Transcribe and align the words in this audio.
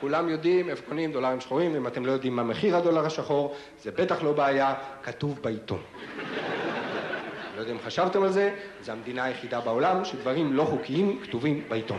כולם 0.00 0.28
יודעים 0.28 0.70
איפה 0.70 0.82
קונים 0.88 1.12
דולרים 1.12 1.40
שחורים, 1.40 1.76
אם 1.76 1.86
אתם 1.86 2.06
לא 2.06 2.12
יודעים 2.12 2.36
מה 2.36 2.42
מחיר 2.42 2.76
הדולר 2.76 3.06
השחור, 3.06 3.54
זה 3.82 3.90
בטח 3.90 4.22
לא 4.22 4.32
בעיה, 4.32 4.74
כתוב 5.02 5.38
בעיתון. 5.42 5.82
לא 7.56 7.60
יודע 7.60 7.72
אם 7.72 7.78
חשבתם 7.84 8.22
על 8.22 8.32
זה, 8.32 8.54
זו 8.82 8.92
המדינה 8.92 9.24
היחידה 9.24 9.60
בעולם 9.60 10.04
שדברים 10.04 10.52
לא 10.52 10.64
חוקיים 10.64 11.20
כתובים 11.22 11.62
בעיתון. 11.68 11.98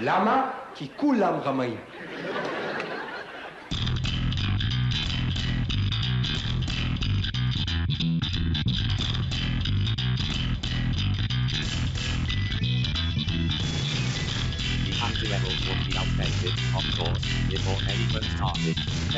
למה? 0.00 0.50
כי 0.74 0.88
כולם 0.96 1.34
רמאים. 1.44 1.76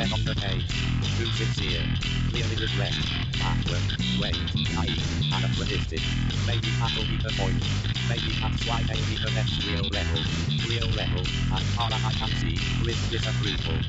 10 0.09 0.13
on 0.13 0.25
the 0.25 0.35
page. 0.35 0.67
260. 1.17 1.67
Clear 2.29 2.47
the 2.51 2.63
address. 2.67 2.95
Password. 3.39 3.87
Wait. 4.21 4.39
Naive. 4.75 5.03
Anachronistic. 5.35 6.01
Maybe 6.47 6.69
that'll 6.79 7.03
be 7.11 7.17
the 7.25 7.33
point. 7.39 7.63
Maybe 8.11 8.31
that's 8.41 8.61
why 8.67 8.79
they 8.89 8.99
need 9.07 9.21
the 9.25 9.31
next 9.37 9.55
real 9.67 9.87
level. 9.97 10.21
Real 10.71 10.89
level. 11.01 11.23
As 11.57 11.65
far 11.75 11.89
as 11.91 12.03
I 12.09 12.13
can 12.19 12.31
see, 12.41 12.57
with 12.85 12.99
disapproval. 13.11 13.79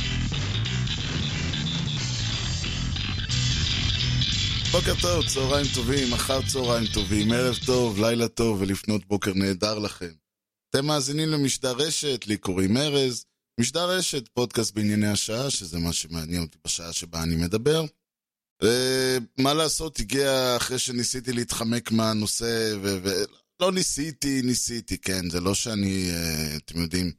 בוקר 4.72 4.94
טוב, 5.00 5.26
צהריים 5.26 5.66
טובים, 5.74 6.12
אחר 6.12 6.42
צהריים 6.42 6.86
טובים, 6.86 7.32
ערב 7.32 7.58
טוב, 7.66 8.00
לילה 8.00 8.28
טוב 8.28 8.60
ולפנות 8.60 9.06
בוקר 9.06 9.32
נהדר 9.34 9.78
לכם. 9.78 10.12
אתם 10.70 10.86
מאזינים 10.86 11.28
למשדר 11.28 11.72
רשת, 11.72 12.26
לי 12.26 12.36
קוראים 12.36 12.76
ארז, 12.76 13.24
משדר 13.58 13.90
רשת, 13.90 14.28
פודקאסט 14.28 14.74
בענייני 14.74 15.08
השעה, 15.08 15.50
שזה 15.50 15.78
מה 15.78 15.92
שמעניין 15.92 16.42
אותי 16.42 16.58
בשעה 16.64 16.92
שבה 16.92 17.22
אני 17.22 17.36
מדבר. 17.36 17.84
ומה 18.62 19.54
לעשות, 19.54 20.00
הגיע 20.00 20.56
אחרי 20.56 20.78
שניסיתי 20.78 21.32
להתחמק 21.32 21.90
מהנושא, 21.90 22.76
ולא 22.82 23.72
ניסיתי, 23.72 24.42
ניסיתי, 24.42 24.98
כן, 24.98 25.30
זה 25.30 25.40
לא 25.40 25.54
שאני, 25.54 26.10
אה, 26.10 26.56
אתם 26.56 26.80
יודעים, 26.80 27.12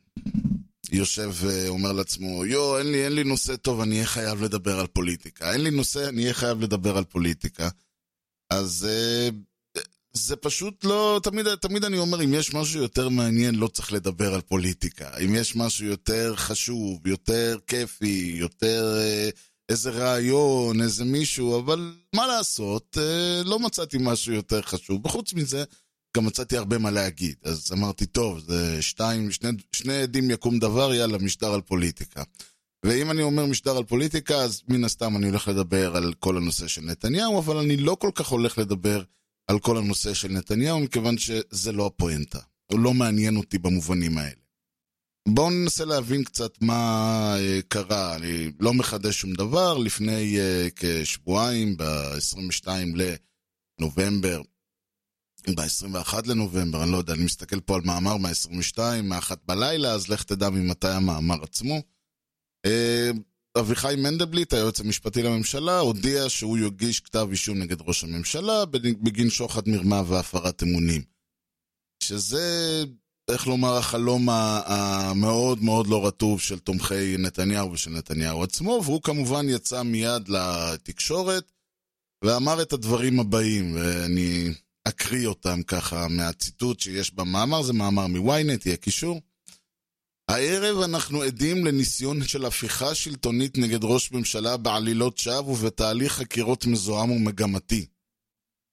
יושב 0.91 1.31
ואומר 1.33 1.91
לעצמו, 1.91 2.45
יו, 2.45 2.77
אין 2.77 2.91
לי, 2.91 3.05
אין 3.05 3.13
לי 3.13 3.23
נושא 3.23 3.55
טוב, 3.55 3.81
אני 3.81 3.95
אהיה 3.95 4.07
חייב 4.07 4.43
לדבר 4.43 4.79
על 4.79 4.87
פוליטיקה. 4.87 5.53
אין 5.53 5.61
לי 5.61 5.71
נושא, 5.71 6.09
אני 6.09 6.21
אהיה 6.21 6.33
חייב 6.33 6.61
לדבר 6.61 6.97
על 6.97 7.03
פוליטיקה. 7.03 7.69
אז 8.49 8.87
אה, 8.89 9.29
זה 10.13 10.35
פשוט 10.35 10.83
לא, 10.83 11.19
תמיד, 11.23 11.55
תמיד 11.55 11.83
אני 11.83 11.97
אומר, 11.97 12.23
אם 12.23 12.33
יש 12.33 12.53
משהו 12.53 12.81
יותר 12.81 13.09
מעניין, 13.09 13.55
לא 13.55 13.67
צריך 13.67 13.93
לדבר 13.93 14.33
על 14.33 14.41
פוליטיקה. 14.41 15.09
אם 15.25 15.35
יש 15.35 15.55
משהו 15.55 15.85
יותר 15.85 16.35
חשוב, 16.35 17.07
יותר 17.07 17.57
כיפי, 17.67 18.35
יותר 18.39 18.97
אה, 18.97 19.29
איזה 19.69 19.89
רעיון, 19.89 20.81
איזה 20.81 21.05
מישהו, 21.05 21.59
אבל 21.59 21.93
מה 22.15 22.27
לעשות, 22.27 22.97
אה, 23.01 23.41
לא 23.45 23.59
מצאתי 23.59 23.97
משהו 23.99 24.33
יותר 24.33 24.61
חשוב. 24.61 25.05
וחוץ 25.05 25.33
מזה, 25.33 25.63
גם 26.17 26.25
מצאתי 26.25 26.57
הרבה 26.57 26.77
מה 26.77 26.91
להגיד. 26.91 27.35
אז 27.43 27.71
אמרתי, 27.73 28.05
טוב, 28.05 28.39
זה 28.39 28.81
שתיים, 28.81 29.31
שני, 29.31 29.49
שני 29.71 30.01
עדים 30.01 30.31
יקום 30.31 30.59
דבר, 30.59 30.93
יאללה, 30.93 31.17
משדר 31.17 31.53
על 31.53 31.61
פוליטיקה. 31.61 32.23
ואם 32.85 33.11
אני 33.11 33.21
אומר 33.21 33.45
משדר 33.45 33.77
על 33.77 33.83
פוליטיקה, 33.83 34.35
אז 34.35 34.61
מן 34.67 34.83
הסתם 34.83 35.17
אני 35.17 35.29
הולך 35.29 35.47
לדבר 35.47 35.95
על 35.95 36.13
כל 36.19 36.37
הנושא 36.37 36.67
של 36.67 36.81
נתניהו, 36.81 37.39
אבל 37.39 37.57
אני 37.57 37.77
לא 37.77 37.97
כל 37.99 38.11
כך 38.15 38.27
הולך 38.27 38.57
לדבר 38.57 39.03
על 39.49 39.59
כל 39.59 39.77
הנושא 39.77 40.13
של 40.13 40.27
נתניהו, 40.31 40.79
מכיוון 40.79 41.17
שזה 41.17 41.71
לא 41.71 41.85
הפואנטה. 41.85 42.39
הוא 42.71 42.79
לא 42.79 42.93
מעניין 42.93 43.35
אותי 43.35 43.57
במובנים 43.57 44.17
האלה. 44.17 44.41
בואו 45.27 45.49
ננסה 45.49 45.85
להבין 45.85 46.23
קצת 46.23 46.61
מה 46.61 47.35
uh, 47.37 47.61
קרה. 47.67 48.15
אני 48.15 48.51
לא 48.59 48.73
מחדש 48.73 49.21
שום 49.21 49.33
דבר. 49.33 49.77
לפני 49.77 50.37
uh, 50.37 50.71
כשבועיים, 50.75 51.77
ב-22 51.77 52.67
לנובמבר, 53.79 54.41
ב-21 55.47 56.13
לנובמבר, 56.25 56.83
אני 56.83 56.91
לא 56.91 56.97
יודע, 56.97 57.13
אני 57.13 57.23
מסתכל 57.23 57.59
פה 57.59 57.75
על 57.75 57.81
מאמר 57.85 58.17
מה-22, 58.17 58.79
מה-1 59.03 59.31
בלילה, 59.45 59.91
אז 59.91 60.09
לך 60.09 60.23
תדע 60.23 60.49
ממתי 60.49 60.87
המאמר 60.87 61.43
עצמו. 61.43 61.81
אביחי 63.57 63.95
מנדלבליט, 63.97 64.53
היועץ 64.53 64.79
המשפטי 64.79 65.23
לממשלה, 65.23 65.79
הודיע 65.79 66.29
שהוא 66.29 66.57
יגיש 66.57 66.99
כתב 66.99 67.27
אישום 67.31 67.59
נגד 67.59 67.81
ראש 67.81 68.03
הממשלה 68.03 68.65
בגין 68.65 69.29
שוחד 69.29 69.69
מרמה 69.69 70.01
והפרת 70.07 70.63
אמונים. 70.63 71.01
שזה, 72.03 72.83
איך 73.31 73.47
לומר, 73.47 73.77
החלום 73.77 74.29
המאוד 74.29 75.63
מאוד 75.63 75.87
לא 75.87 76.07
רטוב 76.07 76.41
של 76.41 76.59
תומכי 76.59 77.17
נתניהו 77.17 77.71
ושל 77.71 77.91
נתניהו 77.91 78.43
עצמו, 78.43 78.81
והוא 78.83 79.01
כמובן 79.01 79.49
יצא 79.49 79.83
מיד 79.83 80.29
לתקשורת 80.29 81.51
ואמר 82.23 82.61
את 82.61 82.73
הדברים 82.73 83.19
הבאים, 83.19 83.75
ואני 83.75 84.53
אקריא 84.87 85.27
אותם 85.27 85.63
ככה 85.63 86.07
מהציטוט 86.07 86.79
שיש 86.79 87.13
במאמר, 87.13 87.61
זה 87.61 87.73
מאמר 87.73 88.07
מוויינט, 88.07 88.65
יהיה 88.65 88.77
קישור. 88.77 89.21
הערב 90.29 90.81
אנחנו 90.81 91.21
עדים 91.21 91.65
לניסיון 91.65 92.23
של 92.23 92.45
הפיכה 92.45 92.95
שלטונית 92.95 93.57
נגד 93.57 93.83
ראש 93.83 94.11
ממשלה 94.11 94.57
בעלילות 94.57 95.17
שווא 95.17 95.51
ובתהליך 95.51 96.13
חקירות 96.13 96.65
מזוהם 96.65 97.11
ומגמתי. 97.11 97.85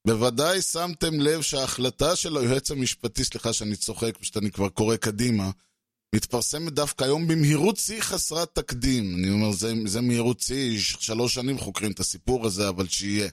בוודאי 0.06 0.62
שמתם 0.62 1.20
לב 1.20 1.42
שההחלטה 1.42 2.16
של 2.16 2.36
היועץ 2.36 2.70
המשפטי, 2.70 3.24
סליחה 3.24 3.52
שאני 3.52 3.76
צוחק, 3.76 4.16
פשוט 4.20 4.36
אני 4.36 4.50
כבר 4.50 4.68
קורא 4.68 4.96
קדימה, 4.96 5.50
מתפרסמת 6.14 6.72
דווקא 6.72 7.04
היום 7.04 7.28
במהירות 7.28 7.76
שיא 7.76 8.00
חסרת 8.00 8.54
תקדים. 8.54 9.14
אני 9.14 9.30
אומר, 9.30 9.52
זה, 9.52 9.72
זה 9.86 10.00
מהירות 10.00 10.40
שיא, 10.40 10.78
שלוש 10.78 11.34
שנים 11.34 11.58
חוקרים 11.58 11.92
את 11.92 12.00
הסיפור 12.00 12.46
הזה, 12.46 12.68
אבל 12.68 12.88
שיהיה. 12.88 13.28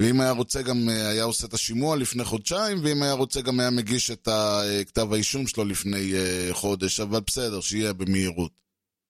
ואם 0.00 0.20
היה 0.20 0.30
רוצה 0.30 0.62
גם 0.62 0.88
אה, 0.88 1.08
היה 1.08 1.24
עושה 1.24 1.46
את 1.46 1.54
השימוע 1.54 1.96
לפני 1.96 2.24
חודשיים, 2.24 2.78
ואם 2.82 3.02
היה 3.02 3.12
רוצה 3.12 3.40
גם 3.40 3.60
היה 3.60 3.70
מגיש 3.70 4.10
את 4.10 4.28
אה, 4.28 4.84
כתב 4.84 5.12
האישום 5.12 5.46
שלו 5.46 5.64
לפני 5.64 6.14
אה, 6.14 6.48
חודש, 6.52 7.00
אבל 7.00 7.20
בסדר, 7.26 7.60
שיהיה 7.60 7.92
במהירות. 7.92 8.52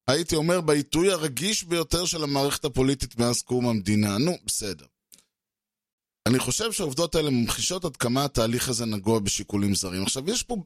הייתי 0.08 0.36
אומר, 0.36 0.60
בעיתוי 0.60 1.12
הרגיש 1.12 1.64
ביותר 1.64 2.04
של 2.04 2.22
המערכת 2.22 2.64
הפוליטית 2.64 3.18
מאז 3.18 3.42
קום 3.42 3.68
המדינה. 3.68 4.18
נו, 4.18 4.32
בסדר. 4.46 4.86
אני 6.28 6.38
חושב 6.38 6.72
שהעובדות 6.72 7.14
האלה 7.14 7.30
ממחישות 7.30 7.84
עד 7.84 7.96
כמה 7.96 8.24
התהליך 8.24 8.68
הזה 8.68 8.86
נגוע 8.86 9.18
בשיקולים 9.18 9.74
זרים. 9.74 10.02
עכשיו, 10.02 10.30
יש 10.30 10.42
פה 10.42 10.56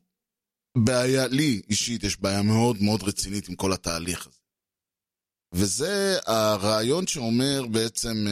בעיה, 0.78 1.26
לי 1.26 1.62
אישית 1.70 2.04
יש 2.04 2.20
בעיה 2.20 2.42
מאוד 2.42 2.82
מאוד 2.82 3.02
רצינית 3.02 3.48
עם 3.48 3.54
כל 3.54 3.72
התהליך 3.72 4.26
הזה. 4.26 4.36
וזה 5.54 6.18
הרעיון 6.26 7.06
שאומר 7.06 7.66
בעצם, 7.70 8.26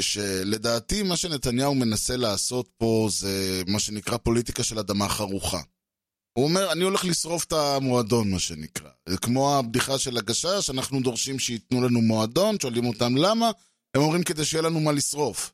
שלדעתי 0.00 1.02
מה 1.02 1.16
שנתניהו 1.16 1.74
מנסה 1.74 2.16
לעשות 2.16 2.68
פה 2.78 3.08
זה 3.10 3.62
מה 3.66 3.80
שנקרא 3.80 4.16
פוליטיקה 4.16 4.62
של 4.62 4.78
אדמה 4.78 5.08
חרוכה. 5.08 5.60
הוא 6.38 6.44
אומר, 6.44 6.72
אני 6.72 6.84
הולך 6.84 7.04
לשרוף 7.04 7.44
את 7.44 7.52
המועדון, 7.52 8.30
מה 8.30 8.38
שנקרא. 8.38 8.90
זה 9.08 9.18
כמו 9.18 9.58
הבדיחה 9.58 9.98
של 9.98 10.16
הגשש, 10.16 10.70
אנחנו 10.70 11.00
דורשים 11.00 11.38
שייתנו 11.38 11.82
לנו 11.82 12.00
מועדון, 12.00 12.60
שואלים 12.60 12.86
אותם 12.86 13.16
למה, 13.16 13.50
הם 13.94 14.02
אומרים 14.02 14.22
כדי 14.22 14.44
שיהיה 14.44 14.62
לנו 14.62 14.80
מה 14.80 14.92
לשרוף. 14.92 15.52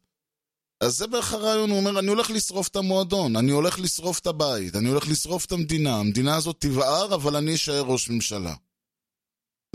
אז 0.81 0.97
זה 0.97 1.07
בערך 1.07 1.33
הרעיון, 1.33 1.71
הוא 1.71 1.79
אומר, 1.79 1.99
אני 1.99 2.09
הולך 2.09 2.31
לשרוף 2.31 2.69
את 2.69 2.77
המועדון, 2.77 3.37
אני 3.37 3.53
הולך 3.53 3.81
לשרוף 3.81 4.19
את 4.19 4.27
הבית, 4.27 4.77
אני 4.77 4.89
הולך 4.89 5.09
לשרוף 5.09 5.45
את 5.45 5.53
המדינה, 5.53 5.97
המדינה 5.97 6.37
הזאת 6.37 6.57
תבער, 6.59 7.15
אבל 7.15 7.37
אני 7.37 7.55
אשאר 7.55 7.81
ראש 7.81 8.11
ממשלה. 8.11 8.55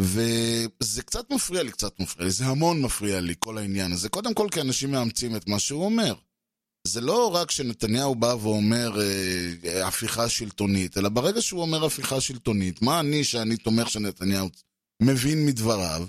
וזה 0.02 1.03
קצת 1.03 1.31
מפריע 1.31 1.63
לי, 1.63 1.72
קצת 1.72 2.00
מפריע 2.00 2.25
לי, 2.25 2.31
זה 2.31 2.46
המון 2.46 2.81
מפריע 2.81 3.22
לי, 3.22 3.34
כל 3.40 3.58
העניין 3.58 3.91
הזה. 3.91 4.09
קודם 4.09 4.34
כל 4.34 4.47
כי 4.52 4.62
אנשים 4.62 4.91
מאמצים 4.91 5.35
את 5.35 5.47
מה 5.47 5.59
שהוא 5.59 5.85
אומר. 5.85 6.13
זה 6.88 7.02
לא 7.02 7.35
רק 7.35 7.52
שנתניהו 7.52 8.16
בא 8.16 8.35
ואומר 8.41 9.02
אה, 9.02 9.88
הפיכה 9.88 10.30
שלטונית, 10.30 10.97
אלא 10.97 11.09
ברגע 11.09 11.41
שהוא 11.41 11.62
אומר 11.62 11.85
הפיכה 11.85 12.22
שלטונית, 12.22 12.81
מה 12.81 13.00
אני, 13.00 13.24
שאני 13.24 13.58
תומך 13.58 13.90
שנתניהו 13.90 14.50
מבין 15.02 15.46
מדבריו? 15.46 16.08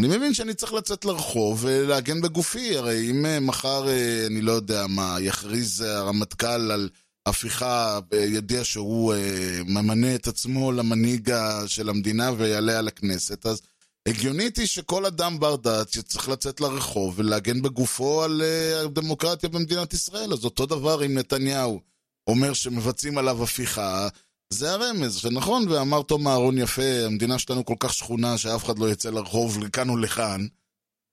אני 0.00 0.08
מבין 0.08 0.34
שאני 0.34 0.54
צריך 0.54 0.72
לצאת 0.72 1.04
לרחוב 1.04 1.64
ולהגן 1.64 2.20
בגופי, 2.20 2.76
הרי 2.76 3.10
אם 3.10 3.26
אה, 3.26 3.40
מחר, 3.40 3.88
אה, 3.88 4.26
אני 4.26 4.40
לא 4.40 4.52
יודע 4.52 4.86
מה, 4.86 5.16
יכריז 5.20 5.80
הרמטכ"ל 5.80 6.70
על... 6.70 6.88
הפיכה, 7.26 7.98
ידיע 8.12 8.64
שהוא 8.64 9.14
אה, 9.14 9.60
ממנה 9.66 10.14
את 10.14 10.26
עצמו 10.26 10.72
למנהיג 10.72 11.34
של 11.66 11.88
המדינה 11.88 12.32
ויעלה 12.36 12.78
על 12.78 12.88
הכנסת, 12.88 13.46
אז 13.46 13.62
הגיונית 14.08 14.56
היא 14.56 14.66
שכל 14.66 15.06
אדם 15.06 15.40
בר 15.40 15.56
דעת 15.56 15.92
שצריך 15.92 16.28
לצאת 16.28 16.60
לרחוב 16.60 17.14
ולהגן 17.16 17.62
בגופו 17.62 18.22
על 18.22 18.42
אה, 18.42 18.80
הדמוקרטיה 18.80 19.48
במדינת 19.48 19.94
ישראל. 19.94 20.32
אז 20.32 20.44
אותו 20.44 20.66
דבר 20.66 21.06
אם 21.06 21.14
נתניהו 21.18 21.80
אומר 22.26 22.52
שמבצעים 22.52 23.18
עליו 23.18 23.42
הפיכה, 23.42 24.08
זה 24.52 24.72
הרמז, 24.72 25.16
שנכון, 25.16 25.68
ואמר 25.68 26.02
תום 26.02 26.28
אהרון 26.28 26.58
יפה, 26.58 27.04
המדינה 27.06 27.38
שלנו 27.38 27.64
כל 27.64 27.74
כך 27.80 27.94
שכונה 27.94 28.38
שאף 28.38 28.64
אחד 28.64 28.78
לא 28.78 28.90
יצא 28.90 29.10
לרחוב 29.10 29.58
לכאן 29.64 29.88
או 29.88 29.96
לכאן. 29.96 30.46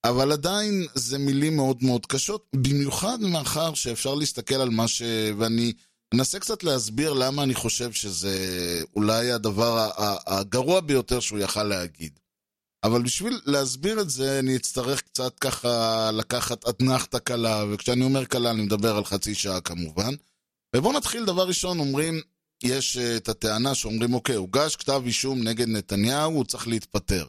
אבל 0.06 0.32
עדיין 0.32 0.86
זה 0.96 1.18
מילים 1.18 1.56
מאוד 1.56 1.78
מאוד 1.82 2.06
קשות, 2.06 2.46
במיוחד 2.56 3.22
מאחר 3.22 3.74
שאפשר 3.74 4.16
להסתכל 4.16 4.56
על 4.56 4.70
מה 4.70 4.88
ש... 4.88 5.02
ואני 5.38 5.74
אנסה 6.14 6.40
קצת 6.40 6.64
להסביר 6.64 7.14
למה 7.14 7.44
אני 7.44 7.54
חושב 7.54 7.92
שזה 7.92 8.36
אולי 8.96 9.32
הדבר 9.32 9.90
הגרוע 10.28 10.82
ביותר 10.82 11.20
שהוא 11.20 11.40
יכל 11.40 11.64
להגיד. 11.64 12.20
אבל 12.84 13.02
בשביל 13.02 13.42
להסביר 13.46 14.02
את 14.02 14.10
זה, 14.10 14.40
אני 14.40 14.56
אצטרך 14.56 15.02
קצת 15.02 15.40
ככה 15.40 16.10
לקחת 16.14 16.70
אתנחתא 16.70 17.20
קלה, 17.20 17.66
וכשאני 17.72 18.04
אומר 18.04 18.26
קלה 18.26 18.52
אני 18.52 18.62
מדבר 18.62 18.98
על 18.98 19.06
חצי 19.06 19.36
שעה 19.36 19.62
כמובן. 19.62 20.14
ובואו 20.76 20.98
נתחיל, 20.98 21.26
דבר 21.26 21.48
ראשון, 21.48 21.80
אומרים, 21.80 22.22
יש 22.64 22.98
אה, 22.98 23.18
את 23.18 23.30
הטענה 23.30 23.76
שאומרים, 23.76 24.14
אוקיי, 24.14 24.36
הוגש 24.36 24.76
כתב 24.76 25.02
אישום 25.06 25.44
נגד 25.44 25.68
נתניהו, 25.68 26.32
הוא 26.32 26.46
צריך 26.46 26.68
להתפטר. 26.68 27.28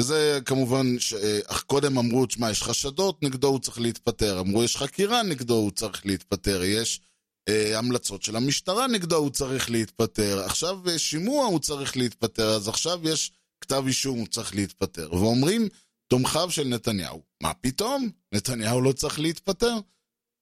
וזה 0.00 0.38
כמובן, 0.44 0.98
ש... 0.98 1.12
אה, 1.14 1.40
אך 1.46 1.62
קודם 1.62 1.98
אמרו, 1.98 2.26
תשמע, 2.26 2.50
יש 2.50 2.62
חשדות 2.62 3.22
נגדו, 3.22 3.48
הוא 3.48 3.58
צריך 3.58 3.80
להתפטר. 3.80 4.40
אמרו, 4.40 4.64
יש 4.64 4.76
חקירה 4.76 5.22
נגדו, 5.22 5.54
הוא 5.54 5.70
צריך 5.70 6.06
להתפטר. 6.06 6.62
יש 6.64 7.00
המלצות 7.74 8.22
של 8.22 8.36
המשטרה 8.36 8.86
נגדו, 8.86 9.16
הוא 9.16 9.30
צריך 9.30 9.70
להתפטר. 9.70 10.44
עכשיו 10.44 10.88
אה, 10.88 10.98
שימוע, 10.98 11.46
הוא 11.46 11.60
צריך 11.60 11.96
להתפטר. 11.96 12.56
אז 12.56 12.68
עכשיו 12.68 13.08
יש 13.08 13.32
כתב 13.60 13.84
אישום, 13.86 14.18
הוא 14.18 14.26
צריך 14.26 14.54
להתפטר. 14.54 15.14
ואומרים, 15.14 15.68
תומכיו 16.08 16.50
של 16.50 16.68
נתניהו, 16.68 17.22
מה 17.42 17.54
פתאום? 17.54 18.10
נתניהו 18.34 18.80
לא 18.80 18.92
צריך 18.92 19.20
להתפטר. 19.20 19.74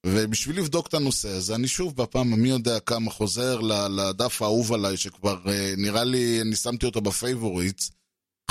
ובשביל 0.05 0.57
לבדוק 0.57 0.87
את 0.87 0.93
הנושא 0.93 1.29
הזה, 1.29 1.55
אני 1.55 1.67
שוב 1.67 1.95
בפעם 1.95 2.33
המי 2.33 2.49
יודע 2.49 2.79
כמה 2.79 3.11
חוזר 3.11 3.59
לדף 3.89 4.41
האהוב 4.41 4.73
עליי, 4.73 4.97
שכבר 4.97 5.49
אה, 5.49 5.73
נראה 5.77 6.03
לי, 6.03 6.41
אני 6.41 6.55
שמתי 6.55 6.85
אותו 6.85 7.01
ב 7.01 7.09
favorites, 7.09 7.91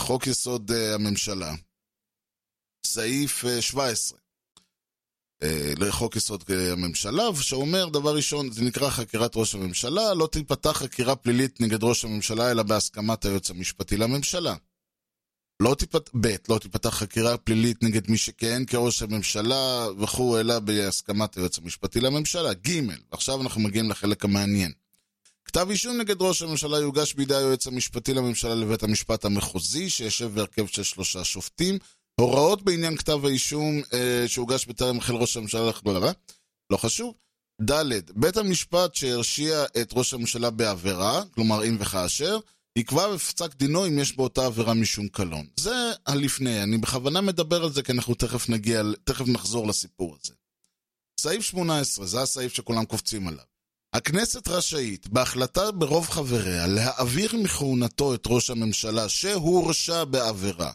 חוק 0.00 0.26
יסוד 0.26 0.70
אה, 0.70 0.94
הממשלה, 0.94 1.54
סעיף 2.86 3.44
אה, 3.44 3.62
17 3.62 4.18
אה, 4.18 4.25
לחוק 5.78 6.16
יסוד 6.16 6.44
אה, 6.50 6.72
הממשלה, 6.72 7.22
שאומר, 7.40 7.88
דבר 7.88 8.16
ראשון, 8.16 8.50
זה 8.52 8.62
נקרא 8.62 8.90
חקירת 8.90 9.36
ראש 9.36 9.54
הממשלה, 9.54 10.14
לא 10.14 10.28
תיפתח 10.32 10.70
חקירה 10.70 11.16
פלילית 11.16 11.60
נגד 11.60 11.84
ראש 11.84 12.04
הממשלה, 12.04 12.50
אלא 12.50 12.62
בהסכמת 12.62 13.24
היועץ 13.24 13.50
המשפטי 13.50 13.96
לממשלה. 13.96 14.54
לא 15.60 15.74
תיפתח, 15.74 16.12
ב', 16.20 16.34
לא 16.48 16.58
תיפתח 16.58 16.88
חקירה 16.88 17.36
פלילית 17.36 17.82
נגד 17.82 18.10
מי 18.10 18.18
שכיהן 18.18 18.64
כראש 18.64 19.02
הממשלה 19.02 19.86
וכו', 19.98 20.38
אלא 20.38 20.58
בהסכמת 20.58 21.36
היועץ 21.36 21.58
המשפטי 21.58 22.00
לממשלה. 22.00 22.54
ג', 22.54 22.80
עכשיו 23.10 23.42
אנחנו 23.42 23.60
מגיעים 23.60 23.90
לחלק 23.90 24.24
המעניין. 24.24 24.72
כתב 25.44 25.66
אישום 25.70 25.96
נגד 25.96 26.16
ראש 26.20 26.42
הממשלה 26.42 26.78
יוגש 26.78 27.14
בידי 27.14 27.34
היועץ 27.34 27.66
המשפטי 27.66 28.14
לממשלה 28.14 28.54
לבית 28.54 28.82
המשפט 28.82 29.24
המחוזי, 29.24 29.90
שישב 29.90 30.34
בהרכב 30.34 30.66
של 30.66 30.82
שלושה 30.82 31.24
שופטים. 31.24 31.78
הוראות 32.20 32.62
בעניין 32.62 32.96
כתב 32.96 33.24
האישום 33.24 33.82
אה, 33.92 34.24
שהוגש 34.28 34.66
בטרם 34.66 34.98
החל 34.98 35.14
ראש 35.14 35.36
הממשלה 35.36 35.68
לחברה, 35.68 36.12
לא 36.72 36.76
חשוב. 36.76 37.14
ד', 37.70 38.10
בית 38.14 38.36
המשפט 38.36 38.94
שהרשיע 38.94 39.64
את 39.80 39.90
ראש 39.92 40.14
הממשלה 40.14 40.50
בעבירה, 40.50 41.22
כלומר 41.34 41.64
אם 41.64 41.76
וכאשר, 41.80 42.38
יקבע 42.78 43.14
בפסק 43.14 43.54
דינו 43.54 43.86
אם 43.86 43.98
יש 43.98 44.16
באותה 44.16 44.46
עבירה 44.46 44.74
משום 44.74 45.08
קלון. 45.08 45.46
זה 45.60 45.92
הלפני, 46.06 46.62
אני 46.62 46.78
בכוונה 46.78 47.20
מדבר 47.20 47.64
על 47.64 47.72
זה 47.72 47.82
כי 47.82 47.92
אנחנו 47.92 48.14
תכף 48.14 48.48
נגיע, 48.48 48.82
תכף 49.04 49.28
נחזור 49.28 49.68
לסיפור 49.68 50.16
הזה. 50.22 50.34
סעיף 51.20 51.42
18, 51.42 52.06
זה 52.06 52.22
הסעיף 52.22 52.54
שכולם 52.54 52.84
קופצים 52.84 53.28
עליו. 53.28 53.44
הכנסת 53.92 54.48
רשאית, 54.48 55.08
בהחלטה 55.08 55.72
ברוב 55.72 56.08
חבריה, 56.08 56.66
להעביר 56.66 57.36
מכהונתו 57.36 58.14
את 58.14 58.22
ראש 58.26 58.50
הממשלה 58.50 59.08
שהורשע 59.08 60.04
בעבירה. 60.04 60.72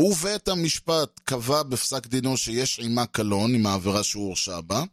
ובית 0.00 0.48
המשפט 0.48 1.20
קבע 1.24 1.62
בפסק 1.62 2.06
דינו 2.06 2.36
שיש 2.36 2.78
עימה 2.78 3.06
קלון 3.06 3.54
עם 3.54 3.66
העבירה 3.66 4.02
שהוא 4.02 4.26
הורשע 4.26 4.60
בה. 4.60 4.84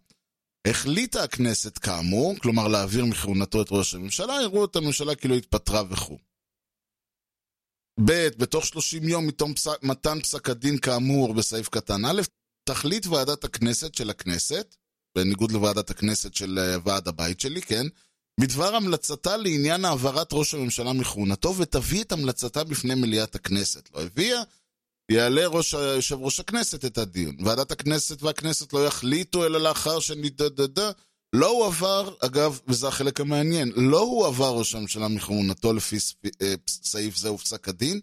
החליטה 0.68 1.24
הכנסת 1.24 1.78
כאמור, 1.78 2.36
כלומר 2.40 2.68
להעביר 2.68 3.06
מכהונתו 3.06 3.62
את 3.62 3.68
ראש 3.72 3.94
הממשלה, 3.94 4.34
יראו 4.42 4.66
את 4.66 4.76
הממשלה 4.76 5.16
כאילו 5.16 5.36
התפטרה 5.36 5.84
וכו'. 5.90 6.18
ב', 8.06 8.28
בתוך 8.38 8.66
30 8.66 9.04
יום 9.10 9.28
מתום 9.28 9.54
פסק, 9.54 9.84
מתן 9.84 10.22
פסק 10.22 10.50
הדין 10.50 10.78
כאמור 10.78 11.34
בסעיף 11.34 11.70
קטן 11.70 12.06
א', 12.06 12.22
תחליט 12.70 13.06
ועדת 13.06 13.44
הכנסת 13.44 13.96
של 13.96 14.10
הכנסת, 14.10 14.76
בניגוד 15.18 15.52
לוועדת 15.52 15.90
הכנסת 15.90 16.34
של 16.34 16.60
אה, 16.60 16.78
ועד 16.84 17.08
הבית 17.08 17.40
שלי, 17.40 17.62
כן? 17.62 17.86
בדבר 18.40 18.76
המלצתה 18.76 19.38
לעניין 19.38 19.86
העברת 19.86 20.34
ראש 20.34 20.54
הממשלה 20.54 20.94
מכהונתו, 20.94 21.56
ותביא 21.58 22.04
את 22.04 22.12
המלצתה 22.12 22.64
בפני 22.64 22.96
מליאת 22.96 23.36
הכנסת. 23.36 23.90
לא 23.94 24.02
הביאה, 24.02 24.42
יעלה 25.12 25.48
ראש, 25.48 25.74
יושב 25.74 26.16
ראש 26.20 26.40
הכנסת 26.40 26.86
את 26.86 26.98
הדיון. 26.98 27.36
ועדת 27.46 27.72
הכנסת 27.72 28.24
והכנסת 28.24 28.74
לא 28.74 28.86
יחליטו 28.86 29.46
אלא 29.46 29.60
לאחר 29.60 30.00
שנדדדה. 30.00 30.92
לא 31.34 31.50
הועבר, 31.50 32.14
אגב, 32.26 32.60
וזה 32.68 32.88
החלק 32.88 33.20
המעניין, 33.20 33.72
לא 33.76 34.00
הועבר 34.00 34.58
ראש 34.58 34.76
הממשלה 34.76 35.08
מכהונתו 35.08 35.74
לפי 35.74 35.98
אה, 36.42 36.54
סעיף 36.68 37.18
זה 37.18 37.32
ופסק 37.32 37.68
הדין. 37.68 38.00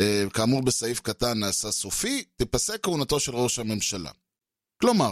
אה, 0.00 0.24
כאמור 0.32 0.62
בסעיף 0.62 1.00
קטן 1.00 1.38
נעשה 1.38 1.70
סופי, 1.70 2.24
תיפסק 2.36 2.82
כהונתו 2.82 3.20
של 3.20 3.36
ראש 3.36 3.58
הממשלה. 3.58 4.10
כלומר, 4.82 5.10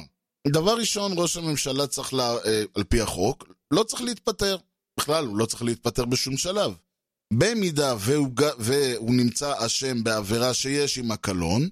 דבר 0.48 0.76
ראשון, 0.78 1.12
ראש 1.16 1.36
הממשלה 1.36 1.86
צריך, 1.86 2.14
לה, 2.14 2.36
אה, 2.46 2.62
על 2.74 2.84
פי 2.84 3.00
החוק, 3.00 3.44
לא 3.70 3.82
צריך 3.82 4.02
להתפטר. 4.02 4.56
בכלל, 5.00 5.26
הוא 5.26 5.36
לא 5.36 5.46
צריך 5.46 5.62
להתפטר 5.62 6.04
בשום 6.04 6.36
שלב. 6.36 6.74
במידה 7.32 7.94
והוא, 7.98 8.28
והוא 8.58 9.14
נמצא 9.14 9.66
אשם 9.66 10.04
בעבירה 10.04 10.54
שיש 10.54 10.96
עימה 10.96 11.16
קלון, 11.16 11.68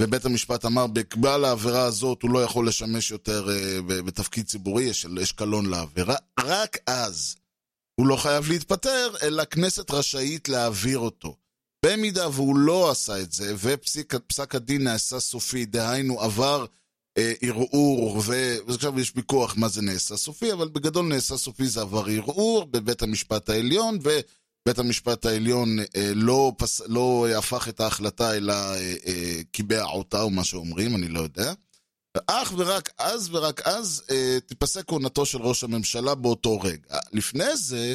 ובית 0.00 0.24
המשפט 0.24 0.64
אמר, 0.64 0.86
בקבל 0.86 1.44
העבירה 1.44 1.84
הזאת 1.84 2.22
הוא 2.22 2.30
לא 2.30 2.44
יכול 2.44 2.68
לשמש 2.68 3.10
יותר 3.10 3.48
אה, 3.50 3.82
בתפקיד 3.82 4.46
ציבורי, 4.46 4.84
יש, 4.84 5.06
יש 5.20 5.32
קלון 5.32 5.66
לעבירה, 5.66 6.16
רק 6.40 6.76
אז 6.86 7.36
הוא 8.00 8.06
לא 8.06 8.16
חייב 8.16 8.48
להתפטר, 8.48 9.14
אלא 9.22 9.42
הכנסת 9.42 9.90
רשאית 9.90 10.48
להעביר 10.48 10.98
אותו. 10.98 11.36
במידה 11.86 12.28
והוא 12.28 12.56
לא 12.56 12.90
עשה 12.90 13.20
את 13.20 13.32
זה, 13.32 13.54
ופסק 13.58 14.54
הדין 14.54 14.84
נעשה 14.84 15.20
סופי, 15.20 15.66
דהיינו 15.66 16.20
עבר 16.20 16.66
אה, 17.18 17.32
ערעור, 17.40 18.22
ו- 18.26 18.56
ועכשיו 18.66 19.00
יש 19.00 19.12
ויכוח 19.16 19.56
מה 19.56 19.68
זה 19.68 19.82
נעשה 19.82 20.16
סופי, 20.16 20.52
אבל 20.52 20.68
בגדול 20.68 21.06
נעשה 21.06 21.36
סופי 21.36 21.66
זה 21.66 21.80
עבר 21.80 22.04
ערעור 22.06 22.64
בבית 22.64 23.02
המשפט 23.02 23.48
העליון, 23.48 23.98
ובית 24.64 24.78
המשפט 24.78 25.26
העליון 25.26 25.78
אה, 25.78 26.12
לא, 26.14 26.52
פס, 26.58 26.80
לא 26.86 27.26
הפך 27.38 27.68
את 27.68 27.80
ההחלטה, 27.80 28.36
אלא 28.36 28.52
אה, 28.52 28.94
אה, 29.06 29.40
קיבע 29.52 29.84
אותה, 29.84 30.22
או 30.22 30.30
מה 30.30 30.44
שאומרים, 30.44 30.96
אני 30.96 31.08
לא 31.08 31.20
יודע. 31.20 31.52
אך 32.26 32.52
ורק 32.56 32.90
אז 32.98 33.28
ורק 33.32 33.66
אז 33.66 34.02
אה, 34.10 34.38
תיפסק 34.46 34.88
כהונתו 34.88 35.26
של 35.26 35.38
ראש 35.38 35.64
הממשלה 35.64 36.14
באותו 36.14 36.60
רגע. 36.60 36.98
לפני 37.12 37.56
זה, 37.56 37.94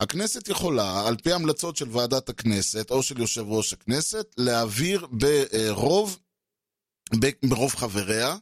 הכנסת 0.00 0.48
יכולה, 0.48 1.06
על 1.08 1.16
פי 1.16 1.32
המלצות 1.32 1.76
של 1.76 1.88
ועדת 1.90 2.28
הכנסת, 2.28 2.90
או 2.90 3.02
של 3.02 3.20
יושב 3.20 3.44
ראש 3.46 3.72
הכנסת, 3.72 4.34
להעביר 4.38 5.06
ברוב, 5.10 6.18
ברוב 7.44 7.74
חבריה, 7.74 8.36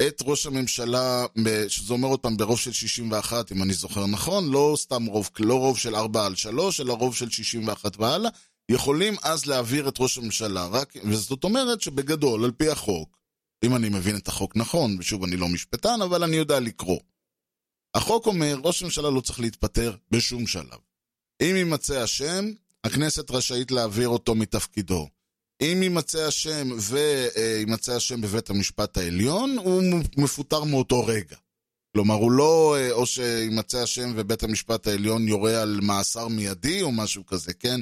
את 0.00 0.22
ראש 0.24 0.46
הממשלה, 0.46 1.26
שזה 1.68 1.92
אומר 1.92 2.08
עוד 2.08 2.20
פעם 2.20 2.36
ברוב 2.36 2.58
של 2.58 2.72
61, 2.72 3.52
אם 3.52 3.62
אני 3.62 3.72
זוכר 3.72 4.06
נכון, 4.06 4.50
לא 4.50 4.74
סתם 4.76 5.06
רוב, 5.06 5.30
לא 5.40 5.54
רוב 5.54 5.78
של 5.78 5.94
4 5.94 6.26
על 6.26 6.36
3, 6.36 6.80
אלא 6.80 6.92
רוב 6.92 7.16
של 7.16 7.30
61 7.30 8.00
והלאה, 8.00 8.30
יכולים 8.70 9.14
אז 9.22 9.46
להעביר 9.46 9.88
את 9.88 9.94
ראש 10.00 10.18
הממשלה. 10.18 10.66
רק, 10.66 10.94
וזאת 11.04 11.44
אומרת 11.44 11.80
שבגדול, 11.80 12.44
על 12.44 12.50
פי 12.50 12.68
החוק, 12.68 13.18
אם 13.64 13.76
אני 13.76 13.88
מבין 13.88 14.16
את 14.16 14.28
החוק 14.28 14.56
נכון, 14.56 14.96
ושוב, 14.98 15.24
אני 15.24 15.36
לא 15.36 15.48
משפטן, 15.48 16.02
אבל 16.02 16.24
אני 16.24 16.36
יודע 16.36 16.60
לקרוא. 16.60 17.00
החוק 17.94 18.26
אומר, 18.26 18.58
ראש 18.64 18.82
הממשלה 18.82 19.10
לא 19.10 19.20
צריך 19.20 19.40
להתפטר 19.40 19.96
בשום 20.10 20.46
שלב. 20.46 20.78
אם 21.42 21.56
יימצא 21.56 22.04
אשם, 22.04 22.50
הכנסת 22.84 23.30
רשאית 23.30 23.70
להעביר 23.70 24.08
אותו 24.08 24.34
מתפקידו. 24.34 25.08
אם 25.62 25.82
יימצא 25.82 26.28
אשם 26.28 26.68
ויימצא 26.78 27.96
אשם 27.96 28.20
בבית 28.20 28.50
המשפט 28.50 28.96
העליון, 28.96 29.58
הוא 29.58 29.82
מפוטר 30.16 30.64
מאותו 30.64 31.06
רגע. 31.06 31.36
כלומר, 31.92 32.14
הוא 32.14 32.32
לא, 32.32 32.76
אה, 32.78 32.92
או 32.92 33.06
שימצא 33.06 33.84
אשם 33.84 34.12
ובית 34.16 34.42
המשפט 34.42 34.86
העליון 34.86 35.28
יורה 35.28 35.62
על 35.62 35.80
מאסר 35.82 36.28
מיידי 36.28 36.82
או 36.82 36.92
משהו 36.92 37.26
כזה, 37.26 37.54
כן? 37.54 37.80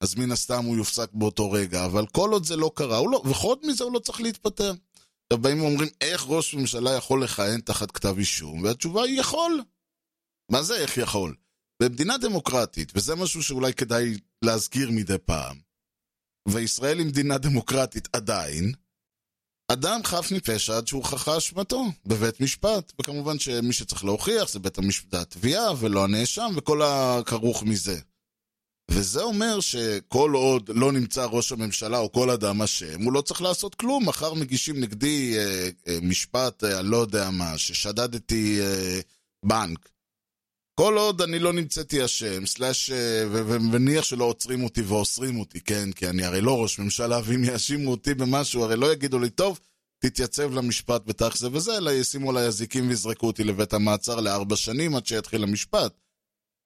אז 0.00 0.14
מן 0.14 0.32
הסתם 0.32 0.64
הוא 0.64 0.76
יופסק 0.76 1.08
באותו 1.12 1.52
רגע, 1.52 1.84
אבל 1.84 2.06
כל 2.06 2.32
עוד 2.32 2.44
זה 2.44 2.56
לא 2.56 2.70
קרה, 2.74 3.00
לא, 3.10 3.22
וחוץ 3.24 3.58
מזה 3.64 3.84
הוא 3.84 3.92
לא 3.92 3.98
צריך 3.98 4.20
להתפטר. 4.20 4.72
עכשיו 5.32 5.42
באים 5.42 5.60
ואומרים, 5.60 5.88
איך 6.00 6.24
ראש 6.28 6.54
ממשלה 6.54 6.90
יכול 6.90 7.24
לכהן 7.24 7.60
תחת 7.60 7.90
כתב 7.90 8.14
אישום? 8.18 8.62
והתשובה 8.62 9.02
היא 9.02 9.20
יכול. 9.20 9.62
מה 10.50 10.62
זה 10.62 10.76
איך 10.76 10.98
יכול? 10.98 11.34
במדינה 11.82 12.18
דמוקרטית, 12.18 12.92
וזה 12.94 13.14
משהו 13.14 13.42
שאולי 13.42 13.74
כדאי 13.74 14.14
להזכיר 14.44 14.90
מדי 14.90 15.18
פעם, 15.24 15.56
וישראל 16.48 16.98
היא 16.98 17.06
מדינה 17.06 17.38
דמוקרטית 17.38 18.08
עדיין, 18.12 18.72
אדם 19.72 20.00
חף 20.04 20.32
מפשע 20.32 20.76
עד 20.76 20.86
שהוכחה 20.86 21.38
אשמתו 21.38 21.84
בבית 22.06 22.40
משפט, 22.40 22.92
וכמובן 23.00 23.38
שמי 23.38 23.72
שצריך 23.72 24.04
להוכיח 24.04 24.48
זה 24.48 24.58
בית 24.58 24.78
המשפט 24.78 25.14
התביעה 25.14 25.72
ולא 25.80 26.04
הנאשם 26.04 26.50
וכל 26.56 26.82
הכרוך 26.82 27.62
מזה. 27.62 28.00
וזה 28.90 29.22
אומר 29.22 29.60
שכל 29.60 30.30
עוד 30.34 30.70
לא 30.74 30.92
נמצא 30.92 31.24
ראש 31.24 31.52
הממשלה 31.52 31.98
או 31.98 32.12
כל 32.12 32.30
אדם 32.30 32.62
אשם, 32.62 33.02
הוא 33.02 33.12
לא 33.12 33.20
צריך 33.20 33.42
לעשות 33.42 33.74
כלום. 33.74 34.08
מחר 34.08 34.34
מגישים 34.34 34.80
נגדי 34.80 35.38
אה, 35.38 35.68
אה, 35.88 35.98
משפט, 36.02 36.64
אה, 36.64 36.82
לא 36.82 36.96
יודע 36.96 37.30
מה, 37.30 37.58
ששדדתי 37.58 38.60
אה, 38.60 39.00
בנק. 39.44 39.91
כל 40.74 40.98
עוד 40.98 41.22
אני 41.22 41.38
לא 41.38 41.52
נמצאתי 41.52 42.04
אשם, 42.04 42.46
סלאש, 42.46 42.90
אה, 42.90 43.24
ו- 43.30 43.46
ו- 43.46 43.72
ונניח 43.72 44.04
שלא 44.04 44.24
עוצרים 44.24 44.64
אותי 44.64 44.82
ואוסרים 44.82 45.40
אותי, 45.40 45.60
כן? 45.60 45.92
כי 45.92 46.08
אני 46.08 46.24
הרי 46.24 46.40
לא 46.40 46.62
ראש 46.62 46.78
ממשלה, 46.78 47.20
ואם 47.24 47.44
יאשימו 47.44 47.90
אותי 47.90 48.14
במשהו, 48.14 48.64
הרי 48.64 48.76
לא 48.76 48.92
יגידו 48.92 49.18
לי, 49.18 49.30
טוב, 49.30 49.60
תתייצב 49.98 50.52
למשפט 50.52 51.02
בתאריך 51.06 51.38
זה 51.38 51.48
וזה, 51.52 51.76
אלא 51.76 51.90
ישימו 51.90 52.30
עליי 52.30 52.46
אזיקים 52.46 52.88
ויזרקו 52.88 53.26
אותי 53.26 53.44
לבית 53.44 53.72
המעצר 53.72 54.20
לארבע 54.20 54.56
שנים 54.56 54.96
עד 54.96 55.06
שיתחיל 55.06 55.42
המשפט. 55.42 55.92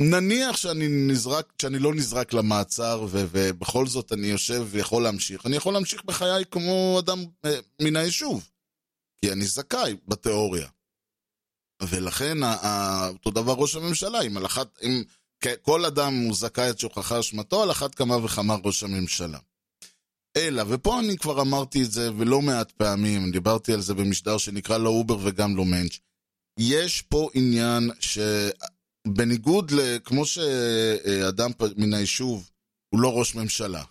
נניח 0.03 0.57
שאני 0.57 0.89
נזרק, 0.89 1.53
שאני 1.63 1.79
לא 1.79 1.95
נזרק 1.95 2.33
למעצר, 2.33 3.07
ו- 3.09 3.25
ובכל 3.31 3.87
זאת 3.87 4.13
אני 4.13 4.27
יושב 4.27 4.67
ויכול 4.71 5.03
להמשיך, 5.03 5.47
אני 5.47 5.57
יכול 5.57 5.73
להמשיך 5.73 6.05
בחיי 6.05 6.45
כמו 6.51 6.97
אדם 6.99 7.25
אה, 7.45 7.59
מן 7.83 7.97
היישוב. 7.97 8.49
כי 9.21 9.33
אני 9.33 9.45
זכאי, 9.45 9.97
בתיאוריה. 10.09 10.69
ולכן, 11.83 12.39
אותו 13.09 13.31
דבר 13.31 13.53
ראש 13.53 13.75
הממשלה, 13.75 14.23
אם 14.23 14.37
על 14.37 14.47
אחת, 14.47 14.79
אם 14.83 15.03
כל 15.63 15.85
אדם 15.85 16.15
הוא 16.15 16.35
זכאי 16.35 16.71
את 16.71 16.79
שוכחה 16.79 17.21
אשמתו, 17.21 17.63
על 17.63 17.71
אחת 17.71 17.95
כמה 17.95 18.17
וכמה 18.25 18.57
ראש 18.65 18.83
הממשלה. 18.83 19.39
אלא, 20.37 20.63
ופה 20.69 21.01
אני 21.01 21.17
כבר 21.17 21.41
אמרתי 21.41 21.83
את 21.83 21.91
זה 21.91 22.11
ולא 22.17 22.43
מעט 22.43 22.73
פעמים, 22.73 23.31
דיברתי 23.31 23.73
על 23.73 23.81
זה 23.81 23.95
במשדר 23.95 24.39
שנקרא 24.39 24.79
לא 24.79 24.89
אובר 24.89 25.19
וגם 25.23 25.57
לא 25.57 25.65
מענץ'. 25.65 25.99
יש 26.59 27.03
פה 27.03 27.29
עניין 27.35 27.91
שבניגוד 28.01 29.71
ל... 29.71 29.99
כמו 30.05 30.27
שאדם 30.27 31.51
מן 31.77 31.95
היישוב 31.95 32.51
הוא 32.89 33.01
לא 33.01 33.19
ראש 33.19 33.35
ממשלה. 33.35 33.83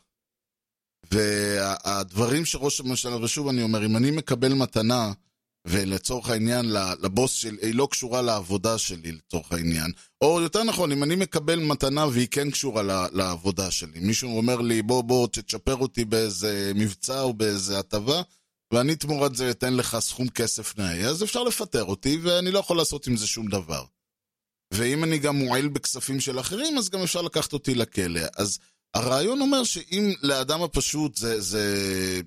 והדברים 1.11 2.45
שראש 2.45 2.79
הממשלה, 2.79 3.15
ושוב 3.15 3.47
אני 3.47 3.63
אומר, 3.63 3.85
אם 3.85 3.97
אני 3.97 4.11
מקבל 4.11 4.53
מתנה, 4.53 5.11
ולצורך 5.65 6.29
העניין 6.29 6.65
לבוס 7.01 7.31
שלי, 7.31 7.57
היא 7.61 7.75
לא 7.75 7.87
קשורה 7.91 8.21
לעבודה 8.21 8.77
שלי 8.77 9.11
לצורך 9.11 9.51
העניין. 9.51 9.91
או 10.21 10.41
יותר 10.41 10.63
נכון, 10.63 10.91
אם 10.91 11.03
אני 11.03 11.15
מקבל 11.15 11.59
מתנה 11.59 12.05
והיא 12.07 12.27
כן 12.31 12.51
קשורה 12.51 12.83
לעבודה 13.13 13.71
שלי. 13.71 13.99
מישהו 13.99 14.37
אומר 14.37 14.61
לי, 14.61 14.81
בוא 14.81 15.01
בוא 15.01 15.27
תצ'פר 15.27 15.75
אותי 15.75 16.05
באיזה 16.05 16.71
מבצע 16.75 17.21
או 17.21 17.33
באיזה 17.33 17.79
הטבה, 17.79 18.21
ואני 18.73 18.95
תמורת 18.95 19.35
זה 19.35 19.51
אתן 19.51 19.73
לך 19.73 19.97
סכום 19.99 20.29
כסף 20.29 20.77
נאה, 20.77 21.07
אז 21.07 21.23
אפשר 21.23 21.43
לפטר 21.43 21.83
אותי 21.83 22.17
ואני 22.21 22.51
לא 22.51 22.59
יכול 22.59 22.77
לעשות 22.77 23.07
עם 23.07 23.17
זה 23.17 23.27
שום 23.27 23.47
דבר. 23.47 23.83
ואם 24.73 25.03
אני 25.03 25.17
גם 25.17 25.35
מועל 25.35 25.67
בכספים 25.67 26.19
של 26.19 26.39
אחרים, 26.39 26.77
אז 26.77 26.89
גם 26.89 27.01
אפשר 27.01 27.21
לקחת 27.21 27.53
אותי 27.53 27.75
לכלא. 27.75 28.21
אז 28.37 28.59
הרעיון 28.93 29.41
אומר 29.41 29.63
שאם 29.63 30.13
לאדם 30.21 30.61
הפשוט 30.61 31.15
זה, 31.15 31.41
זה 31.41 32.21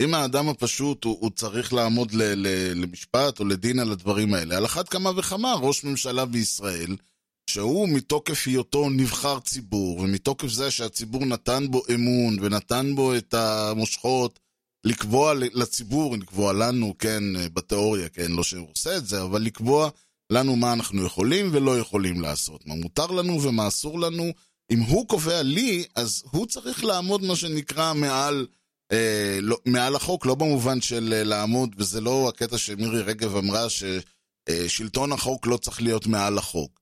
אם 0.00 0.14
האדם 0.14 0.48
הפשוט 0.48 1.04
הוא, 1.04 1.16
הוא 1.20 1.30
צריך 1.30 1.72
לעמוד 1.72 2.12
ל, 2.12 2.22
ל, 2.22 2.72
למשפט 2.82 3.40
או 3.40 3.44
לדין 3.44 3.78
על 3.78 3.92
הדברים 3.92 4.34
האלה, 4.34 4.56
על 4.56 4.64
אחת 4.64 4.88
כמה 4.88 5.10
וכמה 5.16 5.54
ראש 5.54 5.84
ממשלה 5.84 6.24
בישראל, 6.24 6.96
שהוא 7.50 7.88
מתוקף 7.88 8.46
היותו 8.46 8.90
נבחר 8.90 9.40
ציבור, 9.40 10.00
ומתוקף 10.00 10.48
זה 10.48 10.70
שהציבור 10.70 11.24
נתן 11.24 11.66
בו 11.70 11.82
אמון 11.94 12.36
ונתן 12.40 12.92
בו 12.94 13.16
את 13.16 13.34
המושכות 13.34 14.38
לקבוע 14.84 15.34
לציבור, 15.34 16.16
לקבוע 16.16 16.52
לנו, 16.52 16.94
כן, 16.98 17.22
בתיאוריה, 17.54 18.08
כן, 18.08 18.32
לא 18.32 18.42
שהוא 18.42 18.68
עושה 18.76 18.96
את 18.96 19.06
זה, 19.06 19.22
אבל 19.22 19.42
לקבוע 19.42 19.90
לנו 20.32 20.56
מה 20.56 20.72
אנחנו 20.72 21.04
יכולים 21.04 21.48
ולא 21.52 21.78
יכולים 21.78 22.20
לעשות, 22.20 22.66
מה 22.66 22.74
מותר 22.74 23.06
לנו 23.06 23.42
ומה 23.42 23.68
אסור 23.68 24.00
לנו. 24.00 24.32
אם 24.70 24.80
הוא 24.80 25.08
קובע 25.08 25.42
לי, 25.42 25.84
אז 25.96 26.22
הוא 26.30 26.46
צריך 26.46 26.84
לעמוד 26.84 27.22
מה 27.22 27.36
שנקרא 27.36 27.94
מעל... 27.94 28.46
אה, 28.92 29.38
לא, 29.42 29.56
מעל 29.66 29.96
החוק, 29.96 30.26
לא 30.26 30.34
במובן 30.34 30.80
של 30.80 31.12
אה, 31.12 31.24
לעמוד, 31.24 31.74
וזה 31.78 32.00
לא 32.00 32.28
הקטע 32.28 32.58
שמירי 32.58 33.02
רגב 33.02 33.36
אמרה 33.36 33.66
ששלטון 33.70 35.12
החוק 35.12 35.46
לא 35.46 35.56
צריך 35.56 35.82
להיות 35.82 36.06
מעל 36.06 36.38
החוק. 36.38 36.80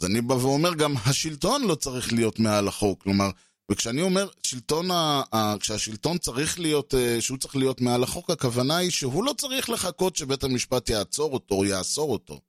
אז 0.00 0.06
אני 0.06 0.20
בא 0.20 0.34
ואומר 0.34 0.74
גם, 0.74 0.94
השלטון 1.06 1.62
לא 1.62 1.74
צריך 1.74 2.12
להיות 2.12 2.38
מעל 2.38 2.68
החוק. 2.68 3.02
כלומר, 3.02 3.30
וכשאני 3.70 4.02
אומר, 4.02 4.28
שלטון 4.42 4.90
ה, 4.90 5.22
ה, 5.32 5.54
כשהשלטון 5.60 6.18
צריך 6.18 6.60
להיות, 6.60 6.94
אה, 6.94 7.20
שהוא 7.20 7.38
צריך 7.38 7.56
להיות 7.56 7.80
מעל 7.80 8.02
החוק, 8.02 8.30
הכוונה 8.30 8.76
היא 8.76 8.90
שהוא 8.90 9.24
לא 9.24 9.32
צריך 9.32 9.70
לחכות 9.70 10.16
שבית 10.16 10.44
המשפט 10.44 10.90
יעצור 10.90 11.32
אותו 11.32 11.54
או 11.54 11.64
יאסור 11.64 12.12
אותו. 12.12 12.40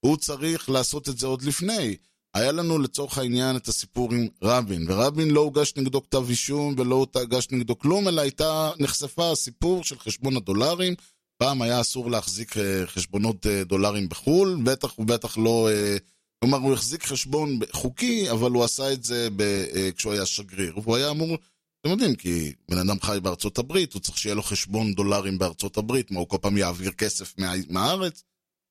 הוא 0.00 0.16
צריך 0.16 0.70
לעשות 0.70 1.08
את 1.08 1.18
זה 1.18 1.26
עוד 1.26 1.42
לפני. 1.42 1.96
היה 2.34 2.52
לנו 2.52 2.78
לצורך 2.78 3.18
העניין 3.18 3.56
את 3.56 3.68
הסיפור 3.68 4.12
עם 4.12 4.28
רבין, 4.42 4.86
ורבין 4.88 5.30
לא 5.30 5.40
הוגש 5.40 5.72
נגדו 5.76 6.02
כתב 6.02 6.24
אישום 6.28 6.74
ולא 6.78 7.06
הוגש 7.14 7.48
נגדו 7.52 7.78
כלום, 7.78 8.08
אלא 8.08 8.20
הייתה, 8.20 8.70
נחשפה 8.78 9.30
הסיפור 9.30 9.84
של 9.84 9.98
חשבון 9.98 10.36
הדולרים. 10.36 10.94
פעם 11.38 11.62
היה 11.62 11.80
אסור 11.80 12.10
להחזיק 12.10 12.56
אה, 12.56 12.86
חשבונות 12.86 13.46
אה, 13.46 13.64
דולרים 13.64 14.08
בחו"ל, 14.08 14.60
בטח 14.64 14.98
ובטח 14.98 15.38
לא... 15.38 15.68
אה, 15.72 15.96
כלומר, 16.40 16.58
הוא 16.58 16.72
החזיק 16.72 17.04
חשבון 17.04 17.58
חוקי, 17.72 18.30
אבל 18.30 18.50
הוא 18.50 18.64
עשה 18.64 18.92
את 18.92 19.04
זה 19.04 19.28
ב, 19.36 19.64
כשהוא 19.96 20.12
היה 20.12 20.26
שגריר. 20.26 20.78
והוא 20.78 20.96
היה 20.96 21.10
אמור, 21.10 21.36
אתם 21.80 21.90
יודעים, 21.90 22.14
כי 22.14 22.52
בן 22.70 22.78
אדם 22.78 23.00
חי 23.00 23.18
בארצות 23.22 23.58
הברית, 23.58 23.92
הוא 23.92 24.02
צריך 24.02 24.18
שיהיה 24.18 24.34
לו 24.34 24.42
חשבון 24.42 24.94
דולרים 24.94 25.38
בארצות 25.38 25.76
הברית, 25.76 26.10
מה 26.10 26.20
הוא 26.20 26.28
כל 26.28 26.36
פעם 26.40 26.56
יעביר 26.56 26.90
כסף 26.90 27.38
מה, 27.38 27.52
מהארץ? 27.70 28.22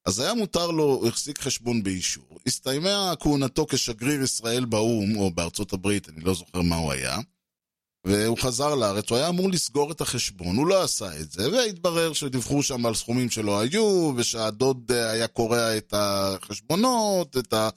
אז 0.08 0.20
היה 0.20 0.34
מותר 0.34 0.72
לו, 0.72 0.84
הוא 0.84 1.08
החזיק 1.08 1.40
חשבון 1.40 1.84
באישור. 1.84 2.40
הסתיימה 2.46 3.14
כהונתו 3.20 3.66
כשגריר 3.70 4.22
ישראל 4.22 4.66
באו"ם, 4.66 5.18
או 5.18 5.32
בארצות 5.32 5.74
הברית, 5.74 6.10
אני 6.10 6.22
לא 6.22 6.34
זוכר 6.34 6.62
מה 6.62 6.76
הוא 6.76 6.92
היה, 6.92 7.18
והוא 8.06 8.38
חזר 8.38 8.76
לארץ, 8.76 9.10
הוא 9.10 9.18
היה 9.18 9.30
אמור 9.30 9.50
לסגור 9.50 9.92
את 9.92 10.02
החשבון, 10.02 10.56
הוא 10.56 10.68
לא 10.68 10.84
עשה 10.84 11.20
את 11.20 11.32
זה, 11.32 11.52
והתברר 11.52 12.14
שדיווחו 12.14 12.64
שם 12.64 12.86
על 12.86 12.96
סכומים 12.96 13.30
שלא 13.30 13.60
היו, 13.60 14.14
ושהדוד 14.18 14.92
היה 14.92 15.28
קורע 15.28 15.78
את 15.78 15.94
החשבונות, 15.98 17.38
את, 17.38 17.54
ה, 17.54 17.70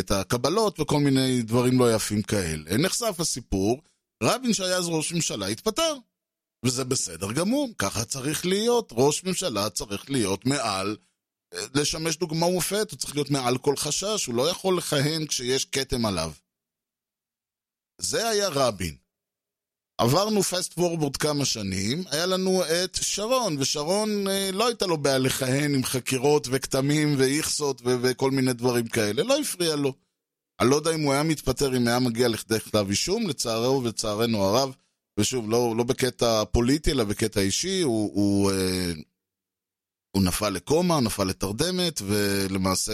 את 0.00 0.10
הקבלות 0.10 0.80
וכל 0.80 1.00
מיני 1.00 1.42
דברים 1.42 1.78
לא 1.78 1.94
יפים 1.94 2.22
כאלה. 2.22 2.76
נחשף 2.76 3.16
הסיפור, 3.18 3.80
רבין 4.22 4.52
שהיה 4.52 4.76
אז 4.76 4.88
ראש 4.88 5.12
ממשלה 5.12 5.46
התפטר. 5.46 5.94
וזה 6.64 6.84
בסדר 6.84 7.32
גמור, 7.32 7.68
ככה 7.78 8.04
צריך 8.04 8.46
להיות. 8.46 8.92
ראש 8.96 9.24
ממשלה 9.24 9.70
צריך 9.70 10.10
להיות 10.10 10.46
מעל 10.46 10.96
לשמש 11.74 12.16
דוגמה 12.16 12.46
ומופת, 12.46 12.90
הוא 12.90 12.98
צריך 12.98 13.14
להיות 13.14 13.30
מעל 13.30 13.58
כל 13.58 13.76
חשש, 13.76 14.26
הוא 14.26 14.34
לא 14.34 14.50
יכול 14.50 14.78
לכהן 14.78 15.26
כשיש 15.26 15.64
כתם 15.64 16.06
עליו. 16.06 16.32
זה 18.00 18.28
היה 18.28 18.48
רבין. 18.48 18.96
עברנו 20.00 20.42
פסט 20.42 20.72
פורבורד 20.72 21.16
כמה 21.16 21.44
שנים, 21.44 22.04
היה 22.10 22.26
לנו 22.26 22.62
את 22.64 22.98
שרון, 23.02 23.56
ושרון 23.58 24.28
אה, 24.28 24.50
לא 24.52 24.66
הייתה 24.66 24.86
לו 24.86 24.98
בעיה 24.98 25.18
לכהן 25.18 25.74
עם 25.74 25.84
חקירות 25.84 26.48
וכתמים 26.50 27.14
ואיכסות 27.18 27.80
ו- 27.84 27.96
וכל 28.02 28.30
מיני 28.30 28.52
דברים 28.52 28.86
כאלה, 28.86 29.22
לא 29.22 29.40
הפריע 29.40 29.76
לו. 29.76 29.92
אני 30.60 30.70
לא 30.70 30.76
יודע 30.76 30.94
אם 30.94 31.00
הוא 31.00 31.12
היה 31.12 31.22
מתפטר, 31.22 31.76
אם 31.76 31.88
היה 31.88 31.98
מגיע 31.98 32.28
לכדי 32.28 32.60
כתב 32.60 32.86
אישום, 32.90 33.28
לצערו 33.28 33.82
ולצערנו 33.82 34.44
הרב, 34.44 34.74
ושוב, 35.20 35.50
לא, 35.50 35.74
לא 35.76 35.84
בקטע 35.84 36.44
פוליטי, 36.44 36.90
אלא 36.90 37.04
בקטע 37.04 37.40
אישי, 37.40 37.82
הוא, 37.82 38.10
הוא 38.14 38.52
אה, 38.52 38.92
הוא 40.10 40.22
נפל 40.22 40.50
לקומה, 40.50 40.94
הוא 40.94 41.02
נפל 41.02 41.24
לתרדמת, 41.24 42.02
ולמעשה 42.06 42.92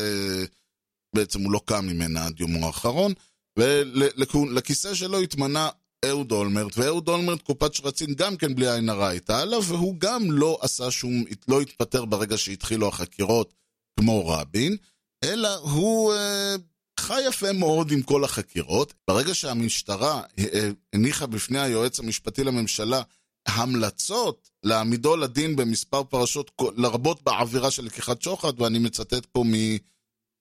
בעצם 1.14 1.40
הוא 1.40 1.52
לא 1.52 1.60
קם 1.64 1.86
ממנה 1.86 2.26
עד 2.26 2.40
יומו 2.40 2.66
האחרון, 2.66 3.12
ולכיסא 3.58 4.94
שלו 4.94 5.20
התמנה 5.20 5.68
אהוד 6.08 6.32
אולמרט, 6.32 6.78
ואהוד 6.78 7.08
אולמרט 7.08 7.42
קופת 7.42 7.74
שרצים 7.74 8.14
גם 8.14 8.36
כן 8.36 8.54
בלי 8.54 8.70
עין 8.70 8.88
הרע 8.88 9.08
הייתה 9.08 9.40
עליו, 9.40 9.62
והוא 9.62 9.94
גם 9.98 10.32
לא 10.32 10.58
עשה 10.60 10.90
שום, 10.90 11.24
לא 11.48 11.60
התפטר 11.60 12.04
ברגע 12.04 12.38
שהתחילו 12.38 12.88
החקירות 12.88 13.54
כמו 14.00 14.28
רבין, 14.28 14.76
אלא 15.24 15.54
הוא 15.54 16.12
אה, 16.14 16.54
חי 17.00 17.22
יפה 17.28 17.52
מאוד 17.52 17.90
עם 17.90 18.02
כל 18.02 18.24
החקירות. 18.24 18.94
ברגע 19.08 19.34
שהמשטרה 19.34 20.22
אה, 20.38 20.70
הניחה 20.92 21.26
בפני 21.26 21.60
היועץ 21.60 22.00
המשפטי 22.00 22.44
לממשלה 22.44 23.02
המלצות 23.46 24.50
להעמידו 24.62 25.16
לדין 25.16 25.56
במספר 25.56 26.04
פרשות, 26.04 26.50
לרבות 26.76 27.22
בעבירה 27.22 27.70
של 27.70 27.84
לקיחת 27.84 28.22
שוחד, 28.22 28.60
ואני 28.60 28.78
מצטט 28.78 29.26
פה 29.26 29.44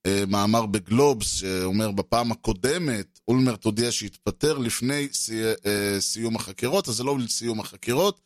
ממאמר 0.07 0.65
בגלובס, 0.65 1.27
שאומר 1.27 1.91
בפעם 1.91 2.31
הקודמת, 2.31 3.19
אולמרט 3.27 3.63
הודיע 3.63 3.91
שהתפטר 3.91 4.57
לפני 4.57 5.07
סי, 5.13 5.43
אה, 5.65 5.97
סיום 5.99 6.35
החקירות, 6.35 6.87
אז 6.87 6.95
זה 6.95 7.03
לא 7.03 7.17
סיום 7.27 7.59
החקירות, 7.59 8.21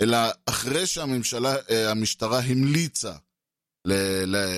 אלא 0.00 0.18
אחרי 0.46 0.86
שהממשלה, 0.86 1.56
אה, 1.70 1.90
המשטרה 1.90 2.38
המליצה 2.40 3.12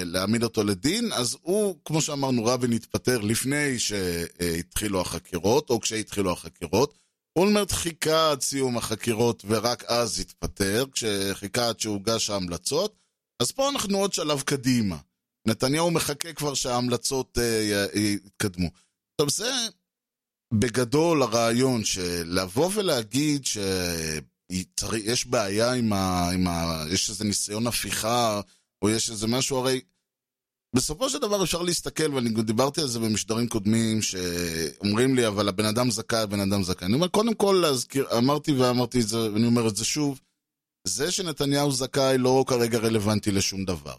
להעמיד 0.04 0.42
אותו 0.42 0.64
לדין, 0.64 1.12
אז 1.12 1.36
הוא, 1.42 1.76
כמו 1.84 2.00
שאמרנו, 2.00 2.44
רבין 2.44 2.72
התפטר 2.72 3.18
לפני 3.18 3.78
שהתחילו 3.78 5.00
החקירות, 5.00 5.70
או 5.70 5.80
כשהתחילו 5.80 6.32
החקירות. 6.32 6.99
אולמרט 7.36 7.72
חיכה 7.72 8.30
עד 8.30 8.40
סיום 8.40 8.76
החקירות 8.76 9.42
ורק 9.46 9.84
אז 9.84 10.20
התפטר, 10.20 10.84
כשחיכה 10.92 11.68
עד 11.68 11.80
שהוגש 11.80 12.30
ההמלצות, 12.30 12.96
אז 13.42 13.52
פה 13.52 13.68
אנחנו 13.68 13.98
עוד 13.98 14.12
שלב 14.12 14.40
קדימה. 14.40 14.96
נתניהו 15.48 15.90
מחכה 15.90 16.32
כבר 16.32 16.54
שההמלצות 16.54 17.38
uh, 17.38 17.98
יתקדמו. 17.98 18.68
עכשיו 19.20 19.30
זה 19.30 19.52
בגדול 20.54 21.22
הרעיון 21.22 21.84
של 21.84 22.22
לבוא 22.26 22.70
ולהגיד 22.74 23.46
שיש 23.46 25.26
בעיה 25.26 25.72
עם 25.72 25.92
ה... 25.92 26.30
עם 26.34 26.48
ה... 26.48 26.84
יש 26.92 27.10
איזה 27.10 27.24
ניסיון 27.24 27.66
הפיכה, 27.66 28.40
או 28.82 28.90
יש 28.90 29.10
איזה 29.10 29.26
משהו, 29.26 29.58
הרי 29.58 29.80
בסופו 30.76 31.10
של 31.10 31.18
דבר 31.18 31.42
אפשר 31.42 31.62
להסתכל, 31.62 32.14
ואני 32.14 32.42
דיברתי 32.42 32.80
על 32.80 32.86
זה 32.86 32.98
במשדרים 32.98 33.48
קודמים, 33.48 34.02
שאומרים 34.02 35.14
לי, 35.14 35.26
אבל 35.26 35.48
הבן 35.48 35.64
אדם 35.64 35.90
זכאי, 35.90 36.18
הבן 36.18 36.40
אדם 36.40 36.62
זכאי. 36.62 36.86
אני 36.86 36.94
אומר, 36.94 37.08
קודם 37.08 37.34
כל 37.34 37.58
להזכיר, 37.62 38.18
אמרתי 38.18 38.52
ואמרתי 38.52 39.00
את 39.00 39.08
זה, 39.08 39.32
ואני 39.32 39.46
אומר 39.46 39.68
את 39.68 39.76
זה 39.76 39.84
שוב, 39.84 40.20
זה 40.86 41.10
שנתניהו 41.10 41.72
זכאי 41.72 42.18
לא 42.18 42.44
כרגע 42.48 42.78
רלוונטי 42.78 43.30
לשום 43.30 43.64
דבר. 43.64 43.94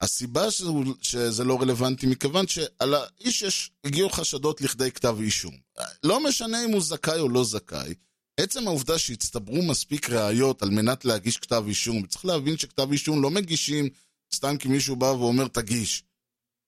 הסיבה 0.00 0.50
שהוא, 0.50 0.84
שזה 1.00 1.44
לא 1.44 1.60
רלוונטי, 1.62 2.06
מכיוון 2.06 2.46
שעל 2.46 2.94
האיש 2.94 3.42
יש, 3.42 3.70
הגיעו 3.84 4.08
חשדות 4.08 4.60
לכדי 4.60 4.90
כתב 4.90 5.16
אישום. 5.20 5.54
לא 6.02 6.24
משנה 6.24 6.64
אם 6.64 6.70
הוא 6.70 6.82
זכאי 6.82 7.20
או 7.20 7.28
לא 7.28 7.44
זכאי, 7.44 7.94
עצם 8.40 8.66
העובדה 8.66 8.98
שהצטברו 8.98 9.62
מספיק 9.62 10.10
ראיות 10.10 10.62
על 10.62 10.70
מנת 10.70 11.04
להגיש 11.04 11.36
כתב 11.36 11.64
אישום, 11.66 12.06
צריך 12.06 12.24
להבין 12.24 12.56
שכתב 12.56 12.92
אישום 12.92 13.22
לא 13.22 13.30
מגישים 13.30 13.88
סתם 14.34 14.56
כי 14.56 14.68
מישהו 14.68 14.96
בא 14.96 15.06
ואומר 15.06 15.48
תגיש. 15.48 16.02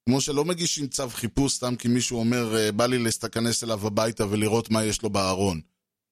כמו 0.09 0.21
שלא 0.21 0.45
מגישים 0.45 0.87
צו 0.87 1.09
חיפוש 1.09 1.53
סתם 1.53 1.77
כי 1.77 1.89
מישהו 1.89 2.19
אומר 2.19 2.57
אה, 2.57 2.73
בא 2.73 2.87
לי 2.87 2.99
להסתכנס 2.99 3.65
אליו 3.65 3.87
הביתה 3.87 4.27
ולראות 4.27 4.71
מה 4.71 4.85
יש 4.85 5.03
לו 5.03 5.11
בארון. 5.11 5.61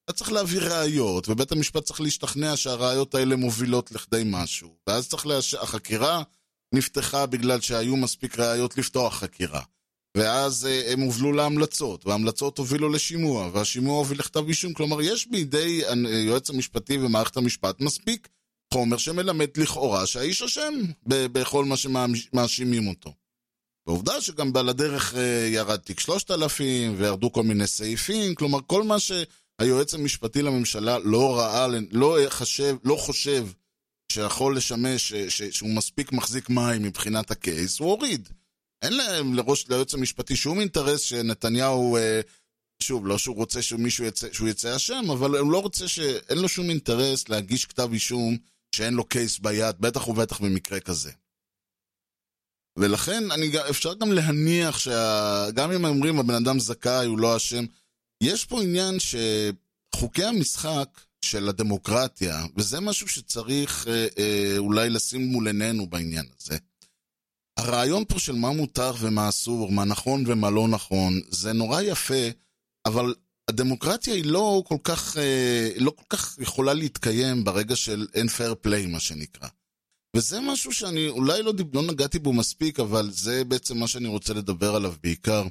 אתה 0.04 0.12
צריך 0.12 0.32
להביא 0.32 0.60
ראיות, 0.60 1.28
ובית 1.28 1.52
המשפט 1.52 1.84
צריך 1.84 2.00
להשתכנע 2.00 2.56
שהראיות 2.56 3.14
האלה 3.14 3.36
מובילות 3.36 3.92
לכדי 3.92 4.22
משהו. 4.26 4.76
ואז 4.86 5.08
צריך 5.08 5.26
להש... 5.26 5.54
החקירה 5.54 6.22
נפתחה 6.74 7.26
בגלל 7.26 7.60
שהיו 7.60 7.96
מספיק 7.96 8.38
ראיות 8.38 8.78
לפתוח 8.78 9.14
חקירה. 9.14 9.62
ואז 10.16 10.66
אה, 10.66 10.92
הם 10.92 11.00
הובלו 11.00 11.32
להמלצות, 11.32 12.06
וההמלצות 12.06 12.58
הובילו 12.58 12.88
לשימוע, 12.88 13.50
והשימוע 13.52 13.98
הוביל 13.98 14.18
לכתב 14.18 14.48
אישום. 14.48 14.72
כלומר, 14.72 15.02
יש 15.02 15.26
בידי 15.26 15.82
היועץ 16.04 16.50
המשפטי 16.50 16.98
ומערכת 16.98 17.36
המשפט 17.36 17.80
מספיק 17.80 18.28
חומר 18.72 18.96
שמלמד 18.96 19.48
לכאורה 19.56 20.06
שהאיש 20.06 20.42
אשם 20.42 20.74
בכל 21.06 21.64
מה 21.64 21.76
שמאשימים 21.76 22.88
אותו. 22.88 23.23
ועובדה 23.86 24.20
שגם 24.20 24.56
על 24.56 24.68
הדרך 24.68 25.14
אה, 25.14 25.48
ירד 25.50 25.76
תיק 25.76 26.00
3000 26.00 26.94
וירדו 26.98 27.32
כל 27.32 27.42
מיני 27.42 27.66
סעיפים, 27.66 28.34
כלומר 28.34 28.58
כל 28.66 28.82
מה 28.82 28.96
שהיועץ 28.98 29.94
המשפטי 29.94 30.42
לממשלה 30.42 30.98
לא 30.98 31.38
ראה, 31.38 31.66
לא 31.90 32.18
חשב, 32.28 32.76
לא 32.84 32.96
חושב 32.96 33.46
שיכול 34.12 34.56
לשמש, 34.56 35.12
ש, 35.12 35.42
שהוא 35.42 35.70
מספיק 35.70 36.12
מחזיק 36.12 36.50
מים 36.50 36.82
מבחינת 36.82 37.30
הקייס, 37.30 37.78
הוא 37.78 37.90
הוריד. 37.90 38.28
אין 38.82 38.96
להם 38.96 39.34
לראש, 39.34 39.68
ליועץ 39.68 39.94
המשפטי 39.94 40.36
שום 40.36 40.60
אינטרס 40.60 41.00
שנתניהו, 41.00 41.96
אה, 41.96 42.20
שוב, 42.82 43.06
לא 43.06 43.18
שהוא 43.18 43.36
רוצה 43.36 43.62
שמישהו 43.62 44.04
יצא, 44.04 44.32
שהוא 44.32 44.48
יצא 44.48 44.76
אשם, 44.76 45.04
אבל 45.12 45.38
הוא 45.38 45.52
לא 45.52 45.62
רוצה 45.62 45.88
ש... 45.88 45.98
אין 45.98 46.38
לו 46.38 46.48
שום 46.48 46.70
אינטרס 46.70 47.28
להגיש 47.28 47.64
כתב 47.64 47.88
אישום 47.92 48.36
שאין 48.74 48.94
לו 48.94 49.04
קייס 49.04 49.38
ביד, 49.38 49.76
בטח 49.80 50.08
ובטח 50.08 50.40
במקרה 50.40 50.80
כזה. 50.80 51.10
ולכן 52.76 53.30
אני, 53.30 53.50
אפשר 53.70 53.94
גם 53.94 54.12
להניח 54.12 54.78
שגם 54.78 55.72
אם 55.72 55.84
אומרים 55.84 56.18
הבן 56.18 56.34
אדם 56.34 56.60
זכאי, 56.60 57.06
הוא 57.06 57.18
לא 57.18 57.36
אשם, 57.36 57.64
יש 58.22 58.44
פה 58.44 58.62
עניין 58.62 58.96
שחוקי 59.00 60.24
המשחק 60.24 61.00
של 61.24 61.48
הדמוקרטיה, 61.48 62.44
וזה 62.56 62.80
משהו 62.80 63.08
שצריך 63.08 63.88
אה, 63.88 64.06
אה, 64.18 64.54
אולי 64.58 64.90
לשים 64.90 65.26
מול 65.26 65.46
עינינו 65.46 65.86
בעניין 65.86 66.26
הזה. 66.36 66.56
הרעיון 67.56 68.04
פה 68.08 68.18
של 68.18 68.32
מה 68.32 68.52
מותר 68.52 68.92
ומה 69.00 69.28
אסור, 69.28 69.72
מה 69.72 69.84
נכון 69.84 70.24
ומה 70.26 70.50
לא 70.50 70.68
נכון, 70.68 71.20
זה 71.28 71.52
נורא 71.52 71.80
יפה, 71.80 72.28
אבל 72.86 73.14
הדמוקרטיה 73.48 74.14
היא 74.14 74.24
לא 74.24 74.62
כל 74.66 74.78
כך, 74.84 75.16
אה, 75.16 75.70
לא 75.76 75.90
כל 75.90 76.16
כך 76.16 76.38
יכולה 76.38 76.74
להתקיים 76.74 77.44
ברגע 77.44 77.76
של 77.76 78.06
אין 78.14 78.28
פייר 78.28 78.54
פליי, 78.60 78.86
מה 78.86 79.00
שנקרא. 79.00 79.48
וזה 80.14 80.40
משהו 80.40 80.72
שאני 80.72 81.08
אולי 81.08 81.42
לא, 81.42 81.52
לא 81.74 81.82
נגעתי 81.82 82.18
בו 82.18 82.32
מספיק, 82.32 82.80
אבל 82.80 83.10
זה 83.12 83.44
בעצם 83.44 83.78
מה 83.78 83.88
שאני 83.88 84.08
רוצה 84.08 84.34
לדבר 84.34 84.74
עליו 84.74 84.94
בעיקר. 85.02 85.46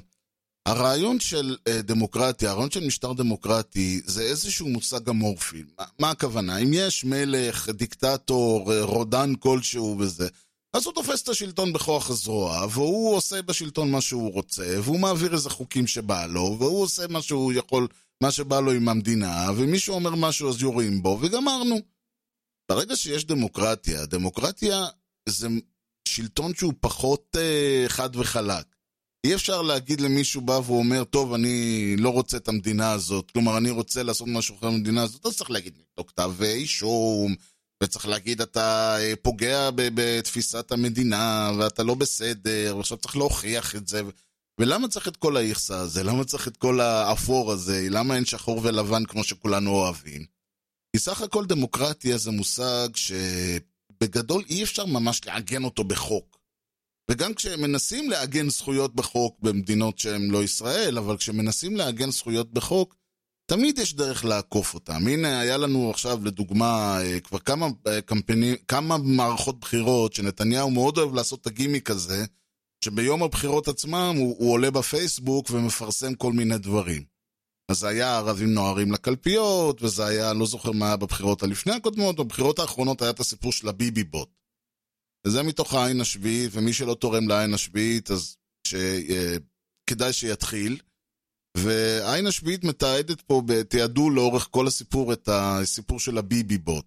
הרעיון 0.66 1.20
של 1.20 1.56
uh, 1.68 1.82
דמוקרטיה, 1.82 2.50
הרעיון 2.50 2.70
של 2.70 2.86
משטר 2.86 3.12
דמוקרטי, 3.12 4.00
זה 4.04 4.22
איזשהו 4.22 4.68
מושג 4.68 5.08
אמורפי. 5.08 5.62
מה, 5.78 5.84
מה 5.98 6.10
הכוונה? 6.10 6.56
אם 6.56 6.70
יש 6.72 7.04
מלך, 7.04 7.68
דיקטטור, 7.68 8.72
אה, 8.72 8.82
רודן 8.82 9.34
כלשהו 9.34 9.96
וזה, 9.98 10.28
אז 10.74 10.86
הוא 10.86 10.94
תופס 10.94 11.22
את 11.22 11.28
השלטון 11.28 11.72
בכוח 11.72 12.10
הזרוע, 12.10 12.66
והוא 12.70 13.16
עושה 13.16 13.42
בשלטון 13.42 13.90
מה 13.90 14.00
שהוא 14.00 14.32
רוצה, 14.32 14.76
והוא 14.82 14.98
מעביר 14.98 15.34
איזה 15.34 15.50
חוקים 15.50 15.86
שבא 15.86 16.26
לו, 16.26 16.56
והוא 16.58 16.82
עושה 16.82 17.06
מה 17.08 17.22
שהוא 17.22 17.52
יכול, 17.52 17.88
מה 18.20 18.30
שבא 18.30 18.60
לו 18.60 18.72
עם 18.72 18.88
המדינה, 18.88 19.50
ומישהו 19.56 19.94
אומר 19.94 20.14
משהו 20.14 20.48
אז 20.48 20.62
יורים 20.62 21.02
בו, 21.02 21.18
וגמרנו. 21.20 21.93
ברגע 22.68 22.96
שיש 22.96 23.24
דמוקרטיה, 23.24 24.06
דמוקרטיה 24.06 24.86
זה 25.28 25.48
שלטון 26.08 26.54
שהוא 26.54 26.72
פחות 26.80 27.36
uh, 27.36 27.88
חד 27.88 28.16
וחלק. 28.16 28.66
אי 29.26 29.34
אפשר 29.34 29.62
להגיד 29.62 30.00
למישהו 30.00 30.40
בא 30.40 30.60
ואומר, 30.66 31.04
טוב, 31.04 31.34
אני 31.34 31.96
לא 31.98 32.10
רוצה 32.10 32.36
את 32.36 32.48
המדינה 32.48 32.92
הזאת, 32.92 33.30
כלומר, 33.30 33.56
אני 33.58 33.70
רוצה 33.70 34.02
לעשות 34.02 34.28
משהו 34.28 34.56
אחר 34.58 34.70
במדינה 34.70 35.02
הזאת, 35.02 35.26
אז 35.26 35.36
צריך 35.36 35.50
להגיד 35.50 35.72
נגדו 35.78 36.06
כתב 36.06 36.32
אישום, 36.42 37.34
וצריך 37.82 38.06
להגיד, 38.06 38.40
אתה 38.40 38.96
אה, 39.00 39.12
פוגע 39.22 39.70
בתפיסת 39.74 40.72
המדינה, 40.72 41.52
ואתה 41.58 41.82
לא 41.82 41.94
בסדר, 41.94 42.74
ועכשיו 42.76 42.98
צריך 42.98 43.16
להוכיח 43.16 43.74
את 43.74 43.88
זה. 43.88 44.02
ולמה 44.60 44.88
צריך 44.88 45.08
את 45.08 45.16
כל 45.16 45.36
האיכסה 45.36 45.78
הזה? 45.78 46.02
למה 46.02 46.24
צריך 46.24 46.48
את 46.48 46.56
כל 46.56 46.80
האפור 46.80 47.52
הזה? 47.52 47.86
למה 47.90 48.16
אין 48.16 48.24
שחור 48.24 48.60
ולבן 48.62 49.04
כמו 49.04 49.24
שכולנו 49.24 49.70
אוהבים? 49.70 50.33
כי 50.94 50.98
סך 50.98 51.20
הכל 51.20 51.46
דמוקרטיה 51.46 52.18
זה 52.18 52.30
מושג 52.30 52.88
שבגדול 52.94 54.42
אי 54.50 54.62
אפשר 54.62 54.86
ממש 54.86 55.20
לעגן 55.26 55.64
אותו 55.64 55.84
בחוק. 55.84 56.38
וגם 57.10 57.34
כשמנסים 57.34 58.10
לעגן 58.10 58.50
זכויות 58.50 58.94
בחוק 58.94 59.40
במדינות 59.40 59.98
שהן 59.98 60.30
לא 60.30 60.44
ישראל, 60.44 60.98
אבל 60.98 61.16
כשמנסים 61.16 61.76
לעגן 61.76 62.10
זכויות 62.10 62.52
בחוק, 62.52 62.94
תמיד 63.46 63.78
יש 63.78 63.94
דרך 63.94 64.24
לעקוף 64.24 64.74
אותם. 64.74 65.06
הנה, 65.06 65.40
היה 65.40 65.56
לנו 65.56 65.90
עכשיו, 65.90 66.24
לדוגמה, 66.24 66.98
אה, 67.02 67.20
כבר 67.20 67.38
כמה 67.38 67.66
אה, 67.86 68.00
קמפיינים, 68.00 68.56
כמה 68.68 68.98
מערכות 68.98 69.60
בחירות 69.60 70.12
שנתניהו 70.12 70.70
מאוד 70.70 70.98
אוהב 70.98 71.14
לעשות 71.14 71.40
את 71.40 71.46
הגימיק 71.46 71.90
הזה, 71.90 72.24
שביום 72.84 73.22
הבחירות 73.22 73.68
עצמם 73.68 74.14
הוא, 74.18 74.36
הוא 74.38 74.52
עולה 74.52 74.70
בפייסבוק 74.70 75.50
ומפרסם 75.50 76.14
כל 76.14 76.32
מיני 76.32 76.58
דברים. 76.58 77.13
אז 77.68 77.78
זה 77.78 77.88
היה 77.88 78.16
ערבים 78.16 78.54
נוהרים 78.54 78.92
לקלפיות, 78.92 79.82
וזה 79.82 80.06
היה, 80.06 80.32
לא 80.32 80.46
זוכר 80.46 80.72
מה 80.72 80.86
היה 80.86 80.96
בבחירות 80.96 81.42
הלפני 81.42 81.72
הקודמות, 81.72 82.16
בבחירות 82.16 82.58
האחרונות 82.58 83.02
היה 83.02 83.10
את 83.10 83.20
הסיפור 83.20 83.52
של 83.52 83.68
הביבי 83.68 84.04
בוט. 84.04 84.28
וזה 85.26 85.42
מתוך 85.42 85.74
העין 85.74 86.00
השביעית, 86.00 86.50
ומי 86.54 86.72
שלא 86.72 86.94
תורם 86.94 87.28
לעין 87.28 87.54
השביעית, 87.54 88.10
אז 88.10 88.36
ש... 88.66 88.74
אה, 88.74 89.36
כדאי 89.86 90.12
שיתחיל. 90.12 90.78
והעין 91.56 92.26
השביעית 92.26 92.64
מתעדת 92.64 93.20
פה, 93.20 93.42
תיעדו 93.68 94.10
לאורך 94.10 94.48
כל 94.50 94.66
הסיפור 94.66 95.12
את 95.12 95.28
הסיפור 95.32 96.00
של 96.00 96.18
הביבי 96.18 96.58
בוט. 96.58 96.84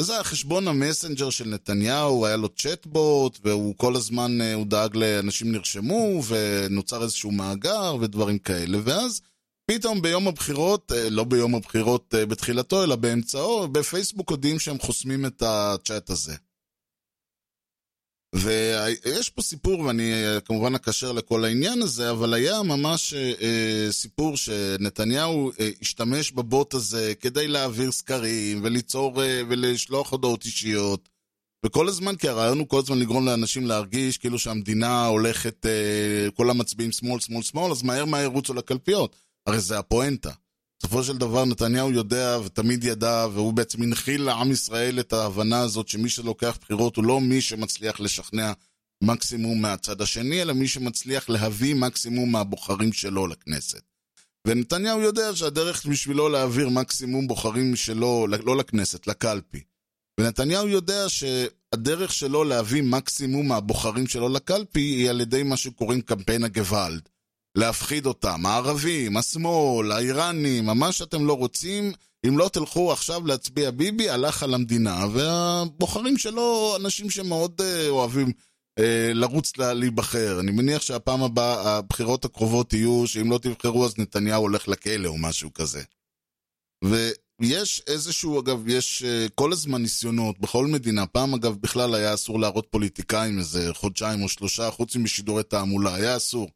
וזה 0.00 0.12
היה 0.12 0.24
חשבון 0.24 0.68
המסנג'ר 0.68 1.30
של 1.30 1.48
נתניהו, 1.48 2.26
היה 2.26 2.36
לו 2.36 2.48
צ'טבוט, 2.48 3.38
והוא 3.44 3.74
כל 3.76 3.96
הזמן, 3.96 4.40
אה, 4.40 4.54
הוא 4.54 4.66
דאג 4.66 4.96
לאנשים 4.96 5.52
נרשמו, 5.52 6.22
ונוצר 6.28 7.02
איזשהו 7.02 7.30
מאגר 7.30 7.96
ודברים 8.00 8.38
כאלה. 8.38 8.78
ואז 8.84 9.20
פתאום 9.70 10.02
ביום 10.02 10.28
הבחירות, 10.28 10.92
אה, 10.92 11.10
לא 11.10 11.24
ביום 11.24 11.54
הבחירות 11.54 12.14
אה, 12.14 12.26
בתחילתו, 12.26 12.84
אלא 12.84 12.96
באמצעו, 12.96 13.68
בפייסבוק 13.68 14.30
הודיעים 14.30 14.58
שהם 14.58 14.78
חוסמים 14.78 15.26
את 15.26 15.42
הצ'אט 15.46 16.10
הזה. 16.10 16.34
ויש 18.34 19.30
פה 19.30 19.42
סיפור, 19.42 19.80
ואני 19.80 20.12
אה, 20.12 20.40
כמובן 20.40 20.74
אקשר 20.74 21.12
לכל 21.12 21.44
העניין 21.44 21.82
הזה, 21.82 22.10
אבל 22.10 22.34
היה 22.34 22.62
ממש 22.62 23.14
סיפור 23.90 24.36
שנתניהו 24.36 25.52
השתמש 25.82 26.32
בבוט 26.32 26.74
הזה 26.74 27.12
כדי 27.20 27.48
להעביר 27.48 27.92
סקרים 27.92 28.60
וליצור 28.64 29.12
ולשלוח 29.48 30.12
הודעות 30.12 30.44
אישיות. 30.44 31.08
וכל 31.66 31.88
הזמן, 31.88 32.16
כי 32.16 32.28
הרעיון 32.28 32.58
הוא 32.58 32.68
כל 32.68 32.78
הזמן 32.78 32.98
לגרום 32.98 33.26
לאנשים 33.26 33.66
להרגיש 33.66 34.18
כאילו 34.18 34.38
שהמדינה 34.38 35.06
הולכת, 35.06 35.66
כל 36.34 36.50
המצביעים 36.50 36.92
שמאל, 36.92 37.20
שמאל, 37.20 37.42
שמאל, 37.42 37.70
אז 37.70 37.82
מהר 37.82 38.04
מהר 38.04 38.26
רוצו 38.26 38.54
לקלפיות. 38.54 39.27
הרי 39.48 39.60
זה 39.60 39.78
הפואנטה. 39.78 40.30
בסופו 40.78 41.04
של 41.04 41.18
דבר 41.18 41.44
נתניהו 41.44 41.90
יודע 41.90 42.38
ותמיד 42.44 42.84
ידע, 42.84 43.26
והוא 43.32 43.52
בעצם 43.52 43.82
הנחיל 43.82 44.22
לעם 44.22 44.50
ישראל 44.52 45.00
את 45.00 45.12
ההבנה 45.12 45.60
הזאת 45.60 45.88
שמי 45.88 46.08
שלוקח 46.08 46.58
בחירות 46.60 46.96
הוא 46.96 47.04
לא 47.04 47.20
מי 47.20 47.40
שמצליח 47.40 48.00
לשכנע 48.00 48.52
מקסימום 49.04 49.62
מהצד 49.62 50.00
השני, 50.00 50.42
אלא 50.42 50.52
מי 50.52 50.68
שמצליח 50.68 51.28
להביא 51.28 51.74
מקסימום 51.74 52.32
מהבוחרים 52.32 52.92
שלו 52.92 53.26
לכנסת. 53.26 53.82
ונתניהו 54.46 55.00
יודע 55.00 55.36
שהדרך 55.36 55.86
בשבילו 55.86 56.28
להעביר 56.28 56.68
מקסימום 56.68 57.28
בוחרים 57.28 57.76
שלו, 57.76 58.26
לא 58.44 58.56
לכנסת, 58.56 59.06
לקלפי. 59.06 59.62
ונתניהו 60.20 60.68
יודע 60.68 61.08
שהדרך 61.08 62.12
שלו 62.12 62.44
להביא 62.44 62.82
מקסימום 62.82 63.48
מהבוחרים 63.48 64.06
שלו 64.06 64.28
לקלפי 64.28 64.80
היא 64.80 65.10
על 65.10 65.20
ידי 65.20 65.42
מה 65.42 65.56
שקוראים 65.56 66.00
קמפיין 66.00 66.44
הגוואלד. 66.44 67.08
להפחיד 67.58 68.06
אותם, 68.06 68.46
הערבים, 68.46 69.16
השמאל, 69.16 69.92
האיראנים, 69.92 70.64
מה 70.64 70.92
שאתם 70.92 71.26
לא 71.26 71.32
רוצים, 71.32 71.92
אם 72.28 72.38
לא 72.38 72.50
תלכו 72.52 72.92
עכשיו 72.92 73.26
להצביע 73.26 73.70
ביבי, 73.70 74.10
הלך 74.10 74.42
על 74.42 74.54
המדינה, 74.54 75.06
והבוחרים 75.12 76.18
שלו, 76.18 76.76
אנשים 76.80 77.10
שמאוד 77.10 77.60
uh, 77.60 77.88
אוהבים 77.88 78.32
אה, 78.78 79.10
לרוץ 79.14 79.56
לה, 79.56 79.74
להיבחר. 79.74 80.40
אני 80.40 80.50
מניח 80.50 80.82
שהפעם 80.82 81.22
הבאה, 81.22 81.78
הבחירות 81.78 82.24
הקרובות 82.24 82.72
יהיו 82.72 83.06
שאם 83.06 83.30
לא 83.30 83.38
תבחרו 83.38 83.84
אז 83.84 83.98
נתניהו 83.98 84.42
הולך 84.42 84.68
לכלא 84.68 85.08
או 85.08 85.18
משהו 85.18 85.52
כזה. 85.52 85.82
ויש 86.84 87.82
איזשהו, 87.86 88.40
אגב, 88.40 88.68
יש 88.68 89.02
אה, 89.02 89.26
כל 89.34 89.52
הזמן 89.52 89.82
ניסיונות 89.82 90.38
בכל 90.38 90.66
מדינה. 90.66 91.06
פעם, 91.06 91.34
אגב, 91.34 91.56
בכלל 91.60 91.94
היה 91.94 92.14
אסור 92.14 92.40
להראות 92.40 92.66
פוליטיקאים 92.70 93.38
איזה 93.38 93.74
חודשיים 93.74 94.22
או 94.22 94.28
שלושה, 94.28 94.70
חוץ 94.70 94.96
משידורי 94.96 95.42
תעמולה, 95.42 95.94
היה 95.94 96.16
אסור. 96.16 96.50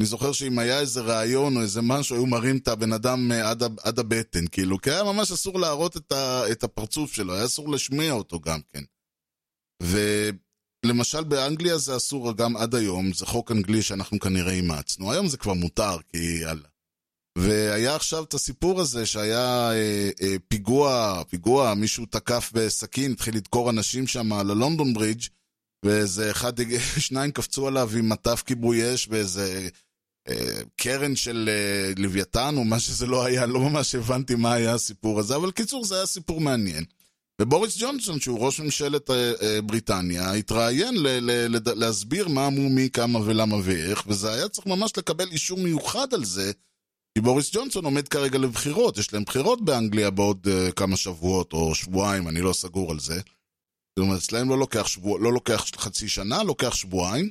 אני 0.00 0.06
זוכר 0.06 0.32
שאם 0.32 0.58
היה 0.58 0.80
איזה 0.80 1.00
ראיון 1.00 1.56
או 1.56 1.62
איזה 1.62 1.82
משהו, 1.82 2.16
היו 2.16 2.26
מראים 2.26 2.56
את 2.56 2.68
הבן 2.68 2.92
אדם 2.92 3.32
אה, 3.32 3.50
עד, 3.50 3.62
עד 3.82 3.98
הבטן, 3.98 4.46
כאילו, 4.46 4.80
כי 4.80 4.90
היה 4.90 5.04
ממש 5.04 5.32
אסור 5.32 5.58
להראות 5.60 5.96
את, 5.96 6.12
ה, 6.12 6.42
את 6.52 6.64
הפרצוף 6.64 7.12
שלו, 7.12 7.34
היה 7.34 7.44
אסור 7.44 7.68
להשמיע 7.68 8.12
אותו 8.12 8.40
גם 8.40 8.60
כן. 8.68 8.82
ולמשל 9.82 11.24
באנגליה 11.24 11.78
זה 11.78 11.96
אסור 11.96 12.36
גם 12.36 12.56
עד 12.56 12.74
היום, 12.74 13.12
זה 13.12 13.26
חוק 13.26 13.52
אנגלי 13.52 13.82
שאנחנו 13.82 14.18
כנראה 14.18 14.52
אימצנו. 14.52 15.12
היום 15.12 15.28
זה 15.28 15.36
כבר 15.36 15.54
מותר, 15.54 15.96
כי 16.08 16.18
יאללה. 16.42 16.68
והיה 17.38 17.96
עכשיו 17.96 18.24
את 18.24 18.34
הסיפור 18.34 18.80
הזה 18.80 19.06
שהיה 19.06 19.70
אה, 19.72 20.10
אה, 20.22 20.36
פיגוע, 20.48 21.22
פיגוע, 21.28 21.74
מישהו 21.74 22.06
תקף 22.06 22.50
בסכין, 22.54 23.12
התחיל 23.12 23.36
לדקור 23.36 23.70
אנשים 23.70 24.06
שם 24.06 24.32
על 24.32 24.50
הלונדון 24.50 24.94
ברידג' 24.94 25.22
ואיזה 25.84 26.30
אחד, 26.30 26.52
שניים 26.98 27.30
קפצו 27.30 27.68
עליו 27.68 27.90
עם 27.98 28.08
מטף 28.08 28.42
כיבוי 28.46 28.94
אש 28.94 29.06
באיזה 29.06 29.44
אה, 29.44 29.68
קרן 30.76 31.16
של 31.16 31.48
אה, 31.52 31.92
לוויתן 32.02 32.54
או 32.56 32.64
מה 32.64 32.80
שזה 32.80 33.06
לא 33.06 33.24
היה, 33.24 33.46
לא 33.46 33.60
ממש 33.60 33.94
הבנתי 33.94 34.34
מה 34.34 34.52
היה 34.52 34.74
הסיפור 34.74 35.20
הזה, 35.20 35.36
אבל 35.36 35.50
קיצור 35.50 35.84
זה 35.84 35.96
היה 35.96 36.06
סיפור 36.06 36.40
מעניין. 36.40 36.84
ובוריס 37.42 37.76
ג'ונסון, 37.78 38.20
שהוא 38.20 38.38
ראש 38.46 38.60
ממשלת 38.60 39.10
אה, 39.10 39.32
אה, 39.42 39.62
בריטניה, 39.62 40.32
התראיין 40.32 40.96
ל- 40.96 41.08
ל- 41.08 41.56
לד- 41.56 41.68
להסביר 41.68 42.28
מה 42.28 42.46
אמרו 42.46 42.68
מי, 42.68 42.90
כמה 42.90 43.18
ולמה 43.18 43.56
ואיך, 43.62 44.02
וזה 44.06 44.32
היה 44.32 44.48
צריך 44.48 44.66
ממש 44.66 44.92
לקבל 44.96 45.28
אישור 45.30 45.58
מיוחד 45.58 46.14
על 46.14 46.24
זה, 46.24 46.52
כי 47.14 47.20
בוריס 47.20 47.50
ג'ונסון 47.54 47.84
עומד 47.84 48.08
כרגע 48.08 48.38
לבחירות, 48.38 48.98
יש 48.98 49.12
להם 49.12 49.24
בחירות 49.24 49.64
באנגליה 49.64 50.10
בעוד 50.10 50.46
uh, 50.46 50.72
כמה 50.72 50.96
שבועות 50.96 51.52
או 51.52 51.74
שבועיים, 51.74 52.28
אני 52.28 52.40
לא 52.40 52.52
סגור 52.52 52.90
על 52.90 53.00
זה. 53.00 53.14
זאת 53.14 53.98
אומרת, 53.98 54.18
אצלהם 54.18 54.48
לא 54.48 54.58
לוקח, 54.58 54.86
שבוע, 54.86 55.18
לא 55.20 55.32
לוקח 55.32 55.64
חצי 55.76 56.08
שנה, 56.08 56.42
לוקח 56.42 56.74
שבועיים. 56.74 57.30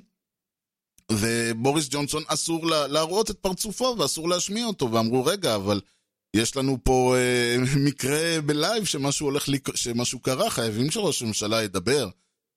ובוריס 1.12 1.88
ג'ונסון 1.90 2.24
אסור 2.28 2.68
לה, 2.68 2.88
להראות 2.88 3.32
את 3.32 3.38
פרצופו 3.40 3.96
ואסור 4.00 4.30
להשמיע 4.30 4.66
אותו, 4.66 4.92
ואמרו, 4.92 5.26
רגע, 5.26 5.56
אבל 5.56 5.82
יש 6.36 6.58
לנו 6.58 6.78
פה 6.84 7.16
אה, 7.18 7.56
מקרה 7.88 8.42
ב 8.46 8.54
live 8.54 8.86
שמשהו 8.86 9.26
הולך, 9.28 9.50
לק... 9.50 9.76
שמשהו 9.76 10.20
קרה, 10.20 10.50
חייבים 10.50 10.92
שראש 10.92 11.22
הממשלה 11.22 11.64
ידבר. 11.64 12.10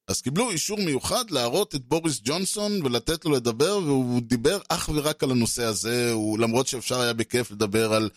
אז 0.09 0.21
קיבלו 0.21 0.51
אישור 0.51 0.79
מיוחד 0.79 1.31
להראות 1.31 1.75
את 1.75 1.85
בוריס 1.85 2.21
ג'ונסון 2.25 2.87
ולתת 2.87 3.25
לו 3.25 3.31
לדבר, 3.31 3.79
והוא 3.85 4.21
דיבר 4.23 4.59
אך 4.69 4.91
ורק 4.95 5.23
על 5.23 5.31
הנושא 5.31 5.65
הזה, 5.65 6.13
הוא, 6.13 6.39
למרות 6.39 6.67
שאפשר 6.67 7.01
היה 7.01 7.13
בכיף 7.13 7.51
לדבר 7.51 7.93
על 7.93 8.11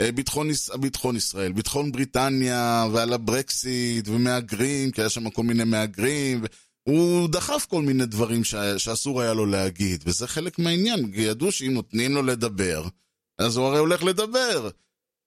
אה, 0.00 0.12
ביטחון, 0.12 0.48
ביטחון 0.80 1.16
ישראל, 1.16 1.52
ביטחון 1.52 1.92
בריטניה, 1.92 2.86
ועל 2.92 3.12
הברקסיט, 3.12 4.08
ומהגרים, 4.08 4.90
כי 4.90 5.00
היה 5.00 5.10
שם 5.10 5.30
כל 5.30 5.42
מיני 5.42 5.64
מהגרים, 5.64 6.44
הוא 6.84 7.28
דחף 7.28 7.66
כל 7.68 7.82
מיני 7.82 8.06
דברים 8.06 8.44
ש... 8.44 8.54
שאסור 8.78 9.20
היה 9.20 9.34
לו 9.34 9.46
להגיד, 9.46 10.02
וזה 10.06 10.26
חלק 10.26 10.58
מהעניין, 10.58 11.12
כי 11.12 11.20
ידעו 11.20 11.52
שאם 11.52 11.72
נותנים 11.72 12.14
לו 12.14 12.22
לדבר, 12.22 12.84
אז 13.38 13.56
הוא 13.56 13.66
הרי 13.66 13.78
הולך 13.78 14.02
לדבר. 14.02 14.70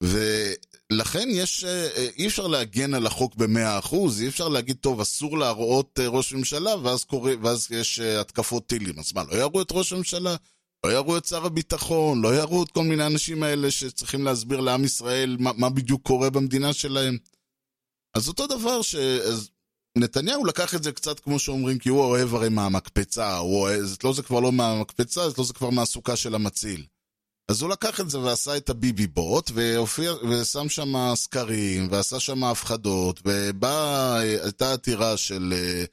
ולכן 0.04 1.28
יש, 1.32 1.64
אה, 1.64 1.88
אה, 1.96 2.08
אי 2.18 2.28
אפשר 2.28 2.48
להגן 2.48 2.94
על 2.94 3.08
החוק 3.08 3.36
במאה 3.36 3.80
אחוז, 3.80 4.22
אי 4.22 4.28
אפשר 4.28 4.48
להגיד, 4.48 4.78
טוב, 4.82 5.02
אסור 5.02 5.38
להראות 5.38 6.00
אה, 6.00 6.08
ראש 6.08 6.34
ממשלה, 6.34 6.76
ואז, 6.84 7.04
קורא, 7.04 7.32
ואז 7.42 7.68
יש 7.72 8.00
התקפות 8.00 8.68
טילים. 8.68 9.00
אז 9.00 9.14
מה, 9.14 9.24
לא 9.24 9.36
יראו 9.36 9.62
את 9.62 9.72
ראש 9.72 9.94
הממשלה? 9.94 10.36
לא 10.86 10.92
יראו 10.92 11.18
את 11.18 11.26
שר 11.26 11.46
הביטחון? 11.46 12.22
לא 12.22 12.36
יראו 12.36 12.64
את 12.64 12.72
כל 12.72 12.84
מיני 12.84 13.04
האנשים 13.04 13.44
האלה 13.44 13.72
שצריכים 13.72 14.24
להסביר 14.24 14.60
לעם 14.60 14.84
ישראל 14.84 15.38
מה, 15.40 15.52
מה 15.58 15.70
בדיוק 15.70 16.02
קורה 16.02 16.30
במדינה 16.30 16.74
שלהם? 16.74 17.18
אז 18.14 18.28
אותו 18.28 18.48
דבר 18.48 18.82
ש... 18.82 18.96
אז 18.96 19.50
נתניהו 19.98 20.46
לקח 20.46 20.76
את 20.76 20.84
זה 20.84 20.92
קצת 20.92 21.20
כמו 21.20 21.40
שאומרים, 21.40 21.80
כי 21.80 21.90
הוא 21.90 22.00
אוהב 22.00 22.36
הרי 22.36 22.50
מהמקפצה, 22.50 23.38
הוא 23.38 23.62
אוהב, 23.62 23.86
לא 24.04 24.14
זה 24.14 24.24
כבר 24.24 24.40
לא 24.40 24.52
מהמקפצה, 24.52 25.22
לא 25.38 25.44
זה 25.44 25.54
כבר 25.54 25.70
מהסוכה 25.70 26.16
של 26.16 26.36
המציל. 26.36 26.86
אז 27.52 27.62
הוא 27.62 27.70
לקח 27.70 28.00
את 28.00 28.10
זה 28.10 28.20
ועשה 28.20 28.58
את 28.58 28.70
הביבי 28.70 29.08
בוט, 29.08 29.52
והופיע, 29.54 30.14
ושם 30.30 30.70
שם 30.70 31.16
סקרים, 31.16 31.88
ועשה 31.92 32.20
שם 32.20 32.44
הפחדות, 32.44 33.22
ובאה, 33.26 34.18
הייתה 34.18 34.74
עתירה 34.74 35.18
של, 35.18 35.54
אה, 35.56 35.84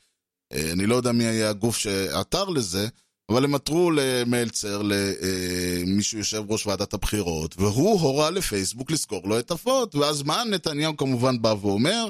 אה, 0.53 0.73
אני 0.73 0.87
לא 0.87 0.95
יודע 0.95 1.13
מי 1.13 1.25
היה 1.25 1.51
הגוף 1.51 1.77
שעתר 1.77 2.45
לזה, 2.45 2.89
אבל 3.31 3.45
הם 3.45 3.55
עתרו 3.55 3.91
למלצר, 3.91 4.83
למי 4.83 6.03
שהוא 6.03 6.19
יושב 6.19 6.43
ראש 6.49 6.67
ועדת 6.67 6.95
הבחירות, 6.95 7.55
והוא 7.59 8.01
הורה 8.01 8.31
לפייסבוק 8.31 8.91
לסגור 8.91 9.29
לו 9.29 9.39
את 9.39 9.51
הפוט, 9.51 9.95
ואז 9.95 10.23
מה 10.23 10.45
נתניהו 10.45 10.97
כמובן 10.97 11.43
בא 11.43 11.55
ואומר? 11.61 12.09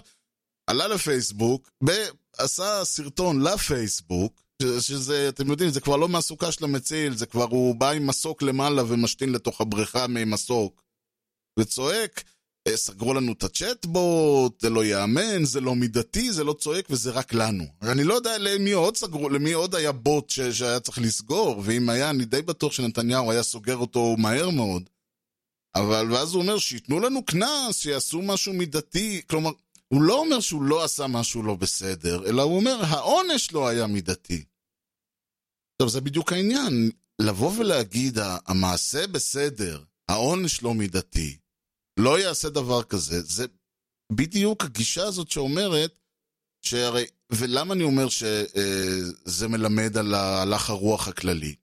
עלה 0.66 0.88
לפייסבוק, 0.88 1.70
עשה 2.38 2.84
סרטון 2.84 3.42
לפייסבוק, 3.42 4.42
שזה, 4.80 5.28
אתם 5.28 5.50
יודעים, 5.50 5.70
זה 5.70 5.80
כבר 5.80 5.96
לא 5.96 6.08
מהסוכה 6.08 6.52
של 6.52 6.64
המציל, 6.64 7.16
זה 7.16 7.26
כבר 7.26 7.46
הוא 7.50 7.74
בא 7.74 7.90
עם 7.90 8.06
מסוק 8.06 8.42
למעלה 8.42 8.82
ומשתין 8.84 9.32
לתוך 9.32 9.60
הבריכה 9.60 10.06
ממסוק. 10.06 10.82
וצועק, 11.58 12.24
"אה, 12.68 12.76
סגרו 12.76 13.14
לנו 13.14 13.32
את 13.32 13.42
הצ'טבוט, 13.42 14.60
זה 14.60 14.70
לא 14.70 14.84
ייאמן, 14.84 15.44
זה 15.44 15.60
לא 15.60 15.74
מידתי, 15.74 16.32
זה 16.32 16.44
לא 16.44 16.52
צועק 16.52 16.86
וזה 16.90 17.10
רק 17.10 17.34
לנו. 17.34 17.64
אני 17.82 18.04
לא 18.04 18.14
יודע 18.14 18.38
למי 18.38 18.72
עוד 18.72 18.96
סגרו, 18.96 19.28
למי 19.28 19.52
עוד 19.52 19.74
היה 19.74 19.92
בוט 19.92 20.30
ש, 20.30 20.40
שהיה 20.40 20.80
צריך 20.80 20.98
לסגור, 20.98 21.62
ואם 21.64 21.88
היה, 21.88 22.10
אני 22.10 22.24
די 22.24 22.42
בטוח 22.42 22.72
שנתניהו 22.72 23.30
היה 23.30 23.42
סוגר 23.42 23.76
אותו 23.76 24.16
מהר 24.18 24.50
מאוד. 24.50 24.82
אבל 25.74 26.12
ואז 26.12 26.34
הוא 26.34 26.42
אומר, 26.42 26.58
שייתנו 26.58 27.00
לנו 27.00 27.24
קנס, 27.24 27.76
שיעשו 27.76 28.22
משהו 28.22 28.52
מידתי, 28.52 29.22
כלומר, 29.26 29.50
הוא 29.94 30.02
לא 30.02 30.18
אומר 30.18 30.40
שהוא 30.40 30.62
לא 30.62 30.84
עשה 30.84 31.06
משהו 31.06 31.42
לא 31.42 31.54
בסדר, 31.54 32.28
אלא 32.28 32.42
הוא 32.42 32.56
אומר, 32.56 32.80
העונש 32.88 33.52
לא 33.52 33.68
היה 33.68 33.86
מידתי. 33.86 34.44
טוב, 35.76 35.88
זה 35.88 36.00
בדיוק 36.00 36.32
העניין. 36.32 36.90
לבוא 37.18 37.52
ולהגיד, 37.58 38.18
המעשה 38.46 39.06
בסדר, 39.06 39.82
העונש 40.08 40.62
לא 40.62 40.74
מידתי, 40.74 41.36
לא 41.98 42.20
יעשה 42.20 42.48
דבר 42.48 42.82
כזה, 42.82 43.22
זה 43.22 43.46
בדיוק 44.12 44.64
הגישה 44.64 45.06
הזאת 45.06 45.30
שאומרת, 45.30 45.98
שהרי, 46.64 47.04
ולמה 47.32 47.74
אני 47.74 47.82
אומר 47.82 48.08
שזה 48.08 49.48
מלמד 49.48 49.96
על 49.96 50.14
הלך 50.14 50.70
הרוח 50.70 51.08
הכללי? 51.08 51.54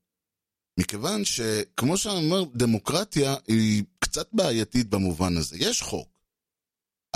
מכיוון 0.79 1.25
שכמו 1.25 1.97
שאני 1.97 2.25
אומר, 2.25 2.43
דמוקרטיה 2.55 3.35
היא 3.47 3.83
קצת 3.99 4.29
בעייתית 4.33 4.89
במובן 4.89 5.37
הזה. 5.37 5.55
יש 5.59 5.81
חוק, 5.81 6.08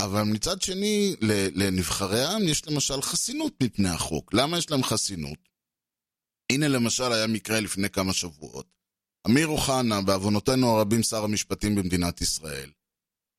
אבל 0.00 0.22
מצד 0.22 0.62
שני, 0.62 1.16
לנבחרי 1.54 2.20
העם 2.20 2.42
יש 2.42 2.68
למשל 2.68 3.02
חסינות 3.02 3.52
מפני 3.62 3.88
החוק. 3.88 4.34
למה 4.34 4.58
יש 4.58 4.70
להם 4.70 4.82
חסינות? 4.82 5.38
הנה 6.52 6.68
למשל 6.68 7.12
היה 7.12 7.26
מקרה 7.26 7.60
לפני 7.60 7.90
כמה 7.90 8.12
שבועות. 8.12 8.66
אמיר 9.26 9.46
אוחנה, 9.46 10.02
בעוונותינו 10.02 10.76
הרבים 10.76 11.02
שר 11.02 11.24
המשפטים 11.24 11.74
במדינת 11.74 12.20
ישראל, 12.20 12.70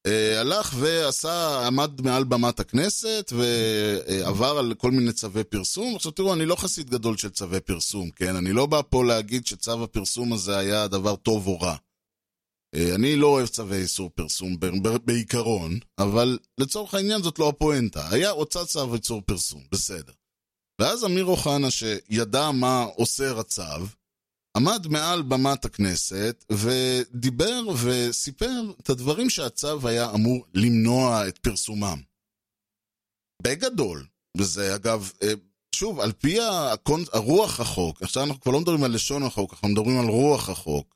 אה, 0.06 0.40
הלך 0.40 0.74
ועשה, 0.80 1.68
עמד 1.68 2.02
מעל 2.02 2.24
במת 2.24 2.60
הכנסת 2.60 3.34
ועבר 3.36 4.58
על 4.58 4.74
כל 4.78 4.92
מיני 4.92 5.14
צווי 5.14 5.44
פרסום. 5.44 5.96
עכשיו 5.96 6.12
תראו, 6.12 6.34
אני 6.34 6.46
לא 6.46 6.56
חסיד 6.56 6.90
גדול 6.90 7.18
של 7.18 7.30
צווי 7.30 7.60
פרסום, 7.60 8.10
כן? 8.12 8.36
אני 8.36 8.52
לא 8.52 8.66
בא 8.66 8.82
פה 8.90 9.06
להגיד 9.06 9.48
שצו 9.48 9.84
הפרסום 9.84 10.34
הזה 10.34 10.58
היה 10.58 10.88
דבר 10.88 11.16
טוב 11.16 11.48
או 11.48 11.60
רע. 11.60 11.76
אה, 12.76 12.96
אני 12.96 13.16
לא 13.16 13.28
אוהב 13.28 13.48
צווי 13.48 13.78
איסור 13.78 14.10
פרסום 14.10 14.58
בעיקרון, 15.06 15.80
אבל 15.98 16.40
לצורך 16.58 16.94
העניין 16.94 17.22
זאת 17.22 17.40
לא 17.40 17.50
הפואנטה. 17.50 18.10
היה 18.12 18.30
הוצא 18.30 18.66
צו 18.66 18.96
איסור 18.96 19.22
פרסום, 19.22 19.64
בסדר. 19.72 20.14
ואז 20.82 21.06
אמיר 21.06 21.26
אוחנה, 21.26 21.72
שידע 21.72 22.52
מה 22.52 22.86
אוסר 22.98 23.40
הצו, 23.40 23.86
עמד 24.58 24.88
מעל 24.88 25.22
במת 25.22 25.66
הכנסת 25.66 26.46
ודיבר 26.52 27.62
וסיפר 27.84 28.62
את 28.82 28.90
הדברים 28.90 29.30
שהצו 29.30 29.88
היה 29.88 30.12
אמור 30.14 30.46
למנוע 30.54 31.28
את 31.28 31.38
פרסומם. 31.38 32.02
בגדול, 33.44 34.06
וזה 34.38 34.76
אגב, 34.76 35.12
שוב, 35.76 36.00
על 36.00 36.12
פי 36.12 36.38
הרוח 37.14 37.60
החוק, 37.60 38.02
עכשיו 38.02 38.24
אנחנו 38.24 38.42
כבר 38.42 38.52
לא 38.52 38.60
מדברים 38.60 38.84
על 38.84 38.94
לשון 38.94 39.24
החוק, 39.24 39.54
אנחנו 39.54 39.68
מדברים 39.68 40.00
על 40.00 40.06
רוח 40.06 40.50
החוק. 40.50 40.95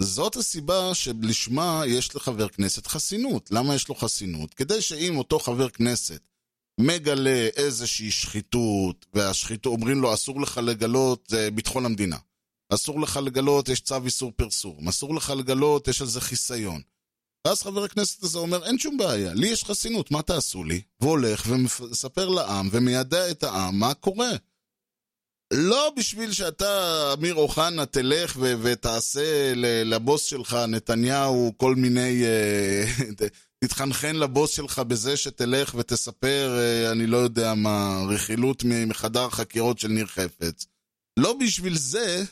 זאת 0.00 0.36
הסיבה 0.36 0.94
שלשמה 0.94 1.82
יש 1.86 2.16
לחבר 2.16 2.48
כנסת 2.48 2.86
חסינות. 2.86 3.50
למה 3.50 3.74
יש 3.74 3.88
לו 3.88 3.94
חסינות? 3.94 4.54
כדי 4.54 4.82
שאם 4.82 5.18
אותו 5.18 5.38
חבר 5.38 5.68
כנסת 5.68 6.20
מגלה 6.80 7.48
איזושהי 7.56 8.10
שחיתות, 8.10 9.06
והשחיתות, 9.14 9.72
אומרים 9.72 10.00
לו 10.00 10.14
אסור 10.14 10.40
לך 10.40 10.60
לגלות, 10.64 11.24
זה 11.28 11.50
ביטחון 11.50 11.84
המדינה. 11.84 12.16
אסור 12.68 13.00
לך 13.00 13.16
לגלות, 13.16 13.68
יש 13.68 13.80
צו 13.80 14.04
איסור 14.04 14.32
פרסום. 14.36 14.88
אסור 14.88 15.14
לך 15.14 15.30
לגלות, 15.30 15.88
יש 15.88 16.00
על 16.00 16.06
זה 16.06 16.20
חיסיון. 16.20 16.80
ואז 17.46 17.62
חבר 17.62 17.84
הכנסת 17.84 18.22
הזה 18.22 18.38
אומר, 18.38 18.64
אין 18.64 18.78
שום 18.78 18.96
בעיה, 18.96 19.34
לי 19.34 19.48
יש 19.48 19.64
חסינות, 19.64 20.10
מה 20.10 20.22
תעשו 20.22 20.64
לי? 20.64 20.80
והולך 21.00 21.44
ומספר 21.48 22.28
לעם 22.28 22.68
ומיידע 22.72 23.30
את 23.30 23.42
העם 23.42 23.78
מה 23.78 23.94
קורה. 23.94 24.30
לא 25.52 25.92
בשביל 25.96 26.32
שאתה, 26.32 27.12
אמיר 27.18 27.34
אוחנה, 27.34 27.86
תלך 27.86 28.36
ו- 28.40 28.54
ותעשה 28.62 29.52
לבוס 29.84 30.24
שלך, 30.24 30.54
נתניהו, 30.68 31.52
כל 31.56 31.74
מיני... 31.74 32.24
אה, 32.24 32.84
תתחנחן 33.64 34.16
לבוס 34.16 34.50
שלך 34.50 34.78
בזה 34.78 35.16
שתלך 35.16 35.74
ותספר, 35.74 36.58
אה, 36.58 36.92
אני 36.92 37.06
לא 37.06 37.16
יודע 37.16 37.54
מה, 37.54 38.02
רכילות 38.08 38.64
מחדר 38.64 39.30
חקירות 39.30 39.78
של 39.78 39.88
ניר 39.88 40.06
חפץ. 40.06 40.66
לא 41.16 41.32
בשביל 41.40 41.78
זה, 41.78 42.24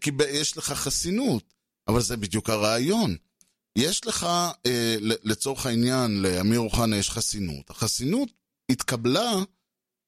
כי 0.00 0.10
יש 0.28 0.56
לך 0.56 0.72
חסינות, 0.72 1.54
אבל 1.88 2.00
זה 2.00 2.16
בדיוק 2.16 2.50
הרעיון. 2.50 3.16
יש 3.78 4.06
לך, 4.06 4.24
אה, 4.66 4.96
לצורך 5.00 5.66
העניין, 5.66 6.22
לאמיר 6.22 6.60
אוחנה 6.60 6.96
יש 6.96 7.10
חסינות. 7.10 7.70
החסינות 7.70 8.28
התקבלה 8.70 9.32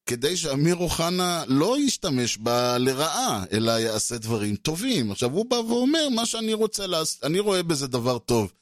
כדי 0.09 0.37
שאמיר 0.37 0.77
אוחנה 0.77 1.45
לא 1.47 1.79
ישתמש 1.79 2.39
בה 2.39 2.79
לרעה, 2.79 3.45
אלא 3.53 3.71
יעשה 3.71 4.19
דברים 4.19 4.57
טובים. 4.57 5.13
עכשיו, 5.13 5.31
הוא 5.31 5.47
בא 5.51 5.55
ואומר, 5.55 6.09
מה 6.09 6.27
שאני 6.27 6.55
רוצה 6.55 6.87
לעשות, 6.87 7.25
אני 7.25 7.39
רואה 7.39 7.63
בזה 7.63 7.87
דבר 7.87 8.19
טוב. 8.19 8.53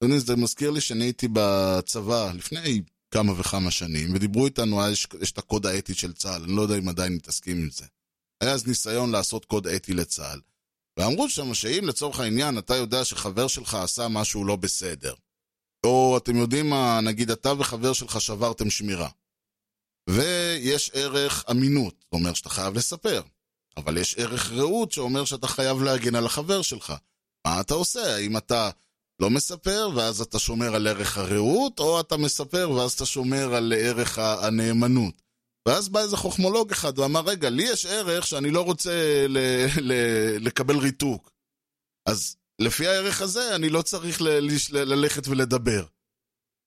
אדוני, 0.00 0.20
זה 0.20 0.36
מזכיר 0.36 0.70
לי 0.70 0.80
שאני 0.80 1.04
הייתי 1.04 1.28
בצבא 1.32 2.32
לפני 2.34 2.82
כמה 3.10 3.32
וכמה 3.40 3.70
שנים, 3.70 4.14
ודיברו 4.14 4.46
איתנו, 4.46 4.80
יש, 4.90 5.06
יש 5.20 5.32
את 5.32 5.38
הקוד 5.38 5.66
האתי 5.66 5.94
של 5.94 6.12
צה"ל, 6.12 6.42
אני 6.42 6.56
לא 6.56 6.62
יודע 6.62 6.78
אם 6.78 6.88
עדיין 6.88 7.14
מתעסקים 7.14 7.56
עם 7.56 7.70
זה. 7.70 7.84
היה 8.40 8.52
אז 8.52 8.66
ניסיון 8.66 9.10
לעשות 9.10 9.44
קוד 9.44 9.66
אתי 9.66 9.94
לצה"ל. 9.94 10.40
ואמרו 10.96 11.28
שם 11.28 11.54
שאם 11.54 11.84
לצורך 11.88 12.20
העניין 12.20 12.58
אתה 12.58 12.76
יודע 12.76 13.04
שחבר 13.04 13.48
שלך 13.48 13.74
עשה 13.74 14.08
משהו 14.08 14.44
לא 14.44 14.56
בסדר, 14.56 15.14
או 15.86 16.16
אתם 16.16 16.36
יודעים 16.36 16.70
מה, 16.70 17.00
נגיד 17.00 17.30
אתה 17.30 17.52
וחבר 17.58 17.92
שלך 17.92 18.20
שברתם 18.20 18.70
שמירה, 18.70 19.08
ויש 20.10 20.90
ערך 20.94 21.44
אמינות, 21.50 21.94
זה 22.00 22.18
אומר 22.18 22.34
שאתה 22.34 22.48
חייב 22.48 22.74
לספר, 22.74 23.22
אבל 23.76 23.98
יש 23.98 24.14
ערך 24.18 24.52
רעות 24.52 24.92
שאומר 24.92 25.24
שאתה 25.24 25.46
חייב 25.48 25.82
להגן 25.82 26.14
על 26.14 26.26
החבר 26.26 26.62
שלך. 26.62 26.92
מה 27.46 27.60
אתה 27.60 27.74
עושה? 27.74 28.14
האם 28.14 28.36
אתה 28.36 28.70
לא 29.20 29.30
מספר 29.30 29.88
ואז 29.94 30.20
אתה 30.20 30.38
שומר 30.38 30.74
על 30.74 30.86
ערך 30.86 31.18
הרעות, 31.18 31.78
או 31.78 32.00
אתה 32.00 32.16
מספר 32.16 32.70
ואז 32.70 32.92
אתה 32.92 33.06
שומר 33.06 33.54
על 33.54 33.72
ערך 33.76 34.18
הנאמנות? 34.18 35.22
ואז 35.68 35.88
בא 35.88 36.00
איזה 36.00 36.16
חוכמולוג 36.16 36.72
אחד 36.72 36.98
ואמר, 36.98 37.20
רגע, 37.20 37.50
לי 37.50 37.62
יש 37.62 37.86
ערך 37.86 38.26
שאני 38.26 38.50
לא 38.50 38.60
רוצה 38.60 39.26
ל- 39.28 39.66
ל- 39.80 40.36
לקבל 40.46 40.78
ריתוק. 40.78 41.30
אז 42.08 42.36
לפי 42.58 42.86
הערך 42.86 43.20
הזה 43.22 43.54
אני 43.54 43.68
לא 43.68 43.82
צריך 43.82 44.22
ל- 44.22 44.28
ל- 44.28 44.78
ללכת 44.78 45.28
ולדבר. 45.28 45.84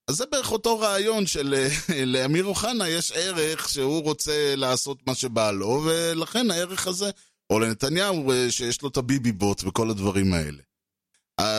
אז 0.08 0.16
זה 0.16 0.26
בערך 0.32 0.52
אותו 0.52 0.80
רעיון 0.80 1.26
של 1.26 1.66
לאמיר 2.14 2.46
אוחנה 2.46 2.90
יש 2.90 3.12
ערך 3.12 3.70
שהוא 3.70 4.04
רוצה 4.04 4.56
לעשות 4.56 5.08
מה 5.08 5.16
שבא 5.16 5.52
לו, 5.52 5.84
ולכן 5.86 6.52
הערך 6.52 6.88
הזה, 6.88 7.10
או 7.50 7.60
לנתניהו 7.60 8.32
שיש 8.50 8.82
לו 8.82 8.90
את 8.90 8.98
הביבי 8.98 9.32
בוט 9.32 9.64
וכל 9.64 9.90
הדברים 9.90 10.34
האלה. 10.34 10.62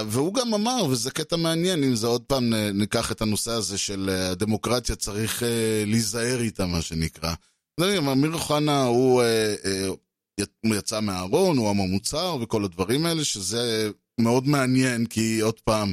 והוא 0.07 0.35
גם 0.35 0.55
אמר, 0.55 0.85
וזה 0.91 1.11
קטע 1.11 1.37
מעניין, 1.37 1.85
אם 1.85 1.97
זה 1.97 2.07
עוד 2.07 2.23
פעם 2.23 2.55
ניקח 2.55 3.13
את 3.13 3.23
הנושא 3.23 3.51
הזה 3.51 3.79
של 3.79 4.09
הדמוקרטיה, 4.11 4.97
צריך 4.97 5.43
להיזהר 5.87 6.41
איתה, 6.41 6.67
מה 6.67 6.83
שנקרא. 6.83 7.35
אמיר 7.81 8.33
אוחנה 8.33 8.83
הוא 8.83 9.23
יצא 10.65 11.01
מהארון, 11.01 11.59
הוא 11.59 11.71
עם 11.71 11.81
המוצר 11.81 12.37
וכל 12.41 12.65
הדברים 12.65 13.07
האלה, 13.07 13.25
שזה 13.25 13.91
מאוד 14.21 14.49
מעניין, 14.49 15.07
כי 15.07 15.41
עוד 15.41 15.61
פעם, 15.61 15.93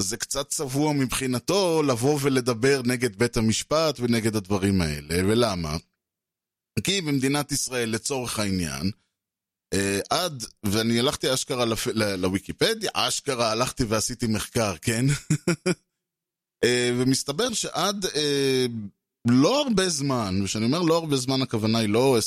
זה 0.00 0.16
קצת 0.16 0.48
צבוע 0.48 0.92
מבחינתו 0.92 1.82
לבוא 1.82 2.18
ולדבר 2.22 2.82
נגד 2.84 3.16
בית 3.16 3.36
המשפט 3.36 4.00
ונגד 4.00 4.36
הדברים 4.36 4.80
האלה. 4.80 5.14
ולמה? 5.28 5.76
כי 6.84 7.00
במדינת 7.00 7.52
ישראל, 7.52 7.90
לצורך 7.90 8.38
העניין, 8.38 8.90
עד, 10.10 10.44
ואני 10.64 11.00
הלכתי 11.00 11.34
אשכרה 11.34 11.64
לפ... 11.64 11.86
לוויקיפדיה, 11.96 12.90
אשכרה 12.94 13.50
הלכתי 13.50 13.84
ועשיתי 13.84 14.26
מחקר, 14.26 14.76
כן? 14.76 15.04
ומסתבר 16.98 17.52
שעד 17.52 18.06
לא 19.28 19.62
הרבה 19.62 19.88
זמן, 19.88 20.40
וכשאני 20.42 20.64
אומר 20.64 20.82
לא 20.82 20.96
הרבה 20.96 21.16
זמן 21.16 21.42
הכוונה 21.42 21.78
היא 21.78 21.88
לא 21.88 22.18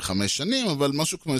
5 0.00 0.36
שנים, 0.36 0.68
אבל 0.68 0.90
משהו 0.94 1.20
כמו 1.20 1.34
20-30 1.36 1.38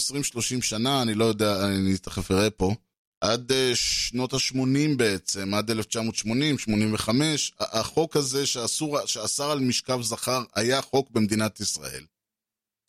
שנה, 0.62 1.02
אני 1.02 1.14
לא 1.14 1.24
יודע, 1.24 1.66
אני 1.66 1.98
תכף 1.98 2.30
אראה 2.30 2.50
פה. 2.50 2.74
עד 3.20 3.52
שנות 3.74 4.34
ה-80 4.34 4.96
בעצם, 4.96 5.54
עד 5.54 5.70
1980-85, 5.70 7.10
החוק 7.58 8.16
הזה 8.16 8.46
שאסור, 8.46 9.06
שאסר 9.06 9.50
על 9.50 9.60
משכב 9.60 10.02
זכר 10.02 10.42
היה 10.54 10.82
חוק 10.82 11.10
במדינת 11.10 11.60
ישראל. 11.60 12.04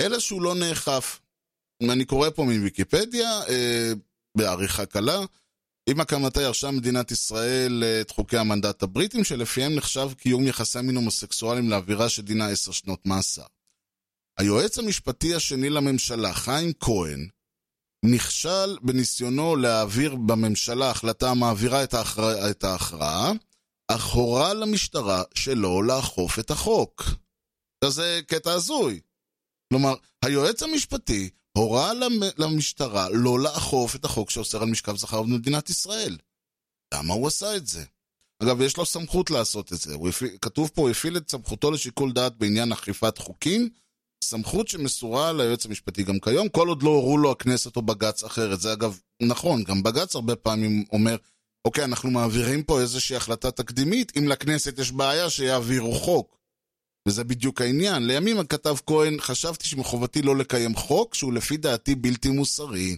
אלא 0.01 0.19
שהוא 0.19 0.41
לא 0.41 0.55
נאכף. 0.55 1.19
אני 1.83 2.05
קורא 2.05 2.29
פה 2.29 2.43
מוויקיפדיה, 2.43 3.29
אה, 3.49 3.91
בעריכה 4.37 4.85
קלה, 4.85 5.19
עם 5.89 5.99
הקמתה 5.99 6.41
ירשה 6.41 6.71
מדינת 6.71 7.11
ישראל 7.11 7.83
את 8.01 8.11
חוקי 8.11 8.37
המנדט 8.37 8.83
הבריטים, 8.83 9.23
שלפיהם 9.23 9.75
נחשב 9.75 10.09
קיום 10.17 10.47
יחסי 10.47 10.81
מין 10.81 10.95
הומוסקסואלים 10.95 11.69
לעבירה 11.69 12.09
שדינה 12.09 12.49
עשר 12.49 12.71
שנות 12.71 13.05
מאסר. 13.05 13.45
היועץ 14.39 14.79
המשפטי 14.79 15.35
השני 15.35 15.69
לממשלה, 15.69 16.33
חיים 16.33 16.73
כהן, 16.79 17.27
נכשל 18.05 18.77
בניסיונו 18.81 19.55
להעביר 19.55 20.15
בממשלה 20.15 20.89
החלטה 20.89 21.29
המעבירה 21.29 21.83
את, 21.83 21.93
ההכרע, 21.93 22.49
את 22.49 22.63
ההכרעה, 22.63 23.31
אך 23.87 24.05
הורה 24.05 24.53
למשטרה 24.53 25.23
שלא 25.35 25.83
לאכוף 25.83 26.39
את 26.39 26.51
החוק. 26.51 27.03
זה 27.85 28.19
קטע 28.27 28.51
הזוי. 28.51 28.99
כלומר, 29.69 29.93
היועץ 30.25 30.63
המשפטי 30.63 31.29
הורה 31.57 31.91
למשטרה 32.37 33.09
לא 33.09 33.39
לאכוף 33.39 33.95
את 33.95 34.05
החוק 34.05 34.29
שאוסר 34.29 34.61
על 34.61 34.69
משכב 34.69 34.95
זכר 34.95 35.21
במדינת 35.21 35.69
ישראל. 35.69 36.17
למה 36.93 37.13
הוא 37.13 37.27
עשה 37.27 37.55
את 37.55 37.67
זה? 37.67 37.85
אגב, 38.43 38.61
יש 38.61 38.77
לו 38.77 38.85
סמכות 38.85 39.29
לעשות 39.29 39.73
את 39.73 39.77
זה. 39.77 39.95
הפעיל, 40.09 40.37
כתוב 40.41 40.71
פה, 40.73 40.81
הוא 40.81 40.89
הפעיל 40.89 41.17
את 41.17 41.31
סמכותו 41.31 41.71
לשיקול 41.71 42.11
דעת 42.11 42.37
בעניין 42.37 42.71
אכיפת 42.71 43.17
חוקים, 43.17 43.69
סמכות 44.23 44.67
שמסורה 44.67 45.33
ליועץ 45.33 45.65
המשפטי 45.65 46.03
גם 46.03 46.19
כיום, 46.19 46.49
כל 46.49 46.67
עוד 46.67 46.83
לא 46.83 46.89
הורו 46.89 47.17
לו 47.17 47.31
הכנסת 47.31 47.75
או 47.75 47.81
בג"ץ 47.81 48.23
אחרת. 48.23 48.61
זה 48.61 48.73
אגב 48.73 48.99
נכון, 49.21 49.63
גם 49.63 49.83
בג"ץ 49.83 50.15
הרבה 50.15 50.35
פעמים 50.35 50.83
אומר, 50.91 51.15
אוקיי, 51.65 51.83
אנחנו 51.83 52.11
מעבירים 52.11 52.63
פה 52.63 52.81
איזושהי 52.81 53.15
החלטה 53.15 53.51
תקדימית, 53.51 54.17
אם 54.17 54.27
לכנסת 54.27 54.79
יש 54.79 54.91
בעיה 54.91 55.29
שיעבירו 55.29 55.93
חוק. 55.93 56.37
וזה 57.07 57.23
בדיוק 57.23 57.61
העניין. 57.61 58.07
לימים 58.07 58.39
הכתב 58.39 58.75
כהן, 58.85 59.17
חשבתי 59.19 59.67
שמחובתי 59.67 60.21
לא 60.21 60.35
לקיים 60.35 60.75
חוק 60.75 61.15
שהוא 61.15 61.33
לפי 61.33 61.57
דעתי 61.57 61.95
בלתי 61.95 62.29
מוסרי. 62.29 62.97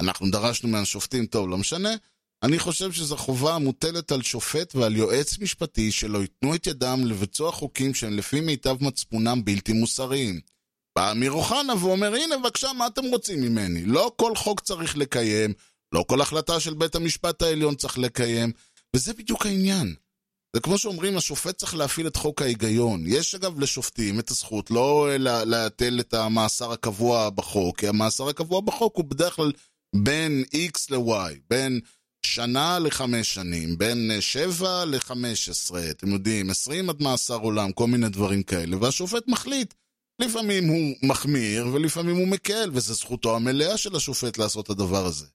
אנחנו 0.00 0.30
דרשנו 0.30 0.68
מהשופטים, 0.68 1.26
טוב, 1.26 1.48
לא 1.48 1.58
משנה. 1.58 1.90
אני 2.42 2.58
חושב 2.58 2.92
שזו 2.92 3.16
חובה 3.16 3.54
המוטלת 3.54 4.12
על 4.12 4.22
שופט 4.22 4.74
ועל 4.74 4.96
יועץ 4.96 5.38
משפטי 5.38 5.92
שלא 5.92 6.18
ייתנו 6.18 6.54
את 6.54 6.66
ידם 6.66 7.00
לביצוע 7.04 7.52
חוקים 7.52 7.94
שהם 7.94 8.16
לפי 8.16 8.40
מיטב 8.40 8.76
מצפונם 8.80 9.44
בלתי 9.44 9.72
מוסריים. 9.72 10.40
בא 10.96 11.10
אמיר 11.10 11.32
אוחנה 11.32 11.74
ואומר, 11.80 12.14
הנה 12.14 12.38
בבקשה, 12.38 12.72
מה 12.72 12.86
אתם 12.86 13.04
רוצים 13.04 13.40
ממני? 13.40 13.84
לא 13.84 14.12
כל 14.16 14.36
חוק 14.36 14.60
צריך 14.60 14.96
לקיים, 14.96 15.52
לא 15.92 16.04
כל 16.08 16.20
החלטה 16.20 16.60
של 16.60 16.74
בית 16.74 16.94
המשפט 16.94 17.42
העליון 17.42 17.74
צריך 17.74 17.98
לקיים, 17.98 18.52
וזה 18.96 19.14
בדיוק 19.14 19.46
העניין. 19.46 19.94
זה 20.56 20.60
כמו 20.60 20.78
שאומרים, 20.78 21.16
השופט 21.16 21.56
צריך 21.56 21.74
להפעיל 21.74 22.06
את 22.06 22.16
חוק 22.16 22.42
ההיגיון. 22.42 23.04
יש 23.06 23.34
אגב 23.34 23.60
לשופטים 23.60 24.18
את 24.18 24.30
הזכות 24.30 24.70
לא 24.70 25.08
להטל 25.18 26.00
את 26.00 26.14
המאסר 26.14 26.72
הקבוע 26.72 27.30
בחוק, 27.30 27.78
כי 27.78 27.88
המאסר 27.88 28.28
הקבוע 28.28 28.60
בחוק 28.60 28.96
הוא 28.96 29.04
בדרך 29.04 29.34
כלל 29.34 29.52
בין 29.96 30.44
X 30.54 30.78
ל-Y, 30.90 31.38
בין 31.50 31.80
שנה 32.34 32.78
לחמש 32.78 33.34
שנים, 33.34 33.78
בין 33.78 34.10
שבע 34.20 34.84
לחמש 34.84 35.48
עשרה, 35.48 35.90
אתם 35.90 36.08
יודעים, 36.08 36.50
עשרים 36.50 36.90
עד 36.90 37.02
מאסר 37.02 37.36
עולם, 37.36 37.72
כל 37.72 37.86
מיני 37.86 38.08
דברים 38.08 38.42
כאלה, 38.42 38.76
והשופט 38.76 39.28
מחליט. 39.28 39.74
לפעמים 40.20 40.68
הוא 40.68 40.96
מחמיר 41.02 41.66
ולפעמים 41.72 42.16
הוא 42.16 42.28
מקל, 42.28 42.70
וזו 42.72 42.94
זכותו 42.94 43.36
המלאה 43.36 43.76
של 43.76 43.96
השופט 43.96 44.38
לעשות 44.38 44.64
את 44.64 44.70
הדבר 44.70 45.06
הזה. 45.06 45.26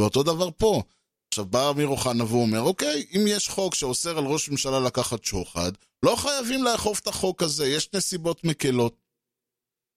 ואותו 0.00 0.22
דבר 0.22 0.48
פה. 0.56 0.82
עכשיו 1.30 1.44
בא 1.44 1.70
אמיר 1.70 1.86
אוחנה 1.86 2.24
ואומר, 2.24 2.60
אוקיי, 2.60 3.06
אם 3.16 3.24
יש 3.28 3.48
חוק 3.48 3.74
שאוסר 3.74 4.18
על 4.18 4.24
ראש 4.24 4.48
ממשלה 4.48 4.80
לקחת 4.80 5.24
שוחד, 5.24 5.72
לא 6.02 6.16
חייבים 6.16 6.64
לאכוף 6.64 7.00
את 7.00 7.06
החוק 7.06 7.42
הזה, 7.42 7.66
יש 7.66 7.88
נסיבות 7.94 8.44
מקלות. 8.44 8.96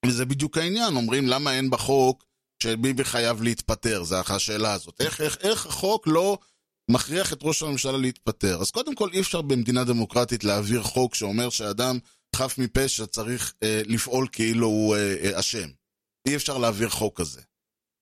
וזה 0.06 0.26
בדיוק 0.26 0.58
העניין, 0.58 0.96
אומרים 0.96 1.28
למה 1.28 1.54
אין 1.54 1.70
בחוק 1.70 2.26
שביבי 2.63 3.04
חייב 3.04 3.41
להתפטר, 3.41 4.04
זה 4.04 4.19
השאלה 4.19 4.74
הזאת. 4.74 5.02
איך, 5.02 5.22
איך, 5.22 5.38
איך 5.41 5.65
החוק 5.65 6.08
לא 6.08 6.38
מכריח 6.91 7.34
את 7.34 7.39
ראש 7.41 7.63
הממשלה 7.63 7.98
להתפטר? 7.98 8.62
אז 8.62 8.72
קודם 8.72 8.95
כל 8.95 9.10
אי 9.13 9.19
אפשר 9.19 9.41
במדינה 9.41 9.84
דמוקרטית 9.84 10.43
להעביר 10.43 10.84
חוק 10.84 11.15
שאומר 11.15 11.50
שאדם 11.50 12.00
חף 12.36 12.58
מפשע 12.58 13.06
צריך 13.06 13.54
אה, 13.63 13.82
לפעול 13.86 14.28
כאילו 14.32 14.67
הוא 14.67 14.95
אשם. 15.34 15.58
אה, 15.58 15.74
אי 16.28 16.36
אפשר 16.36 16.58
להעביר 16.58 16.89
חוק 16.89 17.22
כזה. 17.22 17.41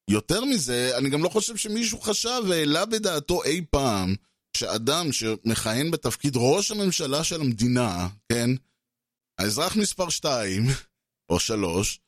יותר 0.10 0.46
מזה, 0.46 0.98
אני 0.98 1.10
גם 1.10 1.24
לא 1.24 1.30
חושב 1.30 1.56
שמישהו 1.56 2.00
חשב 2.00 2.42
והעלה 2.50 2.86
בדעתו 2.86 3.44
אי 3.44 3.62
פעם 3.70 4.16
שאדם 4.58 5.12
שמכהן 5.12 5.92
בתפקיד 5.92 6.34
ראש 6.36 6.72
הממשלה 6.72 7.24
של 7.24 7.42
המדינה, 7.42 8.08
כן, 8.32 8.50
האזרח 9.40 9.76
מספר 9.76 10.10
2 10.10 10.66
או 11.30 11.40
3, 11.40 12.00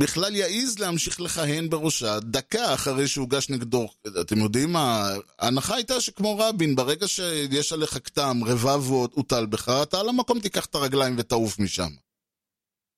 בכלל 0.00 0.36
יעז 0.36 0.78
להמשיך 0.78 1.20
לכהן 1.20 1.70
בראשה 1.70 2.20
דקה 2.20 2.74
אחרי 2.74 3.08
שהוגש 3.08 3.50
נגדו. 3.50 3.88
אתם 4.20 4.38
יודעים 4.38 4.72
מה? 4.72 5.08
ההנחה 5.38 5.74
הייתה 5.74 6.00
שכמו 6.00 6.38
רבין, 6.38 6.76
ברגע 6.76 7.08
שיש 7.08 7.72
עליך 7.72 7.98
כתם, 8.04 8.40
רבב 8.46 8.90
הוטל 8.90 9.46
בך, 9.46 9.68
אתה 9.82 10.00
על 10.00 10.08
המקום 10.08 10.40
תיקח 10.40 10.64
את 10.64 10.74
הרגליים 10.74 11.14
ותעוף 11.18 11.58
משם. 11.58 11.90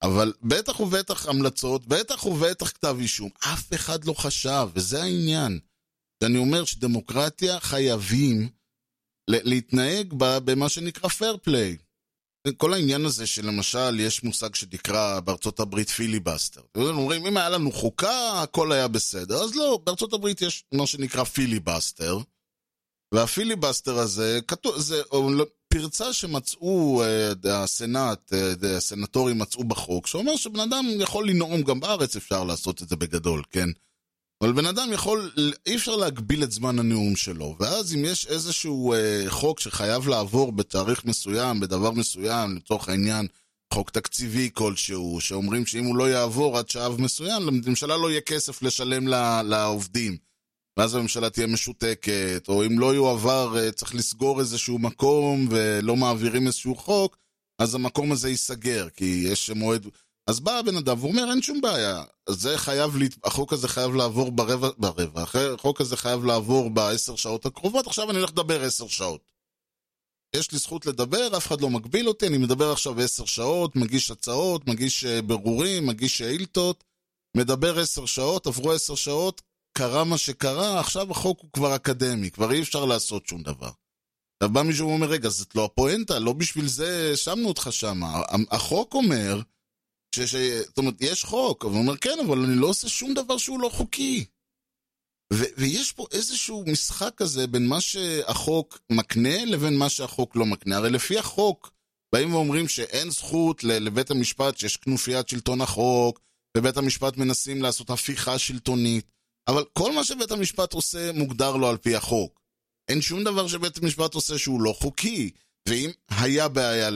אבל 0.03 0.33
בטח 0.43 0.81
ובטח 0.81 1.27
המלצות, 1.29 1.87
בטח 1.87 2.27
ובטח 2.27 2.71
כתב 2.71 2.97
אישום. 3.01 3.31
אף 3.39 3.75
אחד 3.75 4.05
לא 4.05 4.13
חשב, 4.13 4.69
וזה 4.75 5.03
העניין. 5.03 5.59
שאני 6.23 6.39
אומר 6.39 6.65
שדמוקרטיה 6.65 7.61
חייבים 7.61 8.49
להתנהג 9.31 10.13
בה 10.13 10.41
במה 10.41 10.69
שנקרא 10.69 11.11
fair 11.11 11.49
play. 11.49 11.86
כל 12.57 12.73
העניין 12.73 13.05
הזה 13.05 13.27
שלמשל 13.27 14.01
יש 14.01 14.25
מושג 14.25 14.55
שנקרא 14.55 15.21
בארצות 15.21 15.61
הברית 15.61 15.89
פיליבסטר. 15.89 16.61
אומרים, 16.77 17.27
אם 17.27 17.37
היה 17.37 17.49
לנו 17.49 17.73
חוקה, 17.73 18.43
הכל 18.43 18.73
היה 18.73 18.89
בסדר. 18.89 19.37
אז 19.37 19.55
לא, 19.55 19.81
בארצות 19.85 20.13
הברית 20.13 20.43
יש 20.43 20.65
מה 20.73 20.87
שנקרא 20.87 21.25
פיליבסטר, 21.25 22.19
והפיליבסטר 23.15 23.99
הזה, 23.99 24.39
כתוב, 24.49 24.79
זה 24.79 25.03
לא, 25.13 25.47
פרצה 25.69 26.13
שמצאו 26.13 27.03
אה, 27.03 27.33
הסנאט, 27.63 28.33
אה, 28.33 28.77
הסנטורים 28.77 29.39
מצאו 29.39 29.65
בחוק, 29.65 30.07
שאומר 30.07 30.37
שבן 30.37 30.61
אדם 30.61 30.85
יכול 31.01 31.29
לנאום, 31.29 31.63
גם 31.63 31.81
בארץ 31.81 32.17
אפשר 32.17 32.45
לעשות 32.45 32.83
את 32.83 32.89
זה 32.89 32.97
בגדול, 32.97 33.43
כן? 33.51 33.69
אבל 34.43 34.53
בן 34.53 34.67
אדם 34.67 34.93
יכול, 34.93 35.31
אי 35.67 35.77
אפשר 35.77 35.97
להגביל 35.97 36.45
את 36.45 36.53
זמן 36.53 36.79
הנאום 36.79 37.17
שלו, 37.17 37.57
ואז 37.61 37.95
אם 37.95 38.05
יש 38.05 38.27
איזשהו 38.27 38.93
אה, 38.93 39.25
חוק 39.29 39.61
שחייב 39.61 40.09
לעבור 40.09 40.53
בתאריך 40.53 41.05
מסוים, 41.05 41.61
בדבר 41.61 41.91
מסוים, 41.91 42.57
לצורך 42.57 42.89
העניין, 42.89 43.27
חוק 43.75 43.91
תקציבי 43.91 44.51
כלשהו, 44.55 45.21
שאומרים 45.21 45.67
שאם 45.67 45.85
הוא 45.85 45.97
לא 45.97 46.11
יעבור 46.11 46.59
עד 46.59 46.69
שעה 46.69 46.89
מסוים, 46.89 47.43
לממשלה 47.47 47.97
לא 47.97 48.11
יהיה 48.11 48.21
כסף 48.21 48.63
לשלם 48.63 49.09
לעובדים. 49.45 50.17
ואז 50.79 50.95
הממשלה 50.95 51.31
תהיה 51.31 51.47
משותקת, 51.47 52.45
או 52.49 52.67
אם 52.67 52.79
לא 52.79 52.95
יועבר, 52.95 53.59
אה, 53.59 53.73
צריך 53.73 53.95
לסגור 53.95 54.41
איזשהו 54.41 54.79
מקום 54.79 55.49
ולא 55.51 55.97
מעבירים 55.97 56.47
איזשהו 56.47 56.75
חוק, 56.75 57.17
אז 57.59 57.75
המקום 57.75 58.13
הזה 58.13 58.29
ייסגר, 58.29 58.89
כי 58.89 59.25
יש 59.29 59.51
מועד... 59.51 59.87
אז 60.27 60.41
בא 60.41 60.59
הבן 60.59 60.77
אדם 60.77 61.05
ואומר, 61.05 61.31
אין 61.31 61.43
שום 61.43 61.61
בעיה, 61.61 62.03
זה 62.29 62.59
חייב, 62.59 62.91
החוק 63.25 63.53
הזה 63.53 63.69
חייב 63.69 63.95
לעבור 63.95 64.33
ברבע, 64.33 64.69
ברבע, 64.79 65.25
החוק 65.55 65.81
הזה 65.81 65.97
חייב 65.97 66.25
לעבור 66.25 66.71
בעשר 66.71 67.17
שעות 67.17 67.47
הקרובות, 67.47 67.87
עכשיו 67.87 68.11
אני 68.11 68.19
הולך 68.19 68.31
לדבר 68.31 68.63
עשר 68.63 68.89
שעות. 68.89 69.33
יש 70.37 70.53
לי 70.53 70.59
זכות 70.59 70.87
לדבר, 70.87 71.37
אף 71.37 71.47
אחד 71.47 71.61
לא 71.61 71.71
מגביל 71.71 72.09
אותי, 72.09 72.27
אני 72.27 72.39
מדבר 72.39 72.73
עכשיו 72.73 73.01
עשר 73.01 73.25
שעות, 73.25 73.77
מגיש 73.77 74.11
הצעות, 74.11 74.69
מגיש 74.69 75.05
אה, 75.05 75.23
ברורים, 75.23 75.87
מגיש 75.87 76.19
שאילתות, 76.19 76.85
מדבר 77.37 77.79
עשר 77.79 78.07
שעות, 78.07 78.47
עברו 78.47 78.73
עשר 78.73 78.95
שעות, 78.95 79.43
קרה 79.79 80.05
מה 80.05 80.19
שקרה, 80.19 80.81
עכשיו 80.81 81.11
החוק 81.11 81.41
הוא 81.41 81.51
כבר 81.53 81.77
אקדמי, 81.77 82.31
כבר 82.31 82.53
אי 82.53 82.63
אפשר 82.63 82.85
לעשות 82.85 83.27
שום 83.27 83.43
דבר. 83.43 83.71
עכשיו 84.37 84.53
בא 84.53 84.63
מישהו 84.63 84.89
ואומר, 84.89 85.07
רגע, 85.07 85.29
זאת 85.29 85.55
לא 85.55 85.65
הפואנטה, 85.65 86.19
לא 86.19 86.33
בשביל 86.33 86.69
זה 86.69 87.17
שמנו 87.17 87.49
אותך 87.49 87.69
שם. 87.71 88.01
החוק 88.51 88.95
אומר, 88.95 89.41
ש, 90.17 90.21
ש, 90.21 90.37
זאת 90.67 90.79
אומרת, 90.79 90.95
יש 91.01 91.25
חוק, 91.25 91.65
אבל 91.65 91.75
הוא 91.75 91.83
אומר, 91.83 91.97
כן, 91.97 92.19
אבל 92.27 92.39
אני 92.39 92.55
לא 92.55 92.67
עושה 92.67 92.89
שום 92.89 93.15
דבר 93.15 93.39
שהוא 93.39 93.61
לא 93.61 93.69
חוקי. 93.69 94.25
ו, 95.33 95.45
ויש 95.57 95.93
פה 95.93 96.07
איזשהו 96.13 96.65
משחק 96.67 97.15
כזה 97.17 97.47
בין 97.47 97.67
מה 97.67 97.81
שהחוק 97.81 98.79
מקנה 98.93 99.45
לבין 99.45 99.77
מה 99.77 99.89
שהחוק 99.89 100.37
לא 100.37 100.47
מקנה. 100.47 100.77
הרי 100.77 100.91
לפי 100.91 101.19
החוק, 101.19 101.73
באים 102.15 102.35
ואומרים 102.35 102.69
שאין 102.69 103.11
זכות 103.11 103.65
לבית 103.65 104.11
המשפט, 104.11 104.59
שיש 104.59 104.77
כנופיית 104.77 105.29
שלטון 105.29 105.61
החוק, 105.61 106.21
ובית 106.57 106.77
המשפט 106.77 107.17
מנסים 107.17 107.63
לעשות 107.63 107.91
הפיכה 107.91 108.39
שלטונית, 108.39 109.11
אבל 109.49 109.65
כל 109.73 109.93
מה 109.93 110.05
שבית 110.05 110.31
המשפט 110.31 110.73
עושה 110.73 111.13
מוגדר 111.13 111.57
לו 111.57 111.69
על 111.69 111.77
פי 111.77 111.97
החוק. 111.97 112.41
אין 112.89 113.01
שום 113.01 113.25
דבר 113.25 113.49
שבית 113.49 113.79
המשפט 113.79 114.15
עושה 114.15 114.39
שהוא 114.39 114.63
לא 114.63 114.73
חוקי. 114.73 115.31
ואם 115.69 115.91
היה 116.11 116.49
בעיה 116.49 116.91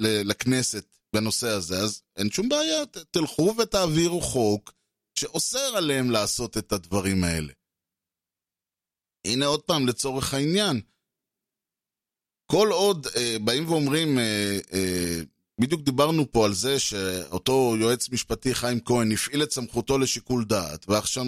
לכנסת 0.00 0.84
בנושא 1.16 1.48
הזה, 1.48 1.78
אז 1.78 2.02
אין 2.16 2.30
שום 2.30 2.48
בעיה, 2.48 2.86
תלכו 3.10 3.54
ותעבירו 3.58 4.20
חוק 4.20 4.72
שאוסר 5.18 5.76
עליהם 5.76 6.10
לעשות 6.10 6.58
את 6.58 6.72
הדברים 6.72 7.24
האלה. 7.24 7.52
הנה 9.26 9.46
עוד 9.46 9.62
פעם, 9.62 9.86
לצורך 9.86 10.34
העניין, 10.34 10.80
כל 12.46 12.68
עוד 12.72 13.06
אה, 13.16 13.36
באים 13.44 13.68
ואומרים, 13.68 14.18
אה, 14.18 14.58
אה, 14.72 15.20
בדיוק 15.60 15.82
דיברנו 15.82 16.32
פה 16.32 16.44
על 16.44 16.54
זה 16.54 16.78
שאותו 16.78 17.74
יועץ 17.80 18.08
משפטי 18.08 18.54
חיים 18.54 18.80
כהן 18.80 19.12
הפעיל 19.12 19.42
את 19.42 19.50
סמכותו 19.50 19.98
לשיקול 19.98 20.44
דעת, 20.44 20.88
ועכשיו 20.88 21.24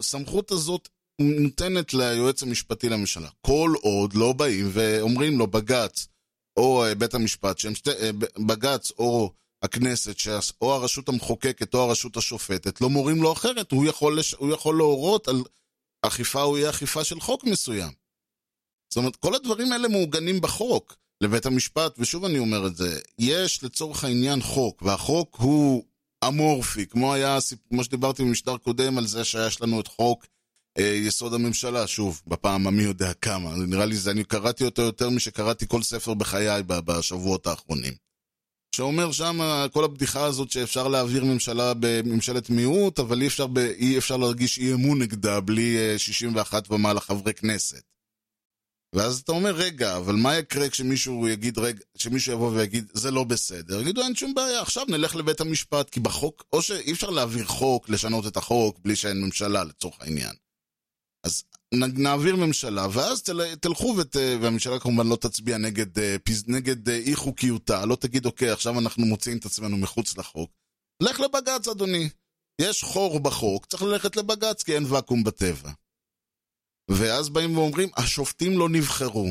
הסמכות 0.00 0.50
הזאת 0.50 0.88
ניתנת 1.18 1.94
ליועץ 1.94 2.42
המשפטי 2.42 2.88
לממשלה. 2.88 3.28
כל 3.40 3.74
עוד 3.80 4.14
לא 4.14 4.32
באים 4.32 4.70
ואומרים 4.72 5.38
לו 5.38 5.46
בג"ץ, 5.46 6.06
או 6.56 6.84
אה, 6.84 6.94
בית 6.94 7.14
המשפט, 7.14 7.58
שהם 7.58 7.74
שתי, 7.74 7.90
אה, 7.90 8.10
בג"ץ 8.46 8.90
או 8.98 9.32
הכנסת, 9.62 10.16
או 10.60 10.74
הרשות 10.74 11.08
המחוקקת 11.08 11.74
או 11.74 11.80
הרשות 11.80 12.16
השופטת, 12.16 12.80
לא 12.80 12.90
מורים 12.90 13.22
לו 13.22 13.32
אחרת, 13.32 13.72
הוא 13.72 13.86
יכול, 13.86 14.18
לש... 14.18 14.34
הוא 14.34 14.52
יכול 14.52 14.76
להורות 14.76 15.28
על 15.28 15.42
אכיפה 16.02 16.42
או 16.42 16.56
אי 16.56 16.68
אכיפה 16.68 17.04
של 17.04 17.20
חוק 17.20 17.44
מסוים. 17.44 17.92
זאת 18.90 18.96
אומרת, 18.96 19.16
כל 19.16 19.34
הדברים 19.34 19.72
האלה 19.72 19.88
מעוגנים 19.88 20.40
בחוק 20.40 20.96
לבית 21.20 21.46
המשפט, 21.46 21.94
ושוב 21.98 22.24
אני 22.24 22.38
אומר 22.38 22.66
את 22.66 22.76
זה, 22.76 23.00
יש 23.18 23.64
לצורך 23.64 24.04
העניין 24.04 24.42
חוק, 24.42 24.82
והחוק 24.82 25.36
הוא 25.40 25.84
אמורפי, 26.28 26.86
כמו 26.86 27.14
היה, 27.14 27.38
כמו 27.68 27.84
שדיברתי 27.84 28.22
במשדר 28.22 28.56
קודם 28.56 28.98
על 28.98 29.06
זה 29.06 29.24
שיש 29.24 29.62
לנו 29.62 29.80
את 29.80 29.86
חוק 29.86 30.26
יסוד 30.78 31.34
הממשלה, 31.34 31.86
שוב, 31.86 32.22
בפעם 32.26 32.66
המי 32.66 32.82
יודע 32.82 33.12
כמה, 33.12 33.56
נראה 33.56 33.86
לי 33.86 33.96
זה, 33.96 34.10
אני 34.10 34.24
קראתי 34.24 34.64
אותו 34.64 34.82
יותר 34.82 35.10
משקראתי 35.10 35.66
כל 35.68 35.82
ספר 35.82 36.14
בחיי 36.14 36.62
בשבועות 36.66 37.46
האחרונים. 37.46 37.92
שאומר 38.76 39.12
שם 39.12 39.40
כל 39.72 39.84
הבדיחה 39.84 40.24
הזאת 40.24 40.50
שאפשר 40.50 40.88
להעביר 40.88 41.24
ממשלה 41.24 41.72
בממשלת 41.80 42.50
מיעוט, 42.50 42.98
אבל 42.98 43.22
אי 43.22 43.26
אפשר, 43.26 43.46
ב, 43.46 43.58
אי 43.58 43.98
אפשר 43.98 44.16
להרגיש 44.16 44.58
אי 44.58 44.72
אמון 44.72 45.02
נגדה 45.02 45.40
בלי 45.40 45.98
61 45.98 46.70
אה, 46.70 46.74
ומעלה 46.74 47.00
חברי 47.00 47.34
כנסת. 47.34 47.82
ואז 48.94 49.18
אתה 49.20 49.32
אומר, 49.32 49.50
רגע, 49.50 49.96
אבל 49.96 50.14
מה 50.14 50.38
יקרה 50.38 50.68
כשמישהו 50.68 51.28
יגיד, 51.28 51.58
רגע, 51.58 51.80
כשמישהו 51.98 52.32
יבוא 52.32 52.50
ויגיד, 52.50 52.90
זה 52.92 53.10
לא 53.10 53.24
בסדר? 53.24 53.80
יגידו, 53.80 54.02
אין 54.02 54.14
שום 54.14 54.34
בעיה, 54.34 54.62
עכשיו 54.62 54.84
נלך 54.88 55.16
לבית 55.16 55.40
המשפט, 55.40 55.90
כי 55.90 56.00
בחוק, 56.00 56.44
או 56.52 56.62
שאי 56.62 56.92
אפשר 56.92 57.10
להעביר 57.10 57.44
חוק, 57.44 57.88
לשנות 57.88 58.26
את 58.26 58.36
החוק, 58.36 58.78
בלי 58.78 58.96
שאין 58.96 59.20
ממשלה, 59.20 59.64
לצורך 59.64 59.96
העניין. 60.00 60.41
אז 61.26 61.44
נעביר 61.72 62.36
ממשלה, 62.36 62.86
ואז 62.92 63.22
תל, 63.22 63.54
תלכו, 63.54 63.94
ות, 63.98 64.16
והממשלה 64.16 64.80
כמובן 64.80 65.06
לא 65.06 65.16
תצביע 65.16 65.58
נגד, 65.58 65.98
אה, 65.98 66.16
נגד 66.46 66.88
אה, 66.88 66.96
אי 66.96 67.14
חוקיותה, 67.14 67.86
לא 67.86 67.96
תגיד, 67.96 68.26
אוקיי, 68.26 68.50
עכשיו 68.50 68.78
אנחנו 68.78 69.06
מוציאים 69.06 69.38
את 69.38 69.44
עצמנו 69.44 69.76
מחוץ 69.76 70.16
לחוק. 70.18 70.50
לך 71.02 71.20
לבג"ץ, 71.20 71.68
אדוני. 71.68 72.08
יש 72.60 72.82
חור 72.82 73.20
בחוק, 73.20 73.66
צריך 73.66 73.82
ללכת 73.82 74.16
לבג"ץ, 74.16 74.62
כי 74.62 74.74
אין 74.74 74.84
ואקום 74.84 75.24
בטבע. 75.24 75.70
ואז 76.90 77.28
באים 77.28 77.56
ואומרים, 77.58 77.88
השופטים 77.96 78.58
לא 78.58 78.68
נבחרו. 78.68 79.28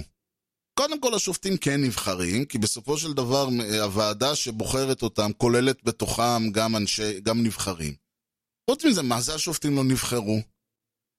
קודם 0.79 1.01
כל 1.01 1.13
השופטים 1.13 1.57
כן 1.57 1.83
נבחרים, 1.83 2.45
כי 2.45 2.57
בסופו 2.57 2.97
של 2.97 3.13
דבר 3.13 3.47
הוועדה 3.81 4.35
שבוחרת 4.35 5.01
אותם 5.01 5.31
כוללת 5.37 5.83
בתוכם 5.83 6.51
גם 6.51 6.75
אנשי, 6.75 7.19
גם 7.19 7.43
נבחרים. 7.43 7.93
חוץ 8.69 8.85
מזה, 8.85 9.01
מה 9.01 9.21
זה 9.21 9.35
השופטים 9.35 9.75
לא 9.75 9.83
נבחרו? 9.83 10.41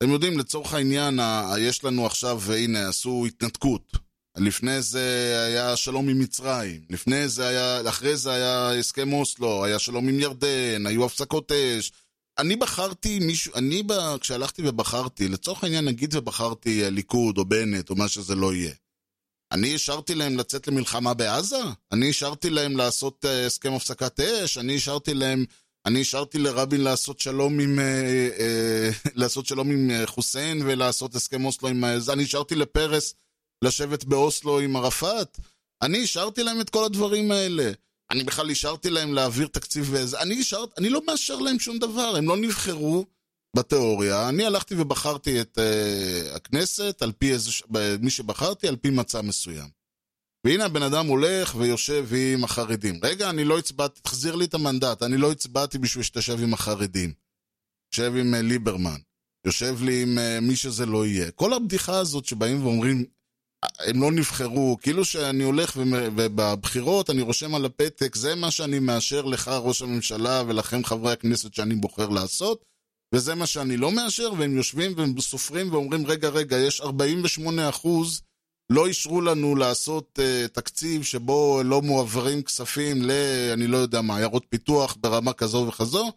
אתם 0.02 0.10
יודעים, 0.10 0.38
לצורך 0.38 0.74
העניין, 0.74 1.20
יש 1.58 1.84
לנו 1.84 2.06
עכשיו, 2.06 2.40
הנה, 2.52 2.88
עשו 2.88 3.24
התנתקות. 3.26 3.92
לפני 4.36 4.82
זה 4.82 5.34
היה 5.46 5.76
שלום 5.76 6.08
עם 6.08 6.18
מצרים, 6.18 6.80
לפני 6.90 7.28
זה 7.28 7.48
היה, 7.48 7.88
אחרי 7.88 8.16
זה 8.16 8.32
היה 8.32 8.70
הסכם 8.78 9.12
אוסלו, 9.12 9.64
היה 9.64 9.78
שלום 9.78 10.08
עם 10.08 10.20
ירדן, 10.20 10.86
היו 10.86 11.04
הפסקות 11.04 11.52
אש. 11.52 11.92
אני 12.38 12.56
בחרתי 12.56 13.18
מישהו, 13.18 13.52
אני 13.54 13.82
ב, 13.82 13.92
כשהלכתי 14.20 14.62
ובחרתי, 14.68 15.28
לצורך 15.28 15.64
העניין 15.64 15.84
נגיד 15.84 16.14
ובחרתי 16.14 16.84
אה, 16.84 16.90
ליכוד 16.90 17.38
או 17.38 17.44
בנט 17.44 17.90
או 17.90 17.96
מה 17.96 18.08
שזה 18.08 18.34
לא 18.34 18.54
יהיה. 18.54 18.72
אני 19.52 19.74
השארתי 19.74 20.14
להם 20.14 20.38
לצאת 20.38 20.68
למלחמה 20.68 21.14
בעזה? 21.14 21.62
אני 21.92 22.10
השארתי 22.10 22.50
להם 22.50 22.76
לעשות 22.76 23.24
אה, 23.24 23.46
הסכם 23.46 23.72
הפסקת 23.72 24.20
אש? 24.20 24.58
אני 24.58 24.76
השארתי 24.76 25.14
להם 25.14 25.44
אני 25.86 26.00
השארתי 26.00 26.38
לרבין 26.38 26.80
לעשות 26.80 27.20
שלום 27.20 27.60
עם, 27.60 27.78
אה, 27.78 28.28
אה, 28.38 28.90
לעשות 29.14 29.46
שלום 29.46 29.70
עם 29.70 29.90
אה, 29.90 30.06
חוסיין 30.06 30.62
ולעשות 30.64 31.14
הסכם 31.14 31.44
אוסלו 31.44 31.68
עם... 31.68 31.84
אני 31.84 32.22
השארתי 32.22 32.54
לפרס 32.54 33.14
לשבת 33.64 34.04
באוסלו 34.04 34.60
עם 34.60 34.76
ערפאת. 34.76 35.38
אני 35.82 36.02
השארתי 36.02 36.42
להם 36.42 36.60
את 36.60 36.70
כל 36.70 36.84
הדברים 36.84 37.32
האלה. 37.32 37.72
אני 38.10 38.24
בכלל 38.24 38.50
השארתי 38.50 38.90
להם 38.90 39.14
להעביר 39.14 39.46
תקציב 39.46 39.88
ואיזה... 39.90 40.20
אני 40.20 40.40
השארתי... 40.40 40.72
אני 40.78 40.88
לא 40.88 41.00
מאשר 41.06 41.38
להם 41.38 41.58
שום 41.58 41.78
דבר, 41.78 42.16
הם 42.16 42.28
לא 42.28 42.36
נבחרו 42.36 43.04
בתיאוריה. 43.56 44.28
אני 44.28 44.44
הלכתי 44.44 44.74
ובחרתי 44.78 45.40
את 45.40 45.58
uh, 45.58 46.36
הכנסת 46.36 47.02
על 47.02 47.12
פי 47.12 47.32
איזה... 47.32 47.50
מי 48.00 48.10
שבחרתי 48.10 48.68
על 48.68 48.76
פי 48.76 48.90
מצע 48.90 49.20
מסוים. 49.22 49.81
והנה 50.44 50.64
הבן 50.64 50.82
אדם 50.82 51.06
הולך 51.06 51.54
ויושב 51.54 52.08
עם 52.34 52.44
החרדים. 52.44 53.00
רגע, 53.02 53.30
אני 53.30 53.44
לא 53.44 53.58
הצבעתי, 53.58 54.00
תחזיר 54.00 54.34
לי 54.34 54.44
את 54.44 54.54
המנדט, 54.54 55.02
אני 55.02 55.16
לא 55.16 55.32
הצבעתי 55.32 55.78
בשביל 55.78 56.04
שתשב 56.04 56.42
עם 56.42 56.54
החרדים. 56.54 57.12
יושב 57.92 58.12
עם 58.16 58.34
אה, 58.34 58.42
ליברמן, 58.42 58.98
יושב 59.46 59.82
לי 59.82 60.02
עם 60.02 60.18
אה, 60.18 60.38
מי 60.40 60.56
שזה 60.56 60.86
לא 60.86 61.06
יהיה. 61.06 61.30
כל 61.30 61.52
הבדיחה 61.52 61.98
הזאת 61.98 62.24
שבאים 62.24 62.66
ואומרים, 62.66 63.04
"אה, 63.64 63.68
הם 63.90 64.02
לא 64.02 64.12
נבחרו, 64.12 64.78
כאילו 64.82 65.04
שאני 65.04 65.44
הולך 65.44 65.76
ובבחירות 65.76 67.10
אני 67.10 67.22
רושם 67.22 67.54
על 67.54 67.64
הפתק, 67.64 68.14
זה 68.16 68.34
מה 68.34 68.50
שאני 68.50 68.78
מאשר 68.78 69.22
לך, 69.24 69.48
ראש 69.48 69.82
הממשלה, 69.82 70.42
ולכם 70.46 70.84
חברי 70.84 71.12
הכנסת 71.12 71.54
שאני 71.54 71.74
בוחר 71.74 72.08
לעשות, 72.08 72.64
וזה 73.14 73.34
מה 73.34 73.46
שאני 73.46 73.76
לא 73.76 73.92
מאשר, 73.92 74.32
והם 74.38 74.56
יושבים 74.56 74.92
והם 74.96 75.20
סופרים 75.20 75.72
ואומרים, 75.72 76.06
רגע, 76.06 76.28
רגע, 76.28 76.56
יש 76.58 76.80
48 76.80 77.68
אחוז 77.68 78.22
לא 78.72 78.86
אישרו 78.86 79.20
לנו 79.20 79.56
לעשות 79.56 80.18
uh, 80.18 80.48
תקציב 80.48 81.02
שבו 81.02 81.62
לא 81.64 81.82
מועברים 81.82 82.42
כספים 82.42 83.02
ל... 83.02 83.10
אני 83.52 83.66
לא 83.66 83.76
יודע 83.76 84.00
מה, 84.00 84.16
עיירות 84.16 84.46
פיתוח 84.48 84.96
ברמה 85.00 85.32
כזו 85.32 85.66
וכזו. 85.68 86.12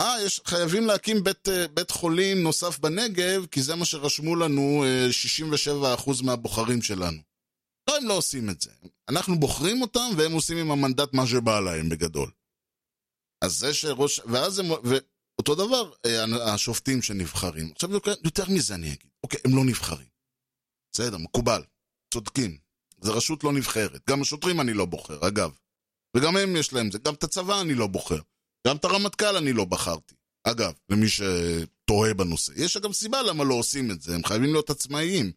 אה, 0.00 0.16
יש, 0.24 0.40
חייבים 0.44 0.86
להקים 0.86 1.24
בית, 1.24 1.48
uh, 1.48 1.68
בית 1.74 1.90
חולים 1.90 2.42
נוסף 2.42 2.78
בנגב, 2.78 3.46
כי 3.46 3.62
זה 3.62 3.74
מה 3.74 3.84
שרשמו 3.84 4.36
לנו 4.36 4.84
uh, 5.10 6.04
67% 6.06 6.24
מהבוחרים 6.24 6.82
שלנו. 6.82 7.18
לא, 7.90 7.96
הם 7.96 8.08
לא 8.08 8.14
עושים 8.14 8.50
את 8.50 8.60
זה. 8.60 8.70
אנחנו 9.08 9.40
בוחרים 9.40 9.82
אותם, 9.82 10.10
והם 10.16 10.32
עושים 10.32 10.56
עם 10.58 10.70
המנדט 10.70 11.12
מה 11.12 11.26
שבא 11.26 11.60
להם 11.60 11.88
בגדול. 11.88 12.30
אז 13.44 13.52
זה 13.58 13.74
שראש... 13.74 14.20
ואז 14.24 14.58
הם... 14.58 14.66
ואותו 14.70 15.54
דבר, 15.54 15.92
אה, 16.06 16.54
השופטים 16.54 17.02
שנבחרים. 17.02 17.72
עכשיו, 17.74 17.90
יותר 18.24 18.44
מזה 18.48 18.74
אני 18.74 18.86
אגיד. 18.86 19.10
אוקיי, 19.22 19.40
הם 19.44 19.56
לא 19.56 19.64
נבחרים. 19.64 20.06
בסדר, 20.92 21.18
מקובל. 21.18 21.62
צודקים. 22.16 22.56
זו 23.00 23.12
רשות 23.12 23.44
לא 23.44 23.52
נבחרת. 23.52 24.00
גם 24.10 24.22
השוטרים 24.22 24.60
אני 24.60 24.72
לא 24.72 24.84
בוחר, 24.84 25.28
אגב. 25.28 25.50
וגם 26.16 26.36
הם 26.36 26.56
יש 26.56 26.72
להם 26.72 26.90
זה. 26.90 26.98
גם 26.98 27.14
את 27.14 27.24
הצבא 27.24 27.60
אני 27.60 27.74
לא 27.74 27.86
בוחר. 27.86 28.20
גם 28.66 28.76
את 28.76 28.84
הרמטכ"ל 28.84 29.36
אני 29.36 29.52
לא 29.52 29.64
בחרתי. 29.64 30.14
אגב, 30.44 30.72
למי 30.90 31.06
שתוהה 31.08 32.14
בנושא. 32.14 32.52
יש 32.56 32.76
גם 32.76 32.92
סיבה 32.92 33.22
למה 33.22 33.44
לא 33.44 33.54
עושים 33.54 33.90
את 33.90 34.02
זה. 34.02 34.14
הם 34.14 34.24
חייבים 34.24 34.52
להיות 34.52 34.70
עצמאיים. 34.70 35.32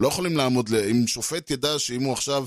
לא 0.00 0.08
יכולים 0.08 0.36
לעמוד 0.36 0.68
ל... 0.68 0.76
אם 0.76 1.06
שופט 1.06 1.50
ידע 1.50 1.78
שאם 1.78 2.02
הוא 2.02 2.12
עכשיו 2.12 2.46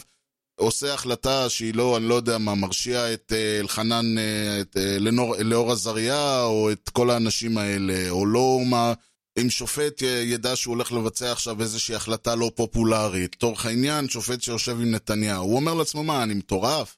עושה 0.59 0.93
החלטה 0.93 1.49
שהיא 1.49 1.73
לא, 1.73 1.97
אני 1.97 2.09
לא 2.09 2.15
יודע 2.15 2.37
מה, 2.37 2.55
מרשיע 2.55 3.13
את 3.13 3.33
אה, 3.35 3.59
אלחנן, 3.59 4.17
אה, 4.17 4.61
את 4.61 4.77
אה, 4.77 4.97
לאור 5.43 5.71
עזריה, 5.71 6.43
או 6.43 6.71
את 6.71 6.89
כל 6.89 7.09
האנשים 7.09 7.57
האלה, 7.57 8.09
או 8.09 8.25
לא 8.25 8.59
מה... 8.65 8.93
אם 9.41 9.49
שופט 9.49 10.01
ידע 10.01 10.55
שהוא 10.55 10.75
הולך 10.75 10.91
לבצע 10.91 11.31
עכשיו 11.31 11.61
איזושהי 11.61 11.95
החלטה 11.95 12.35
לא 12.35 12.51
פופולרית, 12.55 13.35
לצורך 13.35 13.65
העניין, 13.65 14.09
שופט 14.09 14.41
שיושב 14.41 14.71
עם 14.71 14.91
נתניהו, 14.91 15.43
הוא 15.45 15.55
אומר 15.55 15.73
לעצמו, 15.73 16.03
מה, 16.03 16.23
אני 16.23 16.33
מטורף? 16.33 16.97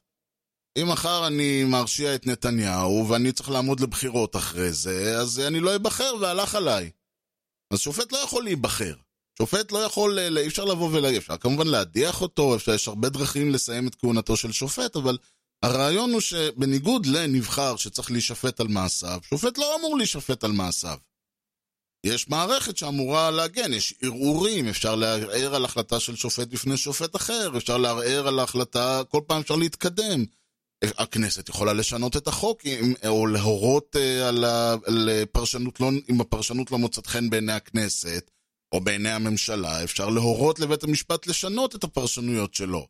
אם 0.78 0.88
מחר 0.88 1.26
אני 1.26 1.64
מרשיע 1.64 2.14
את 2.14 2.26
נתניהו 2.26 3.06
ואני 3.08 3.32
צריך 3.32 3.50
לעמוד 3.50 3.80
לבחירות 3.80 4.36
אחרי 4.36 4.72
זה, 4.72 5.18
אז 5.20 5.40
אני 5.40 5.60
לא 5.60 5.76
אבחר 5.76 6.14
והלך 6.20 6.54
עליי. 6.54 6.90
אז 7.72 7.80
שופט 7.80 8.12
לא 8.12 8.18
יכול 8.18 8.44
להיבחר. 8.44 8.94
שופט 9.38 9.72
לא 9.72 9.78
יכול, 9.78 10.20
ל- 10.20 10.38
אי 10.38 10.46
אפשר 10.46 10.64
לבוא 10.64 10.88
ולהגיד, 10.92 11.18
אפשר 11.18 11.36
כמובן 11.36 11.66
להדיח 11.66 12.20
אותו, 12.20 12.56
אפשר, 12.56 12.74
יש 12.74 12.88
הרבה 12.88 13.08
דרכים 13.08 13.50
לסיים 13.50 13.88
את 13.88 13.94
כהונתו 13.94 14.36
של 14.36 14.52
שופט, 14.52 14.96
אבל 14.96 15.18
הרעיון 15.62 16.12
הוא 16.12 16.20
שבניגוד 16.20 17.06
לנבחר 17.06 17.76
שצריך 17.76 18.10
להישפט 18.10 18.60
על 18.60 18.68
מעשיו, 18.68 19.20
שופט 19.22 19.58
לא 19.58 19.76
אמור 19.78 19.96
להישפט 19.98 20.44
על 20.44 20.52
מעשיו. 20.52 20.98
יש 22.04 22.28
מערכת 22.28 22.76
שאמורה 22.76 23.30
להגן, 23.30 23.72
יש 23.72 23.94
ערעורים, 24.02 24.68
אפשר 24.68 24.94
לערער 24.94 25.54
על 25.54 25.64
החלטה 25.64 26.00
של 26.00 26.16
שופט 26.16 26.48
בפני 26.48 26.76
שופט 26.76 27.16
אחר, 27.16 27.50
אפשר 27.56 27.76
לערער 27.76 28.28
על 28.28 28.38
ההחלטה, 28.38 29.02
כל 29.08 29.20
פעם 29.26 29.40
אפשר 29.40 29.56
להתקדם. 29.56 30.24
הכנסת 30.84 31.48
יכולה 31.48 31.72
לשנות 31.72 32.16
את 32.16 32.28
החוק, 32.28 32.62
או 33.06 33.26
להורות 33.26 33.96
אה, 33.96 34.28
על, 34.28 34.44
על 34.86 35.10
פרשנות 35.32 35.80
לא, 35.80 35.90
אם 36.10 36.20
הפרשנות 36.20 36.70
לא 36.70 36.78
מוצאת 36.78 37.06
חן 37.06 37.30
בעיני 37.30 37.52
הכנסת, 37.52 38.30
או 38.72 38.80
בעיני 38.80 39.10
הממשלה, 39.10 39.84
אפשר 39.84 40.08
להורות 40.08 40.58
לבית 40.58 40.82
המשפט 40.84 41.26
לשנות 41.26 41.74
את 41.74 41.84
הפרשנויות 41.84 42.54
שלו. 42.54 42.86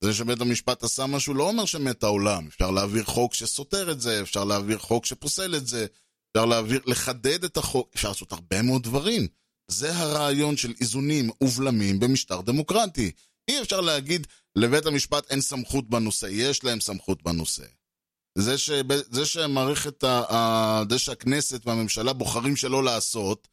זה 0.00 0.14
שבית 0.14 0.40
המשפט 0.40 0.84
עשה 0.84 1.06
משהו 1.06 1.34
לא 1.34 1.48
אומר 1.48 1.64
שמת 1.64 2.02
העולם. 2.02 2.46
אפשר 2.46 2.70
להעביר 2.70 3.04
חוק 3.04 3.34
שסותר 3.34 3.90
את 3.90 4.00
זה, 4.00 4.20
אפשר 4.20 4.44
להעביר 4.44 4.78
חוק 4.78 5.06
שפוסל 5.06 5.54
את 5.56 5.66
זה, 5.66 5.86
אפשר 6.36 6.46
להעביר, 6.46 6.80
לחדד 6.86 7.44
את 7.44 7.56
החוק, 7.56 7.90
אפשר 7.94 8.08
לעשות 8.08 8.32
הרבה 8.32 8.62
מאוד 8.62 8.82
דברים. 8.82 9.26
זה 9.70 9.96
הרעיון 9.96 10.56
של 10.56 10.74
איזונים 10.80 11.30
ובלמים 11.40 12.00
במשטר 12.00 12.40
דמוקרטי. 12.40 13.10
אי 13.48 13.60
אפשר 13.60 13.80
להגיד 13.80 14.26
לבית 14.56 14.86
המשפט 14.86 15.30
אין 15.30 15.40
סמכות 15.40 15.90
בנושא, 15.90 16.26
יש 16.30 16.64
להם 16.64 16.80
סמכות 16.80 17.22
בנושא. 17.22 17.64
זה, 18.38 18.58
שב, 18.58 18.92
זה 19.10 19.26
שהמערכת, 19.26 20.04
ה, 20.04 20.82
זה 20.90 20.98
שהכנסת 20.98 21.66
והממשלה 21.66 22.12
בוחרים 22.12 22.56
שלא 22.56 22.84
לעשות, 22.84 23.48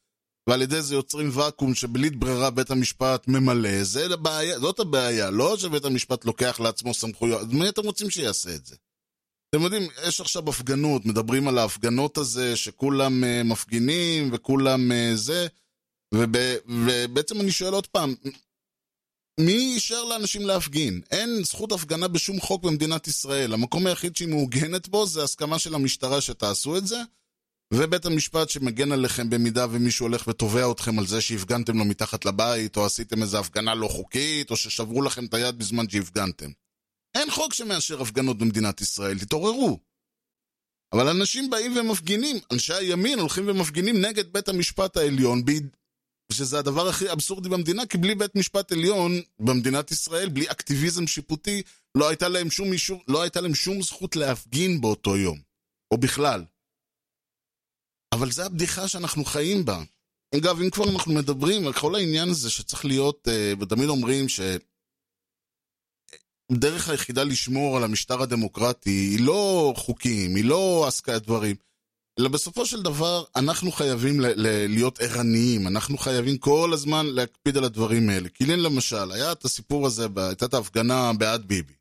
ועל 0.49 0.61
ידי 0.61 0.81
זה 0.81 0.95
יוצרים 0.95 1.29
ואקום 1.33 1.75
שבלי 1.75 2.09
ברירה 2.09 2.49
בית 2.49 2.71
המשפט 2.71 3.27
ממלא, 3.27 3.83
זה 3.83 4.07
לבעיה, 4.07 4.59
זאת 4.59 4.79
הבעיה, 4.79 5.29
לא 5.29 5.57
שבית 5.57 5.85
המשפט 5.85 6.25
לוקח 6.25 6.59
לעצמו 6.59 6.93
סמכויות, 6.93 7.41
אז 7.41 7.47
מי 7.47 7.69
אתם 7.69 7.81
רוצים 7.85 8.09
שיעשה 8.09 8.55
את 8.55 8.65
זה? 8.65 8.75
אתם 9.53 9.61
יודעים, 9.61 9.87
יש 10.07 10.21
עכשיו 10.21 10.49
הפגנות, 10.49 11.05
מדברים 11.05 11.47
על 11.47 11.57
ההפגנות 11.57 12.17
הזה, 12.17 12.55
שכולם 12.55 13.23
uh, 13.23 13.43
מפגינים 13.43 14.29
וכולם 14.33 14.91
uh, 14.91 15.15
זה, 15.15 15.47
וב, 16.13 16.35
ובעצם 16.67 17.41
אני 17.41 17.51
שואל 17.51 17.73
עוד 17.73 17.87
פעם, 17.87 18.15
מי 19.39 19.73
אישר 19.75 20.03
לאנשים 20.03 20.41
להפגין? 20.41 21.01
אין 21.11 21.43
זכות 21.43 21.71
הפגנה 21.71 22.07
בשום 22.07 22.39
חוק 22.39 22.63
במדינת 22.63 23.07
ישראל. 23.07 23.53
המקום 23.53 23.87
היחיד 23.87 24.15
שהיא 24.15 24.27
מעוגנת 24.27 24.87
בו 24.87 25.05
זה 25.05 25.23
הסכמה 25.23 25.59
של 25.59 25.75
המשטרה 25.75 26.21
שתעשו 26.21 26.77
את 26.77 26.87
זה, 26.87 27.01
ובית 27.73 28.05
המשפט 28.05 28.49
שמגן 28.49 28.91
עליכם 28.91 29.29
במידה 29.29 29.65
ומישהו 29.71 30.05
הולך 30.05 30.27
ותובע 30.27 30.71
אתכם 30.71 30.99
על 30.99 31.07
זה 31.07 31.21
שהפגנתם 31.21 31.77
לו 31.77 31.85
מתחת 31.85 32.25
לבית, 32.25 32.77
או 32.77 32.85
עשיתם 32.85 33.21
איזו 33.21 33.39
הפגנה 33.39 33.75
לא 33.75 33.87
חוקית, 33.87 34.51
או 34.51 34.57
ששברו 34.57 35.01
לכם 35.01 35.25
את 35.25 35.33
היד 35.33 35.57
בזמן 35.57 35.89
שהפגנתם. 35.89 36.62
אין 37.15 37.31
חוק 37.31 37.53
שמאשר 37.53 38.01
הפגנות 38.01 38.37
במדינת 38.37 38.81
ישראל, 38.81 39.19
תתעוררו. 39.19 39.79
אבל 40.93 41.07
אנשים 41.07 41.49
באים 41.49 41.77
ומפגינים, 41.77 42.37
אנשי 42.51 42.73
הימין 42.73 43.19
הולכים 43.19 43.47
ומפגינים 43.47 44.05
נגד 44.05 44.33
בית 44.33 44.49
המשפט 44.49 44.97
העליון, 44.97 45.45
ביד... 45.45 45.67
שזה 46.31 46.59
הדבר 46.59 46.87
הכי 46.87 47.11
אבסורדי 47.11 47.49
במדינה, 47.49 47.85
כי 47.85 47.97
בלי 47.97 48.15
בית 48.15 48.35
משפט 48.35 48.71
עליון 48.71 49.11
במדינת 49.39 49.91
ישראל, 49.91 50.29
בלי 50.29 50.51
אקטיביזם 50.51 51.07
שיפוטי, 51.07 51.61
לא 51.95 52.09
הייתה 52.09 52.27
להם 52.27 52.51
שום, 52.51 52.73
אישור, 52.73 53.03
לא 53.07 53.21
הייתה 53.21 53.41
להם 53.41 53.55
שום 53.55 53.81
זכות 53.81 54.15
להפגין 54.15 54.81
באותו 54.81 55.17
יום, 55.17 55.41
או 55.91 55.97
בכלל. 55.97 56.43
אבל 58.13 58.31
זו 58.31 58.43
הבדיחה 58.43 58.87
שאנחנו 58.87 59.25
חיים 59.25 59.65
בה. 59.65 59.83
אגב, 60.35 60.61
אם 60.61 60.69
כבר 60.69 60.89
אנחנו 60.89 61.13
מדברים 61.13 61.67
על 61.67 61.73
כל 61.73 61.95
העניין 61.95 62.29
הזה 62.29 62.49
שצריך 62.49 62.85
להיות, 62.85 63.27
אה, 63.27 63.53
ותמיד 63.59 63.89
אומרים 63.89 64.29
ש... 64.29 64.39
הדרך 66.53 66.89
היחידה 66.89 67.23
לשמור 67.23 67.77
על 67.77 67.83
המשטר 67.83 68.21
הדמוקרטי 68.21 68.89
היא 68.89 69.19
לא 69.25 69.73
חוקים, 69.77 70.35
היא 70.35 70.45
לא 70.45 70.85
עסקת 70.87 71.21
דברים, 71.21 71.55
אלא 72.19 72.29
בסופו 72.29 72.65
של 72.65 72.81
דבר 72.81 73.23
אנחנו 73.35 73.71
חייבים 73.71 74.19
ל- 74.19 74.33
ל- 74.35 74.67
להיות 74.67 74.99
ערניים, 74.99 75.67
אנחנו 75.67 75.97
חייבים 75.97 76.37
כל 76.37 76.71
הזמן 76.73 77.05
להקפיד 77.05 77.57
על 77.57 77.63
הדברים 77.63 78.09
האלה. 78.09 78.29
כי 78.29 78.45
לי 78.45 78.57
למשל, 78.57 79.11
היה 79.11 79.31
את 79.31 79.45
הסיפור 79.45 79.87
הזה, 79.87 80.07
הייתה 80.15 80.45
את 80.45 80.53
ההפגנה 80.53 81.13
בעד 81.13 81.45
ביבי. 81.45 81.73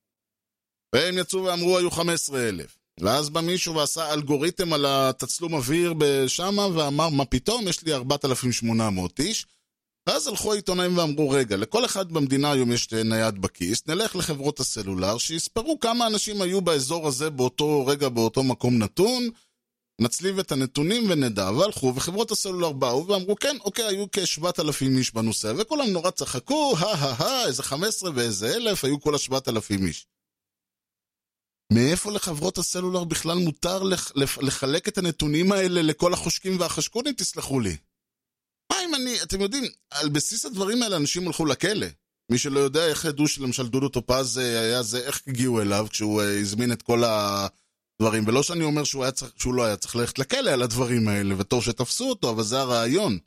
והם 0.94 1.18
יצאו 1.18 1.44
ואמרו 1.44 1.78
היו 1.78 1.90
15 1.90 2.48
אלף. 2.48 2.78
ואז 3.00 3.30
בא 3.30 3.40
מישהו 3.40 3.74
ועשה 3.74 4.12
אלגוריתם 4.12 4.72
על 4.72 4.86
התצלום 4.88 5.54
אוויר 5.54 5.94
בשמה 5.98 6.66
ואמר 6.66 7.08
מה 7.08 7.24
פתאום 7.24 7.68
יש 7.68 7.84
לי 7.84 7.94
4,800 7.94 9.20
איש 9.20 9.46
ואז 10.06 10.26
הלכו 10.26 10.52
העיתונאים 10.52 10.98
ואמרו, 10.98 11.30
רגע, 11.30 11.56
לכל 11.56 11.84
אחד 11.84 12.12
במדינה 12.12 12.52
היום 12.52 12.72
יש 12.72 12.92
נייד 12.92 13.38
בכיס, 13.38 13.86
נלך 13.86 14.16
לחברות 14.16 14.60
הסלולר, 14.60 15.18
שיספרו 15.18 15.80
כמה 15.80 16.06
אנשים 16.06 16.42
היו 16.42 16.60
באזור 16.60 17.08
הזה 17.08 17.30
באותו 17.30 17.86
רגע, 17.86 18.08
באותו 18.08 18.42
מקום 18.42 18.78
נתון, 18.78 19.28
נצליב 20.00 20.38
את 20.38 20.52
הנתונים 20.52 21.10
ונדע. 21.10 21.50
והלכו, 21.50 21.92
וחברות 21.96 22.30
הסלולר 22.30 22.72
באו 22.72 23.06
ואמרו, 23.06 23.36
כן, 23.36 23.56
אוקיי, 23.60 23.84
היו 23.84 24.06
כ-7,000 24.12 24.98
איש 24.98 25.14
בנושא, 25.14 25.52
וכולם 25.58 25.86
נורא 25.86 26.10
צחקו, 26.10 26.74
הא-הא-הא, 26.78 27.46
איזה 27.46 27.62
15 27.62 28.10
ואיזה 28.14 28.56
אלף, 28.56 28.84
היו 28.84 29.00
כל 29.00 29.14
ה-7,000 29.14 29.86
איש. 29.86 30.06
מאיפה 31.72 32.12
לחברות 32.12 32.58
הסלולר 32.58 33.04
בכלל 33.04 33.38
מותר 33.38 33.82
לח- 33.82 34.12
לחלק 34.40 34.88
את 34.88 34.98
הנתונים 34.98 35.52
האלה 35.52 35.82
לכל 35.82 36.12
החושקים 36.12 36.60
והחשקונים, 36.60 37.14
תסלחו 37.14 37.60
לי? 37.60 37.76
מה 38.72 38.84
אם 38.84 38.94
אני, 38.94 39.22
אתם 39.22 39.40
יודעים, 39.40 39.64
על 39.90 40.08
בסיס 40.08 40.44
הדברים 40.44 40.82
האלה 40.82 40.96
אנשים 40.96 41.26
הלכו 41.26 41.46
לכלא. 41.46 41.86
מי 42.30 42.38
שלא 42.38 42.60
יודע 42.60 42.86
איך 42.86 43.04
ידעו 43.04 43.28
שלמשל 43.28 43.68
דודו 43.68 43.88
טופז 43.88 44.38
אה, 44.38 44.60
היה 44.60 44.82
זה, 44.82 44.98
איך 44.98 45.22
הגיעו 45.26 45.60
אליו 45.60 45.86
כשהוא 45.90 46.22
אה, 46.22 46.40
הזמין 46.40 46.72
את 46.72 46.82
כל 46.82 47.02
הדברים. 47.04 48.24
ולא 48.26 48.42
שאני 48.42 48.64
אומר 48.64 48.84
שהוא, 48.84 49.10
צריך, 49.10 49.32
שהוא 49.36 49.54
לא 49.54 49.64
היה 49.64 49.76
צריך 49.76 49.96
ללכת 49.96 50.18
לכלא 50.18 50.50
על 50.50 50.62
הדברים 50.62 51.08
האלה, 51.08 51.34
וטוב 51.38 51.64
שתפסו 51.64 52.08
אותו, 52.08 52.30
אבל 52.30 52.42
זה 52.42 52.60
הרעיון. 52.60 53.18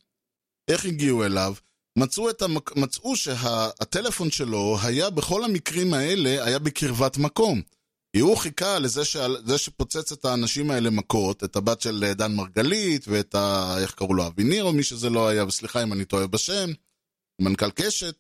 איך 0.68 0.86
הגיעו 0.86 1.26
אליו? 1.26 1.54
מצאו, 1.98 2.30
המק... 2.42 2.78
מצאו 2.78 3.16
שהטלפון 3.16 4.32
שלו 4.32 4.78
היה 4.84 5.10
בכל 5.10 5.44
המקרים 5.44 5.94
האלה, 5.94 6.44
היה 6.46 6.60
בקרבת 6.60 7.18
מקום. 7.18 7.62
כי 8.16 8.20
הוא 8.20 8.38
חיכה 8.38 8.80
לזה 8.80 9.06
ש... 9.06 9.18
שפוצץ 9.58 10.12
את 10.12 10.26
האנשים 10.26 10.72
האלה 10.72 10.90
מכות, 10.90 11.44
את 11.44 11.56
הבת 11.56 11.82
של 11.82 12.12
דן 12.16 12.36
מרגלית, 12.36 13.06
ואת 13.08 13.36
ה... 13.36 13.76
איך 13.82 13.94
קראו 13.94 14.14
לו? 14.14 14.28
אביניר, 14.28 14.64
או 14.64 14.74
מי 14.74 14.84
שזה 14.84 15.10
לא 15.10 15.28
היה, 15.28 15.46
וסליחה 15.46 15.84
אם 15.84 15.94
אני 15.94 16.06
טועה 16.06 16.28
בשם, 16.28 16.70
מנכ"ל 17.42 17.72
קשת. 17.72 18.16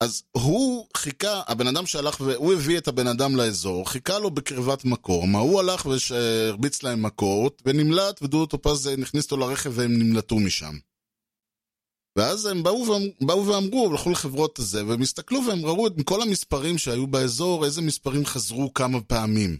אז 0.00 0.22
הוא 0.32 0.86
חיכה, 0.96 1.42
הבן 1.46 1.66
אדם 1.66 1.86
שהלך 1.86 2.20
והוא 2.20 2.52
הביא 2.52 2.78
את 2.78 2.88
הבן 2.88 3.06
אדם 3.06 3.36
לאזור, 3.36 3.90
חיכה 3.90 4.18
לו 4.18 4.30
בקרבת 4.30 4.84
מקום, 4.84 5.36
ההוא 5.36 5.60
הלך 5.60 5.86
והרביץ 5.86 6.82
להם 6.82 7.02
מכות, 7.02 7.62
ונמלט, 7.66 8.22
ודודו 8.22 8.46
טופז 8.46 8.88
נכניס 8.88 9.24
אותו 9.24 9.36
לרכב 9.36 9.72
והם 9.74 9.98
נמלטו 9.98 10.36
משם. 10.36 10.74
ואז 12.16 12.46
הם 12.46 12.62
באו, 12.62 12.84
באו 13.20 13.46
ואמרו, 13.46 13.90
הלכו 13.90 14.10
לחברות 14.10 14.58
הזה, 14.58 14.86
והם 14.86 15.02
הסתכלו 15.02 15.40
והם 15.46 15.66
ראו 15.66 15.86
את 15.86 15.92
כל 16.04 16.22
המספרים 16.22 16.78
שהיו 16.78 17.06
באזור, 17.06 17.64
איזה 17.64 17.82
מספרים 17.82 18.26
חזרו 18.26 18.74
כמה 18.74 19.00
פעמים. 19.00 19.58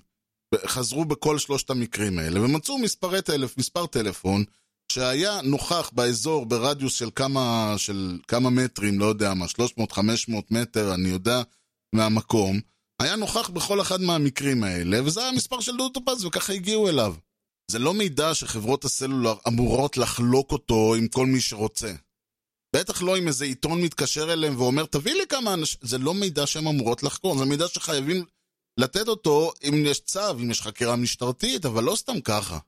חזרו 0.67 1.05
בכל 1.05 1.39
שלושת 1.39 1.71
המקרים 1.71 2.19
האלה, 2.19 2.43
ומצאו 2.43 2.79
מספרי 2.79 3.23
טלפ, 3.23 3.59
מספר 3.59 3.87
טלפון 3.87 4.45
שהיה 4.93 5.41
נוכח 5.43 5.91
באזור 5.95 6.47
ברדיוס 6.47 6.95
של 6.95 7.11
כמה, 7.15 7.75
של 7.77 8.19
כמה 8.29 8.51
מטרים, 8.51 8.99
לא 8.99 9.05
יודע 9.05 9.35
מה, 9.35 9.47
300-500 9.81 9.99
מטר, 10.51 10.95
אני 10.95 11.09
יודע, 11.09 11.43
מהמקום, 11.95 12.61
היה 13.03 13.17
נוכח 13.17 13.49
בכל 13.49 13.81
אחד 13.81 14.01
מהמקרים 14.01 14.65
האלה, 14.65 15.05
וזה 15.05 15.21
היה 15.21 15.29
המספר 15.29 15.61
של 15.61 15.77
דודו 15.77 16.01
טופז, 16.01 16.25
וככה 16.25 16.53
הגיעו 16.53 16.89
אליו. 16.89 17.15
זה 17.71 17.79
לא 17.79 17.95
מידע 17.95 18.35
שחברות 18.35 18.85
הסלולר 18.85 19.35
אמורות 19.49 19.97
לחלוק 19.97 20.53
אותו 20.53 20.95
עם 20.95 21.09
כל 21.09 21.27
מי 21.27 21.41
שרוצה. 21.41 21.93
בטח 22.77 23.03
לא 23.03 23.19
אם 23.19 23.29
איזה 23.29 23.45
עיתון 23.45 23.83
מתקשר 23.83 24.33
אליהם 24.33 24.61
ואומר, 24.61 24.87
תביא 24.87 25.15
לי 25.15 25.27
כמה 25.29 25.55
אנשים, 25.55 25.81
זה 25.83 25.99
לא 25.99 26.15
מידע 26.15 26.47
שהן 26.47 26.67
אמורות 26.67 27.03
לחקור, 27.03 27.39
זה 27.39 27.45
מידע 27.45 27.69
שחייבים 27.69 28.25
לתת 28.81 29.09
אותו 29.09 29.53
אם 29.69 29.83
יש 29.87 30.01
צו, 30.01 30.31
אם 30.31 30.51
יש 30.51 30.63
חקירה 30.63 30.97
משטרתית, 30.97 31.67
אבל 31.67 31.85
לא 31.85 31.97
סתם 31.97 32.21
ככה. 32.21 32.59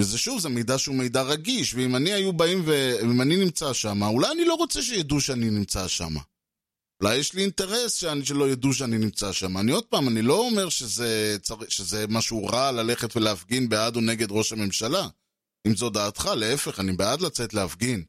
וזה 0.00 0.18
שוב, 0.18 0.40
זה 0.40 0.48
מידע 0.48 0.78
שהוא 0.78 0.96
מידע 0.96 1.22
רגיש, 1.22 1.74
ואם 1.74 1.96
אני 1.96 2.12
היו 2.12 2.32
באים 2.32 2.62
ואם 2.66 3.20
אני 3.20 3.36
נמצא 3.36 3.72
שם, 3.72 4.02
אולי 4.02 4.32
אני 4.32 4.44
לא 4.44 4.54
רוצה 4.54 4.82
שידעו 4.82 5.20
שאני 5.20 5.50
נמצא 5.50 5.88
שם. 5.88 6.14
אולי 7.02 7.16
יש 7.16 7.34
לי 7.34 7.42
אינטרס 7.42 7.94
שאני, 7.94 8.24
שלא 8.24 8.50
ידעו 8.50 8.72
שאני 8.72 8.98
נמצא 8.98 9.32
שם. 9.32 9.58
אני 9.58 9.72
עוד 9.72 9.84
פעם, 9.84 10.08
אני 10.08 10.22
לא 10.22 10.38
אומר 10.38 10.68
שזה, 10.68 11.36
שזה 11.68 12.06
משהו 12.08 12.46
רע 12.46 12.72
ללכת 12.72 13.16
ולהפגין 13.16 13.68
בעד 13.68 13.96
או 13.96 14.00
נגד 14.00 14.30
ראש 14.30 14.52
הממשלה. 14.52 15.08
אם 15.66 15.76
זו 15.76 15.90
דעתך, 15.90 16.30
להפך, 16.36 16.80
אני 16.80 16.92
בעד 16.92 17.20
לצאת 17.20 17.54
להפגין. 17.54 18.04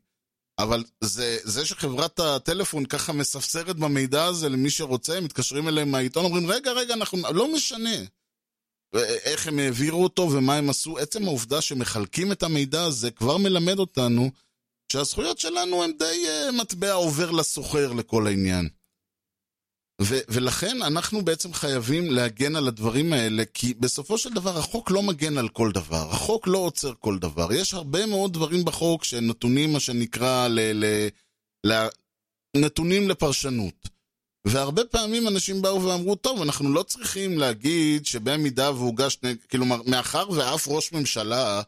אבל 0.64 0.84
זה, 1.01 1.38
זה 1.43 1.66
שחברת 1.66 2.20
הטלפון 2.20 2.86
ככה 2.86 3.14
מספסרת 3.14 3.76
במידע 3.76 4.26
הזה 4.26 4.49
למי 4.49 4.70
שרוצה, 4.70 5.22
מתקשרים 5.22 5.68
אליהם 5.68 5.91
מהעיתון, 5.91 6.26
אומרים, 6.26 6.51
רגע, 6.51 6.72
רגע, 6.72 6.93
אנחנו... 6.93 7.18
לא 7.34 7.53
משנה. 7.53 7.95
איך 9.24 9.47
הם 9.47 9.59
העבירו 9.59 10.03
אותו 10.03 10.22
ומה 10.32 10.55
הם 10.55 10.70
עשו. 10.70 10.97
עצם 10.97 11.24
העובדה 11.24 11.61
שמחלקים 11.61 12.32
את 12.32 12.43
המידע 12.43 12.84
הזה 12.84 13.11
כבר 13.11 13.38
מלמד 13.38 13.80
אותנו 13.80 14.32
שהזכויות 14.91 15.39
שלנו 15.39 15.84
הם 15.84 15.91
די 15.99 16.26
uh, 16.26 16.51
מטבע 16.51 16.93
עובר 16.93 17.32
לסוחר 17.32 17.93
לכל 17.93 18.28
העניין. 18.28 18.70
ו- 20.01 20.19
ולכן 20.29 20.81
אנחנו 20.81 21.25
בעצם 21.25 21.53
חייבים 21.53 22.11
להגן 22.11 22.55
על 22.55 22.67
הדברים 22.67 23.13
האלה, 23.13 23.43
כי 23.53 23.73
בסופו 23.73 24.17
של 24.17 24.33
דבר 24.33 24.57
החוק 24.57 24.91
לא 24.91 25.03
מגן 25.03 25.37
על 25.37 25.49
כל 25.49 25.71
דבר, 25.71 26.11
החוק 26.11 26.47
לא 26.47 26.57
עוצר 26.57 26.93
כל 26.99 27.19
דבר. 27.19 27.53
יש 27.53 27.73
הרבה 27.73 28.05
מאוד 28.05 28.33
דברים 28.33 28.65
בחוק 28.65 29.03
שנתונים, 29.03 29.73
מה 29.73 29.79
שנקרא, 29.79 30.47
ל- 30.47 30.85
ל- 30.85 31.07
ל- 31.67 31.87
נתונים 32.57 33.09
לפרשנות. 33.09 33.89
והרבה 34.47 34.85
פעמים 34.85 35.27
אנשים 35.27 35.61
באו 35.61 35.83
ואמרו, 35.83 36.15
טוב, 36.15 36.41
אנחנו 36.41 36.73
לא 36.73 36.83
צריכים 36.83 37.37
להגיד 37.37 38.05
שבמידה 38.05 38.71
והוגש, 38.71 39.17
כלומר, 39.51 39.81
מאחר 39.87 40.29
ואף 40.29 40.67
ראש 40.67 40.91
ממשלה 40.91 41.61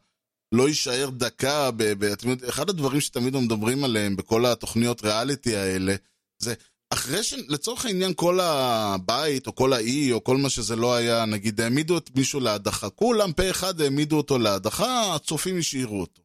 לא 0.51 0.67
יישאר 0.67 1.09
דקה, 1.09 1.71
ב- 1.71 2.05
ב- 2.05 2.43
אחד 2.49 2.69
הדברים 2.69 3.01
שתמיד 3.01 3.37
מדברים 3.37 3.83
עליהם 3.83 4.15
בכל 4.15 4.45
התוכניות 4.45 5.03
ריאליטי 5.03 5.55
האלה, 5.55 5.95
זה 6.39 6.53
אחרי 6.95 7.23
ש... 7.23 7.33
לצורך 7.33 7.85
העניין 7.85 8.13
כל 8.15 8.39
הבית, 8.39 9.47
או 9.47 9.55
כל 9.55 9.73
האי, 9.73 10.11
או 10.11 10.23
כל 10.23 10.37
מה 10.37 10.49
שזה 10.49 10.75
לא 10.75 10.95
היה, 10.95 11.25
נגיד, 11.25 11.61
העמידו 11.61 11.97
את 11.97 12.15
מישהו 12.15 12.39
להדחה. 12.39 12.89
כולם 12.89 13.33
פה 13.33 13.49
אחד 13.49 13.81
העמידו 13.81 14.17
אותו 14.17 14.37
להדחה, 14.37 15.15
הצופים 15.15 15.59
השאירו 15.59 16.01
אותו. 16.01 16.21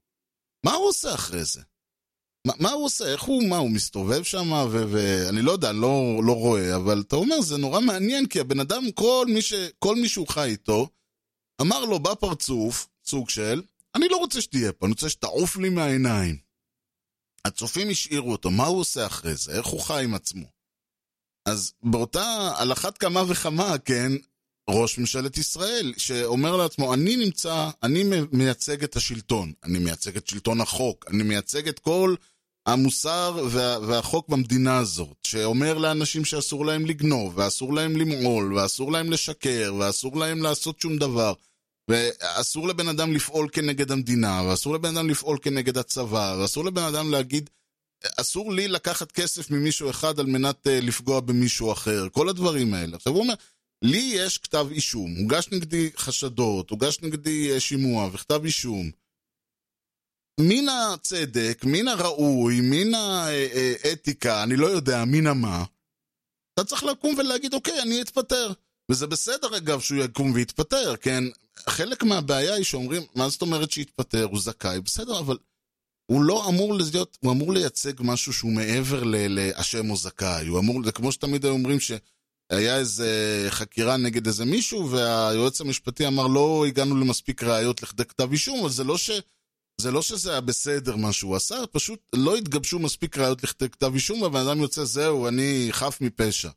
מה 0.64 0.72
הוא 0.72 0.88
עושה 0.88 1.14
אחרי 1.14 1.44
זה? 1.44 1.60
מה, 2.46 2.52
מה 2.60 2.70
הוא 2.70 2.84
עושה? 2.84 3.12
איך 3.12 3.22
הוא, 3.22 3.48
מה, 3.48 3.56
הוא 3.56 3.70
מסתובב 3.70 4.22
שם? 4.22 4.52
ואני 4.70 5.42
לא 5.42 5.52
יודע, 5.52 5.72
לא, 5.72 6.20
לא 6.24 6.32
רואה, 6.32 6.76
אבל 6.76 7.00
אתה 7.06 7.16
אומר, 7.16 7.40
זה 7.40 7.56
נורא 7.56 7.80
מעניין, 7.80 8.26
כי 8.26 8.40
הבן 8.40 8.60
אדם, 8.60 8.92
כל 8.92 9.26
מי, 9.28 9.42
ש... 9.42 9.54
כל 9.78 9.96
מי 9.96 10.08
שהוא 10.08 10.28
חי 10.28 10.48
איתו, 10.48 10.88
אמר 11.60 11.84
לו 11.84 11.98
בפרצוף, 11.98 12.88
סוג 13.04 13.30
של, 13.30 13.62
אני 13.94 14.08
לא 14.08 14.16
רוצה 14.16 14.40
שתהיה 14.40 14.72
פה, 14.72 14.86
אני 14.86 14.92
רוצה 14.92 15.08
שתעוף 15.08 15.56
לי 15.56 15.68
מהעיניים. 15.68 16.36
הצופים 17.44 17.90
השאירו 17.90 18.32
אותו, 18.32 18.50
מה 18.50 18.66
הוא 18.66 18.80
עושה 18.80 19.06
אחרי 19.06 19.34
זה? 19.34 19.52
איך 19.52 19.66
הוא 19.66 19.80
חי 19.80 20.04
עם 20.04 20.14
עצמו? 20.14 20.59
אז 21.46 21.72
באותה, 21.82 22.52
על 22.56 22.72
אחת 22.72 22.98
כמה 22.98 23.22
וכמה, 23.28 23.78
כן, 23.78 24.12
ראש 24.70 24.98
ממשלת 24.98 25.38
ישראל, 25.38 25.92
שאומר 25.96 26.56
לעצמו, 26.56 26.94
אני 26.94 27.16
נמצא, 27.16 27.70
אני 27.82 28.04
מייצג 28.32 28.84
את 28.84 28.96
השלטון, 28.96 29.52
אני 29.64 29.78
מייצג 29.78 30.16
את 30.16 30.26
שלטון 30.26 30.60
החוק, 30.60 31.04
אני 31.08 31.22
מייצג 31.22 31.68
את 31.68 31.78
כל 31.78 32.14
המוסר 32.66 33.46
וה, 33.50 33.78
והחוק 33.80 34.28
במדינה 34.28 34.78
הזאת, 34.78 35.16
שאומר 35.22 35.78
לאנשים 35.78 36.24
שאסור 36.24 36.66
להם 36.66 36.86
לגנוב, 36.86 37.32
ואסור 37.36 37.74
להם 37.74 37.96
למעול, 37.96 38.54
ואסור 38.54 38.92
להם 38.92 39.10
לשקר, 39.12 39.74
ואסור 39.78 40.16
להם 40.16 40.42
לעשות 40.42 40.80
שום 40.80 40.96
דבר. 40.96 41.32
ואסור 41.88 42.68
לבן 42.68 42.88
אדם 42.88 43.12
לפעול 43.12 43.48
כנגד 43.52 43.92
המדינה, 43.92 44.42
ואסור 44.48 44.74
לבן 44.74 44.96
אדם 44.96 45.10
לפעול 45.10 45.38
כנגד 45.42 45.78
הצבא, 45.78 46.36
ואסור 46.38 46.64
לבן 46.64 46.82
אדם 46.82 47.10
להגיד, 47.10 47.50
אסור 48.20 48.52
לי 48.52 48.68
לקחת 48.68 49.12
כסף 49.12 49.50
ממישהו 49.50 49.90
אחד 49.90 50.20
על 50.20 50.26
מנת 50.26 50.66
uh, 50.66 50.70
לפגוע 50.70 51.20
במישהו 51.20 51.72
אחר, 51.72 52.08
כל 52.12 52.28
הדברים 52.28 52.74
האלה. 52.74 52.96
עכשיו 52.96 53.12
הוא 53.12 53.22
אומר, 53.22 53.34
לי 53.82 54.12
יש 54.14 54.38
כתב 54.38 54.66
אישום, 54.70 55.14
הוגש 55.16 55.48
נגדי 55.52 55.90
חשדות, 55.96 56.70
הוגש 56.70 57.00
נגדי 57.02 57.56
uh, 57.56 57.60
שימוע 57.60 58.10
וכתב 58.12 58.44
אישום. 58.44 58.90
מן 60.40 60.68
הצדק, 60.68 61.62
מן 61.64 61.88
הראוי, 61.88 62.60
מן 62.60 62.94
האתיקה, 62.94 64.42
אני 64.42 64.56
לא 64.56 64.66
יודע, 64.66 65.04
מן 65.04 65.26
המה, 65.26 65.64
אתה 66.54 66.64
צריך 66.64 66.84
לקום 66.84 67.14
ולהגיד, 67.18 67.54
אוקיי, 67.54 67.82
אני 67.82 68.02
אתפטר. 68.02 68.52
וזה 68.90 69.06
בסדר 69.06 69.56
אגב 69.56 69.80
שהוא 69.80 70.04
יקום 70.04 70.32
ויתפטר, 70.32 70.96
כן? 70.96 71.24
חלק 71.56 72.02
מהבעיה 72.02 72.54
היא 72.54 72.64
שאומרים, 72.64 73.02
מה 73.14 73.28
זאת 73.28 73.42
אומרת 73.42 73.70
שיתפטר, 73.70 74.24
הוא 74.24 74.40
זכאי, 74.40 74.80
בסדר, 74.80 75.18
אבל 75.18 75.38
הוא 76.10 76.22
לא 76.24 76.48
אמור 76.48 76.74
להיות, 76.74 77.18
הוא 77.20 77.32
אמור 77.32 77.52
לייצג 77.52 77.92
משהו 78.00 78.32
שהוא 78.32 78.52
מעבר 78.52 79.02
לאשם 79.04 79.90
או 79.90 79.96
זכאי, 79.96 80.46
הוא 80.46 80.58
אמור, 80.58 80.84
זה 80.84 80.92
כמו 80.92 81.12
שתמיד 81.12 81.44
היו 81.44 81.52
אומרים 81.52 81.78
שהיה 81.80 82.78
איזה 82.78 83.46
חקירה 83.50 83.96
נגד 83.96 84.26
איזה 84.26 84.44
מישהו, 84.44 84.90
והיועץ 84.90 85.60
המשפטי 85.60 86.06
אמר 86.06 86.26
לא 86.26 86.64
הגענו 86.66 86.96
למספיק 86.96 87.42
ראיות 87.42 87.82
לכדי 87.82 88.04
כתב 88.04 88.32
אישום, 88.32 88.60
אבל 88.60 88.70
זה 88.70 88.84
לא 88.84 88.98
ש... 88.98 89.10
זה 89.80 89.90
לא 89.90 90.02
שזה 90.02 90.30
היה 90.30 90.40
בסדר 90.40 90.96
מה 90.96 91.12
שהוא 91.12 91.36
עשה, 91.36 91.56
פשוט 91.72 92.00
לא 92.12 92.36
התגבשו 92.36 92.78
מספיק 92.78 93.18
ראיות 93.18 93.42
לכדי 93.42 93.68
כתב 93.68 93.94
אישום, 93.94 94.22
והבן 94.22 94.46
אדם 94.46 94.60
יוצא, 94.60 94.84
זהו, 94.84 95.28
אני 95.28 95.68
חף 95.70 95.98
מפשע. 96.00 96.50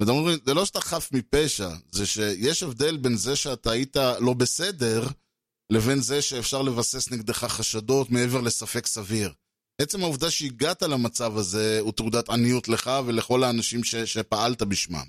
ואתם 0.00 0.12
אומרים, 0.12 0.38
זה 0.46 0.54
לא 0.54 0.64
שאתה 0.64 0.80
חף 0.80 1.08
מפשע, 1.12 1.70
זה 1.92 2.06
שיש 2.06 2.62
הבדל 2.62 2.96
בין 2.96 3.16
זה 3.16 3.36
שאתה 3.36 3.70
היית 3.70 3.96
לא 4.20 4.32
בסדר, 4.32 5.06
לבין 5.70 6.00
זה 6.00 6.22
שאפשר 6.22 6.62
לבסס 6.62 7.10
נגדך 7.10 7.44
חשדות 7.44 8.10
מעבר 8.10 8.40
לספק 8.40 8.86
סביר. 8.86 9.32
עצם 9.80 10.02
העובדה 10.02 10.30
שהגעת 10.30 10.82
למצב 10.82 11.36
הזה 11.36 11.78
הוא 11.80 11.92
תעודת 11.92 12.28
עניות 12.28 12.68
לך 12.68 12.90
ולכל 13.06 13.44
האנשים 13.44 13.84
ש, 13.84 13.94
שפעלת 13.94 14.62
בשמם. 14.62 15.06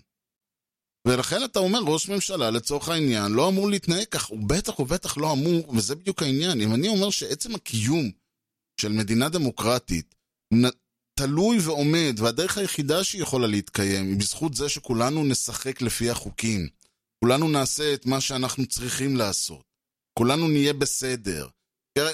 ולכן 1.07 1.43
אתה 1.43 1.59
אומר, 1.59 1.79
ראש 1.85 2.09
ממשלה 2.09 2.49
לצורך 2.49 2.89
העניין 2.89 3.31
לא 3.31 3.49
אמור 3.49 3.69
להתנהג 3.69 4.05
כך, 4.05 4.25
הוא 4.25 4.49
בטח 4.49 4.79
ובטח 4.79 5.17
לא 5.17 5.33
אמור, 5.33 5.75
וזה 5.75 5.95
בדיוק 5.95 6.23
העניין. 6.23 6.61
אם 6.61 6.73
אני 6.73 6.87
אומר 6.87 7.09
שעצם 7.09 7.55
הקיום 7.55 8.11
של 8.81 8.91
מדינה 8.91 9.29
דמוקרטית 9.29 10.15
תלוי 11.19 11.57
ועומד, 11.61 12.15
והדרך 12.17 12.57
היחידה 12.57 13.03
שהיא 13.03 13.21
יכולה 13.21 13.47
להתקיים 13.47 14.07
היא 14.07 14.15
בזכות 14.15 14.53
זה 14.53 14.69
שכולנו 14.69 15.25
נשחק 15.25 15.81
לפי 15.81 16.09
החוקים. 16.09 16.67
כולנו 17.23 17.49
נעשה 17.49 17.93
את 17.93 18.05
מה 18.05 18.21
שאנחנו 18.21 18.65
צריכים 18.65 19.17
לעשות. 19.17 19.70
כולנו 20.13 20.47
נהיה 20.47 20.73
בסדר. 20.73 21.47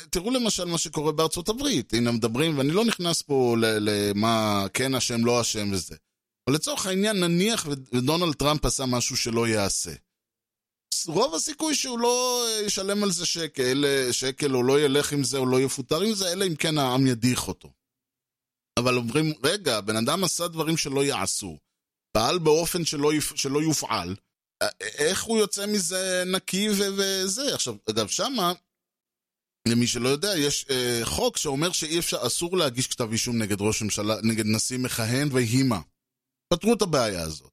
תראו 0.10 0.32
למשל 0.32 0.66
מה 0.66 0.78
שקורה 0.78 1.12
בארצות 1.12 1.50
הברית. 1.50 1.94
הנה 1.94 2.12
מדברים, 2.12 2.58
ואני 2.58 2.72
לא 2.72 2.86
נכנס 2.86 3.22
פה 3.22 3.56
למה 3.60 4.66
כן 4.74 4.96
אשם, 4.96 5.26
לא 5.26 5.42
אשם 5.42 5.72
וזה. 5.72 5.96
אבל 6.48 6.56
לצורך 6.56 6.86
העניין, 6.86 7.20
נניח 7.20 7.68
ודונלד 7.94 8.34
טראמפ 8.34 8.66
עשה 8.66 8.86
משהו 8.86 9.18
שלא 9.18 9.48
יעשה. 9.48 9.92
רוב 11.08 11.36
הסיכוי 11.36 11.76
שהוא 11.76 12.00
לא 12.00 12.48
ישלם 12.66 13.04
על 13.04 13.12
זה 13.12 13.26
שקל, 13.26 13.86
שקל, 14.12 14.56
או 14.56 14.64
לא 14.64 14.82
ילך 14.82 15.14
עם 15.14 15.24
זה, 15.24 15.38
או 15.38 15.46
לא 15.46 15.62
יפוטר 15.62 16.02
עם 16.02 16.14
זה, 16.14 16.32
אלא 16.32 16.46
אם 16.46 16.56
כן 16.56 16.78
העם 16.78 17.08
ידיח 17.08 17.48
אותו. 17.48 17.72
אבל 18.80 18.98
אומרים, 18.98 19.34
רגע, 19.44 19.78
הבן 19.78 19.96
אדם 19.96 20.24
עשה 20.24 20.48
דברים 20.48 20.78
שלא 20.78 21.04
יעשו, 21.04 21.58
פעל 22.12 22.40
באופן 22.40 22.86
שלא, 22.86 23.14
יפ... 23.14 23.36
שלא 23.36 23.62
יופעל, 23.62 24.10
אה, 24.10 24.16
איך 24.82 25.24
הוא 25.24 25.38
יוצא 25.38 25.66
מזה 25.66 26.24
נקי 26.26 26.70
וזה? 26.70 27.56
עכשיו, 27.56 27.76
אגב, 27.90 28.08
שמה, 28.08 28.54
למי 29.68 29.88
שלא 29.88 30.10
יודע, 30.10 30.38
יש 30.38 30.66
אה, 30.70 31.00
חוק 31.04 31.38
שאומר 31.38 31.72
שאי 31.72 32.00
אפשר, 32.00 32.28
אסור 32.28 32.58
להגיש 32.58 32.88
כתב 32.88 33.12
אישום 33.12 33.38
נגד 33.38 33.62
ראש 33.62 33.82
ממשלה, 33.82 34.16
נגד 34.24 34.46
נשיא 34.46 34.78
מכהן 34.78 35.30
ויהי 35.32 35.64
מה. 35.64 35.80
פתרו 36.54 36.74
את 36.74 36.82
הבעיה 36.82 37.22
הזאת. 37.22 37.52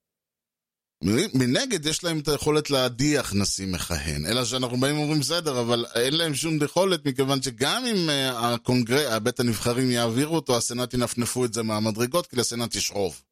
מנגד 1.35 1.87
יש 1.87 2.05
להם 2.05 2.19
את 2.19 2.29
היכולת 2.29 2.71
להדיח 2.71 3.33
נשיא 3.35 3.67
מכהן, 3.67 4.27
אלא 4.27 4.45
שאנחנו 4.45 4.77
באים 4.77 4.99
ואומרים 4.99 5.21
בסדר, 5.21 5.61
אבל 5.61 5.87
אין 5.95 6.15
להם 6.15 6.35
שום 6.35 6.63
יכולת 6.65 7.07
מכיוון 7.07 7.43
שגם 7.43 7.85
אם 7.87 8.11
אה, 8.11 8.55
הקונגרס, 8.55 9.23
בית 9.23 9.41
הנבחרים 9.41 9.91
יעבירו 9.91 10.35
אותו, 10.35 10.57
הסנאט 10.57 10.95
ינפנפו 10.95 11.45
את 11.45 11.55
זה 11.55 11.63
מהמדרגות, 11.63 12.27
כי 12.27 12.37
לסנאט 12.37 12.75
יש 12.75 12.91
רוב. 12.91 13.23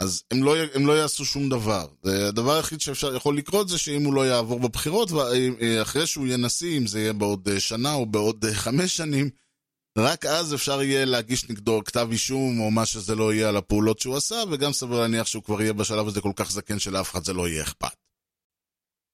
אז 0.00 0.22
הם 0.30 0.42
לא, 0.42 0.56
הם 0.74 0.86
לא 0.86 0.92
יעשו 0.92 1.24
שום 1.24 1.48
דבר. 1.48 1.88
הדבר 2.04 2.56
היחיד 2.56 2.80
שאפשר, 2.80 3.16
יכול 3.16 3.36
לקרות 3.36 3.68
זה 3.68 3.78
שאם 3.78 4.04
הוא 4.04 4.14
לא 4.14 4.26
יעבור 4.26 4.60
בבחירות, 4.60 5.10
ואחרי 5.10 6.06
שהוא 6.06 6.26
יהיה 6.26 6.36
נשיא, 6.36 6.78
אם 6.78 6.86
זה 6.86 7.00
יהיה 7.00 7.12
בעוד 7.12 7.48
אה, 7.48 7.60
שנה 7.60 7.94
או 7.94 8.06
בעוד 8.06 8.44
אה, 8.44 8.54
חמש 8.54 8.96
שנים, 8.96 9.30
רק 9.98 10.26
אז 10.26 10.54
אפשר 10.54 10.82
יהיה 10.82 11.04
להגיש 11.04 11.50
נגדו 11.50 11.82
כתב 11.84 12.08
אישום 12.12 12.60
או 12.60 12.70
מה 12.70 12.86
שזה 12.86 13.14
לא 13.14 13.34
יהיה 13.34 13.48
על 13.48 13.56
הפעולות 13.56 13.98
שהוא 13.98 14.16
עשה, 14.16 14.42
וגם 14.50 14.72
סביר 14.72 15.00
להניח 15.00 15.26
שהוא 15.26 15.42
כבר 15.42 15.62
יהיה 15.62 15.72
בשלב 15.72 16.08
הזה 16.08 16.20
כל 16.20 16.32
כך 16.36 16.50
זקן 16.50 16.78
שלאף 16.78 17.10
אחד 17.10 17.24
זה 17.24 17.32
לא 17.32 17.48
יהיה 17.48 17.62
אכפת. 17.62 17.96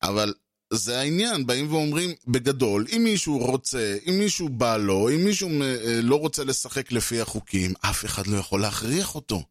אבל 0.02 0.34
זה 0.72 1.00
העניין, 1.00 1.46
באים 1.46 1.72
ואומרים, 1.72 2.10
בגדול, 2.26 2.86
אם 2.96 3.04
מישהו 3.04 3.38
רוצה, 3.38 3.98
אם 4.08 4.18
מישהו 4.18 4.48
בא 4.48 4.76
לו, 4.76 5.08
אם 5.10 5.24
מישהו 5.24 5.62
אה, 5.62 6.00
לא 6.02 6.16
רוצה 6.16 6.44
לשחק 6.44 6.92
לפי 6.92 7.20
החוקים, 7.20 7.74
אף 7.80 8.04
אחד 8.04 8.26
לא 8.26 8.36
יכול 8.36 8.60
להכריח 8.60 9.14
אותו. 9.14 9.42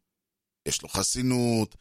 יש 0.66 0.82
לו 0.82 0.88
חסינות, 0.88 1.74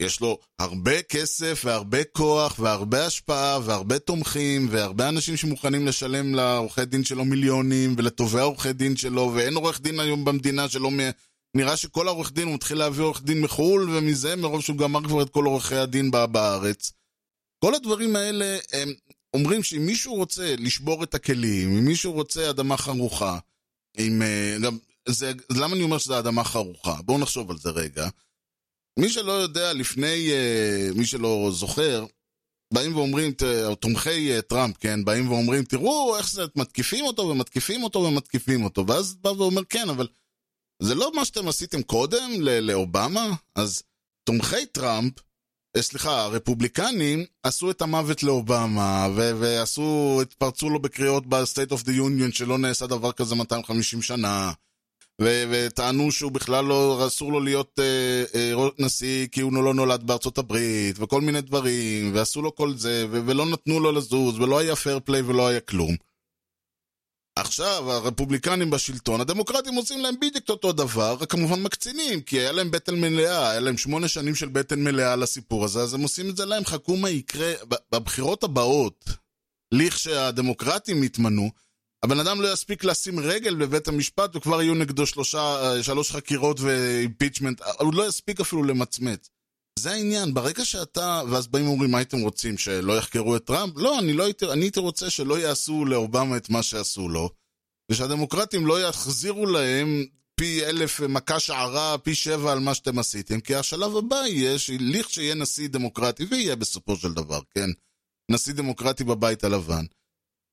יש 0.00 0.20
לו 0.20 0.38
הרבה 0.58 1.02
כסף 1.02 1.62
והרבה 1.64 2.04
כוח 2.04 2.58
והרבה 2.58 3.06
השפעה 3.06 3.58
והרבה 3.64 3.98
תומכים 3.98 4.68
והרבה 4.70 5.08
אנשים 5.08 5.36
שמוכנים 5.36 5.86
לשלם 5.86 6.34
לעורכי 6.34 6.84
דין 6.84 7.04
שלו 7.04 7.24
מיליונים 7.24 7.94
ולטובי 7.98 8.38
העורכי 8.38 8.72
דין 8.72 8.96
שלו 8.96 9.32
ואין 9.34 9.54
עורך 9.54 9.80
דין 9.80 10.00
היום 10.00 10.24
במדינה 10.24 10.68
שלא... 10.68 10.90
מ... 10.90 10.98
נראה 11.56 11.76
שכל 11.76 12.08
העורך 12.08 12.32
דין 12.32 12.46
הוא 12.46 12.54
מתחיל 12.54 12.78
להביא 12.78 13.04
עורך 13.04 13.22
דין 13.22 13.40
מחו"ל 13.40 13.90
ומזה 13.90 14.36
מרוב 14.36 14.60
שהוא 14.60 14.76
גמר 14.76 15.04
כבר 15.04 15.22
את 15.22 15.30
כל 15.30 15.44
עורכי 15.44 15.76
הדין 15.76 16.10
בארץ. 16.10 16.92
כל 17.64 17.74
הדברים 17.74 18.16
האלה 18.16 18.58
הם 18.72 18.92
אומרים 19.34 19.62
שאם 19.62 19.86
מישהו 19.86 20.14
רוצה 20.14 20.54
לשבור 20.58 21.04
את 21.04 21.14
הכלים, 21.14 21.76
אם 21.76 21.84
מישהו 21.84 22.12
רוצה 22.12 22.50
אדמה 22.50 22.76
חרוכה, 22.76 23.38
אם... 23.98 24.22
אה, 24.22 24.56
זה, 25.08 25.32
למה 25.50 25.74
אני 25.74 25.82
אומר 25.82 25.98
שזה 25.98 26.18
אדמה 26.18 26.44
חרוכה? 26.44 26.94
בואו 27.02 27.18
נחשוב 27.18 27.50
על 27.50 27.58
זה 27.58 27.70
רגע. 27.70 28.08
מי 28.98 29.08
שלא 29.08 29.32
יודע, 29.32 29.72
לפני, 29.72 30.30
uh, 30.30 30.98
מי 30.98 31.06
שלא 31.06 31.50
זוכר, 31.52 32.06
באים 32.74 32.96
ואומרים, 32.96 33.32
תומכי 33.80 34.38
uh, 34.38 34.42
טראמפ, 34.42 34.76
כן, 34.76 35.04
באים 35.04 35.30
ואומרים, 35.30 35.64
תראו 35.64 36.16
איך 36.16 36.30
זה, 36.30 36.42
מתקיפים 36.56 37.04
אותו 37.04 37.22
ומתקיפים 37.22 37.82
אותו 37.82 37.98
ומתקיפים 37.98 38.64
אותו, 38.64 38.86
ואז 38.86 39.14
בא 39.14 39.28
ואומר, 39.28 39.64
כן, 39.64 39.88
אבל 39.88 40.08
זה 40.82 40.94
לא 40.94 41.12
מה 41.14 41.24
שאתם 41.24 41.48
עשיתם 41.48 41.82
קודם 41.82 42.30
לאובמה? 42.40 43.34
אז 43.56 43.82
תומכי 44.24 44.66
טראמפ, 44.66 45.12
אה, 45.76 45.82
סליחה, 45.82 46.22
הרפובליקנים 46.22 47.24
עשו 47.42 47.70
את 47.70 47.82
המוות 47.82 48.22
לאובמה, 48.22 49.08
ו- 49.16 49.40
ועשו, 49.40 50.18
התפרצו 50.22 50.70
לו 50.70 50.82
בקריאות 50.82 51.26
ב-State 51.26 51.72
of 51.72 51.84
the 51.84 51.90
Union 51.90 52.32
שלא 52.32 52.58
נעשה 52.58 52.86
דבר 52.86 53.12
כזה 53.12 53.34
250 53.34 54.02
שנה. 54.02 54.52
ו- 55.20 55.44
וטענו 55.50 56.12
שהוא 56.12 56.32
בכלל 56.32 56.64
לא, 56.64 57.06
אסור 57.06 57.32
לו 57.32 57.40
להיות 57.40 57.78
אה, 57.78 58.24
אה, 58.34 58.68
נשיא 58.78 59.26
כי 59.26 59.40
הוא 59.40 59.52
לא 59.52 59.74
נולד 59.74 60.02
בארצות 60.02 60.38
הברית, 60.38 60.96
וכל 60.98 61.20
מיני 61.20 61.40
דברים, 61.40 62.14
ועשו 62.14 62.42
לו 62.42 62.54
כל 62.54 62.76
זה, 62.76 63.06
ו- 63.10 63.26
ולא 63.26 63.46
נתנו 63.46 63.80
לו 63.80 63.92
לזוז, 63.92 64.38
ולא 64.38 64.58
היה 64.58 64.76
פייר 64.76 65.00
פליי 65.04 65.22
ולא 65.22 65.48
היה 65.48 65.60
כלום. 65.60 65.96
עכשיו, 67.38 67.92
הרפובליקנים 67.92 68.70
בשלטון, 68.70 69.20
הדמוקרטים 69.20 69.74
עושים 69.74 70.00
להם 70.00 70.14
בדיוק 70.20 70.48
אותו 70.50 70.72
דבר, 70.72 71.16
רק 71.20 71.30
כמובן 71.30 71.62
מקצינים, 71.62 72.20
כי 72.20 72.40
היה 72.40 72.52
להם 72.52 72.70
בטן 72.70 73.00
מלאה, 73.00 73.50
היה 73.50 73.60
להם 73.60 73.76
שמונה 73.76 74.08
שנים 74.08 74.34
של 74.34 74.48
בטן 74.48 74.84
מלאה 74.84 75.16
לסיפור 75.16 75.64
הזה, 75.64 75.80
אז 75.80 75.94
הם 75.94 76.00
עושים 76.02 76.30
את 76.30 76.36
זה 76.36 76.44
להם, 76.44 76.64
חכו 76.64 76.96
מה 76.96 77.10
יקרה 77.10 77.52
בבחירות 77.92 78.44
הבאות, 78.44 79.04
לכשהדמוקרטים 79.74 81.04
יתמנו, 81.04 81.50
הבן 82.04 82.20
אדם 82.20 82.40
לא 82.40 82.52
יספיק 82.52 82.84
לשים 82.84 83.20
רגל 83.20 83.54
בבית 83.54 83.88
המשפט 83.88 84.36
וכבר 84.36 84.62
יהיו 84.62 84.74
נגדו 84.74 85.06
שלושה, 85.06 85.38
אה, 85.38 85.82
שלוש 85.82 86.12
חקירות 86.12 86.60
ואימפיצ'מנט, 86.60 87.60
הוא 87.80 87.94
לא 87.94 88.08
יספיק 88.08 88.40
אפילו 88.40 88.62
למצמץ. 88.62 89.28
זה 89.78 89.90
העניין, 89.90 90.34
ברגע 90.34 90.64
שאתה, 90.64 91.22
ואז 91.30 91.46
באים 91.46 91.68
ואומרים 91.68 91.90
מה 91.90 91.98
הייתם 91.98 92.20
רוצים, 92.20 92.58
שלא 92.58 92.98
יחקרו 92.98 93.36
את 93.36 93.44
טראמפ? 93.44 93.72
לא, 93.76 93.98
אני 93.98 94.12
לא 94.12 94.24
הייתי, 94.24 94.52
אני 94.52 94.64
הייתי 94.64 94.80
רוצה 94.80 95.10
שלא 95.10 95.38
יעשו 95.38 95.84
לאובמה 95.84 96.36
את 96.36 96.50
מה 96.50 96.62
שעשו 96.62 97.08
לו, 97.08 97.30
ושהדמוקרטים 97.90 98.66
לא 98.66 98.88
יחזירו 98.88 99.46
להם 99.46 100.04
פי 100.34 100.64
אלף 100.64 101.00
מכה 101.00 101.40
שערה, 101.40 101.98
פי 101.98 102.14
שבע 102.14 102.52
על 102.52 102.58
מה 102.58 102.74
שאתם 102.74 102.98
עשיתם, 102.98 103.40
כי 103.40 103.54
השלב 103.54 103.96
הבא 103.96 104.16
יהיה, 104.26 104.56
לכשיהיה 104.80 105.34
נשיא 105.34 105.68
דמוקרטי, 105.68 106.24
ויהיה 106.24 106.56
בסופו 106.56 106.96
של 106.96 107.14
דבר, 107.14 107.40
כן? 107.54 107.70
נשיא 108.30 108.52
דמוקרטי 108.52 109.04
בבית 109.04 109.44
הלבן. 109.44 109.84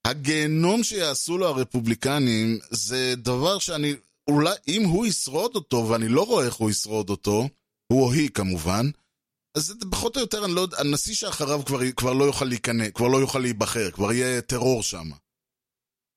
הגיהנום 0.07 0.83
שיעשו 0.83 1.37
לו 1.37 1.47
הרפובליקנים 1.47 2.59
זה 2.71 3.13
דבר 3.17 3.59
שאני, 3.59 3.93
אולי 4.29 4.55
אם 4.67 4.83
הוא 4.83 5.05
ישרוד 5.05 5.55
אותו, 5.55 5.89
ואני 5.89 6.07
לא 6.07 6.25
רואה 6.25 6.45
איך 6.45 6.53
הוא 6.53 6.69
ישרוד 6.69 7.09
אותו, 7.09 7.49
הוא 7.91 8.03
או 8.03 8.11
היא 8.11 8.29
כמובן, 8.29 8.89
אז 9.57 9.65
זה 9.65 9.73
פחות 9.91 10.15
או 10.15 10.21
יותר, 10.21 10.45
אני 10.45 10.55
לא 10.55 10.67
הנשיא 10.77 11.15
שאחריו 11.15 11.65
כבר, 11.65 11.91
כבר 11.91 12.13
לא 12.13 12.25
יוכל 12.25 12.45
להיכנס, 12.45 12.87
כבר 12.93 13.07
לא 13.07 13.17
יוכל 13.17 13.39
להיבחר, 13.39 13.91
כבר 13.91 14.11
יהיה 14.13 14.41
טרור 14.41 14.83
שם. 14.83 15.09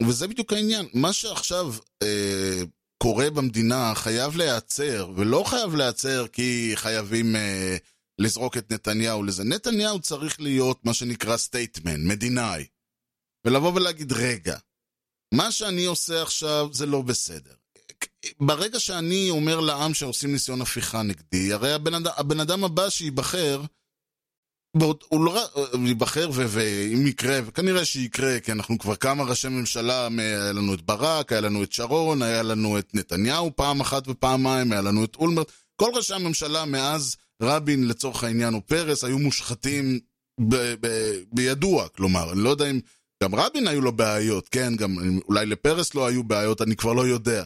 וזה 0.06 0.28
בדיוק 0.28 0.52
העניין. 0.52 0.86
מה 0.94 1.12
שעכשיו 1.12 1.74
אה, 2.02 2.62
קורה 3.02 3.30
במדינה 3.30 3.92
חייב 3.94 4.36
להיעצר, 4.36 5.10
ולא 5.16 5.44
חייב 5.46 5.74
להיעצר 5.74 6.26
כי 6.26 6.72
חייבים 6.74 7.36
אה, 7.36 7.76
לזרוק 8.18 8.56
את 8.56 8.72
נתניהו 8.72 9.22
לזה. 9.22 9.44
נתניהו 9.44 10.00
צריך 10.00 10.40
להיות 10.40 10.84
מה 10.84 10.94
שנקרא 10.94 11.36
סטייטמן, 11.36 12.06
מדינאי. 12.06 12.64
ולבוא 13.44 13.72
ולהגיד, 13.74 14.12
רגע, 14.12 14.56
מה 15.34 15.52
שאני 15.52 15.84
עושה 15.84 16.22
עכשיו 16.22 16.68
זה 16.72 16.86
לא 16.86 17.02
בסדר. 17.02 17.52
ברגע 18.40 18.80
שאני 18.80 19.30
אומר 19.30 19.60
לעם 19.60 19.94
שעושים 19.94 20.32
ניסיון 20.32 20.62
הפיכה 20.62 21.02
נגדי, 21.02 21.52
הרי 21.52 21.72
הבן 21.72 21.94
אדם, 21.94 22.12
הבן 22.16 22.40
אדם 22.40 22.64
הבא 22.64 22.90
שייבחר, 22.90 23.62
הוא 25.08 25.24
לא 25.24 25.48
ייבחר 25.86 26.30
ואם 26.32 27.06
יקרה, 27.06 27.38
וכנראה 27.46 27.84
שיקרה, 27.84 28.40
כי 28.40 28.52
אנחנו 28.52 28.78
כבר 28.78 28.96
כמה 28.96 29.24
ראשי 29.24 29.48
ממשלה, 29.48 30.08
היה 30.18 30.52
לנו 30.52 30.74
את 30.74 30.82
ברק, 30.82 31.32
היה 31.32 31.40
לנו 31.40 31.62
את 31.62 31.72
שרון, 31.72 32.22
היה 32.22 32.42
לנו 32.42 32.78
את 32.78 32.94
נתניהו 32.94 33.56
פעם 33.56 33.80
אחת 33.80 34.08
ופעמיים, 34.08 34.72
היה 34.72 34.80
לנו 34.80 35.04
את 35.04 35.16
אולמרט, 35.16 35.52
כל 35.76 35.90
ראשי 35.94 36.14
הממשלה 36.14 36.64
מאז 36.64 37.16
רבין 37.42 37.88
לצורך 37.88 38.24
העניין 38.24 38.54
או 38.54 38.66
פרס 38.66 39.04
היו 39.04 39.18
מושחתים 39.18 40.00
ב- 40.40 40.74
ב- 40.80 41.22
בידוע, 41.32 41.88
כלומר, 41.88 42.32
אני 42.32 42.40
לא 42.40 42.50
יודע 42.50 42.70
אם 42.70 42.80
גם 43.22 43.34
רבין 43.34 43.68
היו 43.68 43.80
לו 43.80 43.92
בעיות, 43.92 44.48
כן? 44.48 44.76
גם 44.76 44.96
אולי 45.28 45.46
לפרס 45.46 45.94
לא 45.94 46.06
היו 46.06 46.24
בעיות, 46.24 46.62
אני 46.62 46.76
כבר 46.76 46.92
לא 46.92 47.06
יודע. 47.06 47.44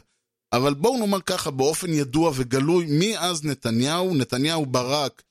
אבל 0.53 0.75
בואו 0.75 0.99
נאמר 0.99 1.21
ככה, 1.21 1.51
באופן 1.51 1.93
ידוע 1.93 2.33
וגלוי, 2.35 2.87
מאז 2.89 3.45
נתניהו, 3.45 4.15
נתניהו 4.15 4.67
ברק, 4.67 5.23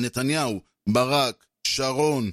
נתניהו, 0.00 0.60
ברק, 0.88 1.46
שרון, 1.66 2.30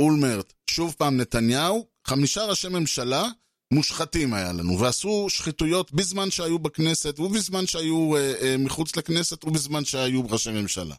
אולמרט, 0.00 0.52
שוב 0.70 0.94
פעם 0.98 1.16
נתניהו, 1.16 1.86
חמישה 2.06 2.44
ראשי 2.44 2.68
ממשלה 2.68 3.28
מושחתים 3.74 4.34
היה 4.34 4.52
לנו, 4.52 4.78
ועשו 4.78 5.26
שחיתויות 5.28 5.92
בזמן 5.92 6.30
שהיו 6.30 6.58
בכנסת, 6.58 7.20
ובזמן 7.20 7.66
שהיו 7.66 8.16
אה, 8.16 8.34
אה, 8.40 8.56
מחוץ 8.58 8.96
לכנסת, 8.96 9.44
ובזמן 9.44 9.84
שהיו 9.84 10.30
ראשי 10.30 10.50
ממשלה. 10.50 10.94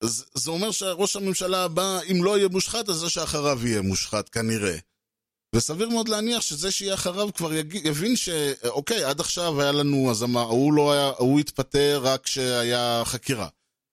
אז 0.00 0.24
זה 0.34 0.50
אומר 0.50 0.70
שראש 0.70 1.16
הממשלה 1.16 1.64
הבא, 1.64 2.00
אם 2.10 2.24
לא 2.24 2.38
יהיה 2.38 2.48
מושחת, 2.48 2.88
אז 2.88 2.96
זה 2.96 3.10
שאחריו 3.10 3.66
יהיה 3.66 3.82
מושחת, 3.82 4.28
כנראה. 4.28 4.76
וסביר 5.54 5.88
מאוד 5.88 6.08
להניח 6.08 6.40
שזה 6.40 6.70
שיהיה 6.70 6.94
אחריו 6.94 7.28
כבר. 7.34 7.52
יבין 7.84 8.16
שאוקיי, 8.16 9.04
עד 9.04 9.20
עכשיו 9.20 9.60
היה 9.60 9.72
לנו, 9.72 10.10
אז 10.10 10.22
אמר, 10.22 10.42
הוא 10.42 10.72
לא 10.72 10.92
היה, 10.92 11.12
הוא 11.18 11.40
התפטר 11.40 12.00
רק 12.02 12.24
כשהיה 12.24 13.02
חקירה. 13.04 13.48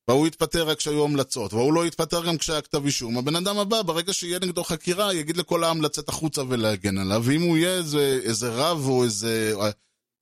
והוא 0.10 0.28
התפטר 0.28 0.70
רק 0.70 0.78
כשהיו 0.78 1.04
המלצות, 1.04 1.54
והוא 1.54 1.74
לא 1.74 1.86
התפטר 1.86 2.26
גם 2.26 2.38
כשהיה 2.38 2.62
כתב 2.62 2.86
אישום. 2.86 3.18
הבן 3.18 3.36
אדם 3.36 3.58
הבא, 3.58 3.82
ברגע 3.82 4.14
שיהיה 4.14 4.40
נגדו 4.40 4.64
חקירה, 4.64 5.14
יגיד 5.14 5.38
לכל 5.38 5.64
העם 5.64 5.82
לצאת 5.82 6.10
החוצה 6.10 6.42
ולהגן 6.50 6.98
עליו, 6.98 7.22
ואם 7.26 7.42
הוא 7.42 7.58
יהיה 7.58 7.74
איזה, 7.74 8.20
איזה 8.24 8.50
רב 8.50 8.88
או 8.88 9.04
איזה... 9.04 9.54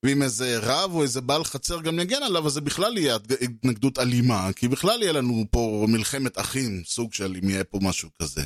ואם 0.05 0.23
איזה 0.23 0.59
רב 0.61 0.93
או 0.93 1.03
איזה 1.03 1.21
בעל 1.21 1.43
חצר 1.43 1.81
גם 1.81 1.99
יגן 1.99 2.23
עליו, 2.23 2.47
אז 2.47 2.53
זה 2.53 2.61
בכלל 2.61 2.97
יהיה 2.97 3.17
התנגדות 3.41 3.99
אלימה, 3.99 4.53
כי 4.53 4.67
בכלל 4.67 5.01
יהיה 5.01 5.11
לנו 5.11 5.45
פה 5.51 5.85
מלחמת 5.89 6.39
אחים, 6.39 6.83
סוג 6.85 7.13
של 7.13 7.37
אם 7.43 7.49
יהיה 7.49 7.63
פה 7.63 7.79
משהו 7.81 8.09
כזה. 8.21 8.43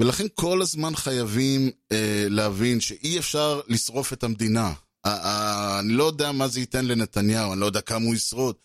ולכן 0.00 0.26
כל 0.34 0.62
הזמן 0.62 0.96
חייבים 0.96 1.70
אה, 1.92 2.26
להבין 2.28 2.80
שאי 2.80 3.18
אפשר 3.18 3.60
לשרוף 3.68 4.12
את 4.12 4.24
המדינה. 4.24 4.72
אני 5.04 5.92
לא 5.92 6.04
יודע 6.04 6.32
מה 6.32 6.48
זה 6.48 6.60
ייתן 6.60 6.84
לנתניהו, 6.84 7.52
אני 7.52 7.60
לא 7.60 7.66
יודע 7.66 7.80
כמה 7.80 8.04
הוא 8.04 8.14
ישרוד, 8.14 8.56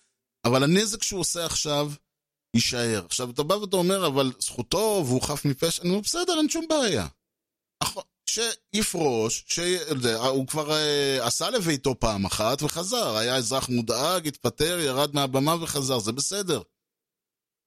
אבל 0.46 0.64
הנזק 0.64 1.04
שהוא 1.04 1.20
עושה 1.20 1.46
עכשיו, 1.46 1.92
יישאר. 2.56 3.06
עכשיו, 3.06 3.30
אתה 3.30 3.44
בא 3.44 3.54
ואתה 3.54 3.76
אומר, 3.76 4.08
אבל 4.08 4.32
זכותו 4.40 5.04
והוא 5.06 5.22
חף 5.22 5.46
מפשע, 5.46 5.82
אני 5.82 5.90
אומר, 5.90 6.02
בסדר, 6.02 6.38
אין 6.38 6.50
שום 6.50 6.66
בעיה. 6.70 7.08
שיפרוש, 8.26 9.44
ש... 9.48 9.60
הוא 10.30 10.48
כבר 10.48 10.70
uh, 10.70 11.24
עשה 11.24 11.50
לביתו 11.50 12.00
פעם 12.00 12.26
אחת 12.26 12.62
וחזר, 12.62 13.16
היה 13.16 13.36
אזרח 13.36 13.70
מודאג, 13.70 14.28
התפטר, 14.28 14.80
ירד 14.80 15.16
מהבמה 15.16 15.64
וחזר, 15.64 16.00
זה 16.00 16.12
בסדר. 16.12 16.62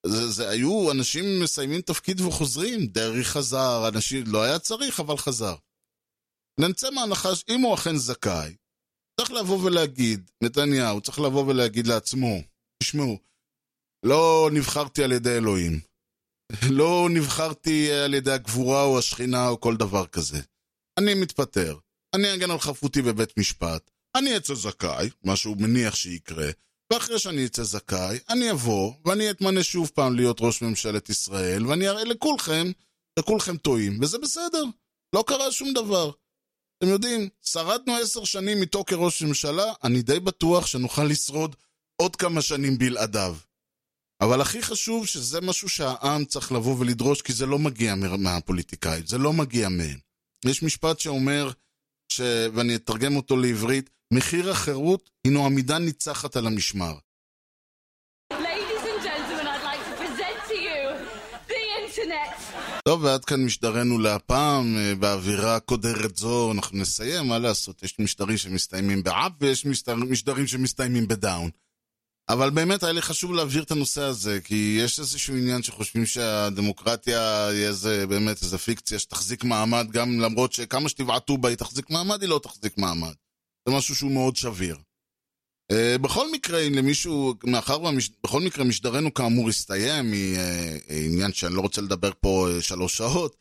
זה, 0.07 0.31
זה 0.31 0.49
היו 0.49 0.93
אנשים 0.93 1.25
מסיימים 1.43 1.81
תפקיד 1.81 2.21
וחוזרים, 2.21 2.87
דרעי 2.87 3.25
חזר, 3.25 3.89
אנשים, 3.89 4.25
לא 4.27 4.43
היה 4.43 4.59
צריך, 4.59 5.01
אבל 5.01 5.17
חזר. 5.17 5.55
נצא 6.61 6.91
מהנחה, 6.91 7.29
אם 7.49 7.61
הוא 7.61 7.75
אכן 7.75 7.97
זכאי, 7.97 8.57
צריך 9.21 9.33
לבוא 9.33 9.59
ולהגיד, 9.65 10.31
נתניהו 10.43 11.01
צריך 11.01 11.19
לבוא 11.21 11.45
ולהגיד 11.47 11.87
לעצמו, 11.87 12.43
תשמעו, 12.83 13.19
לא 14.03 14.51
נבחרתי 14.53 15.05
על 15.05 15.13
ידי 15.13 15.37
אלוהים. 15.37 15.88
לא 16.70 17.09
נבחרתי 17.11 17.92
על 17.92 18.14
ידי 18.14 18.32
הגבורה 18.32 18.82
או 18.82 18.99
השכינה 18.99 19.49
או 19.49 19.61
כל 19.61 19.76
דבר 19.76 20.07
כזה. 20.07 20.40
אני 20.99 21.14
מתפטר, 21.14 21.76
אני 22.14 22.34
אגן 22.34 22.51
על 22.51 22.59
חפותי 22.59 23.03
בבית 23.03 23.38
משפט, 23.38 23.90
אני 24.16 24.36
אצא 24.36 24.55
זכאי, 24.55 25.11
מה 25.24 25.36
שהוא 25.36 25.57
מניח 25.57 25.94
שיקרה, 25.94 26.51
ואחרי 26.92 27.18
שאני 27.18 27.46
אצא 27.46 27.62
זכאי, 27.62 28.18
אני 28.28 28.51
אבוא, 28.51 28.92
ואני 29.05 29.30
אתמנה 29.30 29.62
שוב 29.62 29.90
פעם 29.94 30.16
להיות 30.16 30.36
ראש 30.40 30.62
ממשלת 30.62 31.09
ישראל, 31.09 31.66
ואני 31.66 31.88
אראה 31.88 32.05
לכולכם, 32.05 32.70
לכולכם 33.18 33.57
טועים, 33.57 33.99
וזה 34.01 34.18
בסדר, 34.18 34.64
לא 35.14 35.24
קרה 35.26 35.53
שום 35.53 35.72
דבר. 35.72 36.11
אתם 36.78 36.88
יודעים, 36.88 37.28
שרדנו 37.42 37.96
עשר 37.96 38.24
שנים 38.24 38.61
איתו 38.61 38.84
כראש 38.84 39.22
ממשלה, 39.22 39.72
אני 39.84 40.03
די 40.03 40.20
בטוח 40.20 40.66
שנוכל 40.66 41.05
לשרוד 41.05 41.57
עוד 41.96 42.16
כמה 42.16 42.42
שנים 42.42 42.78
בלעדיו. 42.78 43.36
אבל 44.21 44.41
הכי 44.41 44.62
חשוב 44.62 45.07
שזה 45.07 45.41
משהו 45.41 45.69
שהעם 45.69 46.25
צריך 46.25 46.53
לבוא 46.53 46.77
ולדרוש, 46.79 47.23
כי 47.23 47.33
זה 47.33 47.47
לא 47.47 47.59
מגיע 47.59 47.95
מהפוליטיקאים, 47.95 49.07
זה 49.07 49.19
לא 49.19 49.33
מגיע 49.33 49.69
מהם. 49.69 49.99
יש 50.45 50.62
משפט 50.62 50.99
שאומר, 50.99 51.51
ש... 52.12 52.21
ואני 52.55 52.75
אתרגם 52.75 53.16
אותו 53.16 53.37
לעברית, 53.37 53.91
מחיר 54.12 54.51
החירות 54.51 55.11
הינו 55.25 55.47
עמידה 55.47 55.79
ניצחת 55.79 56.37
על 56.37 56.47
המשמר. 56.47 56.95
טוב, 62.85 63.05
ועד 63.05 63.25
כאן 63.25 63.45
משדרנו 63.45 63.99
להפעם, 63.99 64.77
אה, 64.77 64.95
באווירה 64.95 65.61
קודרת 65.61 66.16
זו 66.16 66.53
אנחנו 66.53 66.79
נסיים, 66.79 67.29
מה 67.29 67.39
לעשות, 67.39 67.83
יש 67.83 67.99
משדרים 67.99 68.37
שמסתיימים 68.37 69.03
באפ 69.03 69.33
ויש 69.41 69.66
משדרים 70.11 70.47
שמסתיימים 70.47 71.09
בדאון. 71.09 71.51
אבל 72.29 72.51
באמת 72.51 72.83
היה 72.83 72.93
לי 72.93 73.03
חשוב 73.03 73.33
להבהיר 73.33 73.62
את 73.62 73.70
הנושא 73.70 74.03
הזה, 74.03 74.41
כי 74.45 74.79
יש 74.81 75.01
איזשהו 75.01 75.37
עניין 75.37 75.62
שחושבים 75.62 76.07
שהדמוקרטיה 76.07 77.47
היא 77.47 77.66
איזה, 77.66 78.07
באמת 78.07 78.43
איזה 78.43 78.59
פיקציה 78.59 78.99
שתחזיק 78.99 79.45
מעמד, 79.45 79.87
גם 79.91 80.20
למרות 80.20 80.53
שכמה 80.53 80.89
שתבעטו 80.89 81.39
בה 81.39 81.49
היא 81.49 81.57
תחזיק 81.57 81.91
מעמד, 81.91 82.22
היא 82.22 82.29
לא 82.29 82.41
תחזיק 82.43 82.79
מעמד. 82.79 83.14
זה 83.68 83.74
משהו 83.74 83.95
שהוא 83.95 84.12
מאוד 84.12 84.37
שביר. 84.37 84.76
Uh, 85.72 85.99
בכל 85.99 86.33
מקרה, 86.33 86.61
אם 86.61 86.74
למישהו, 86.74 87.35
מאחר 87.45 87.83
ובכל 87.83 88.41
מקרה 88.41 88.64
משדרנו 88.64 89.14
כאמור 89.14 89.49
הסתיים, 89.49 90.11
מעניין 90.91 91.33
שאני 91.33 91.55
לא 91.55 91.61
רוצה 91.61 91.81
לדבר 91.81 92.11
פה 92.20 92.49
uh, 92.49 92.62
שלוש 92.62 92.97
שעות, 92.97 93.37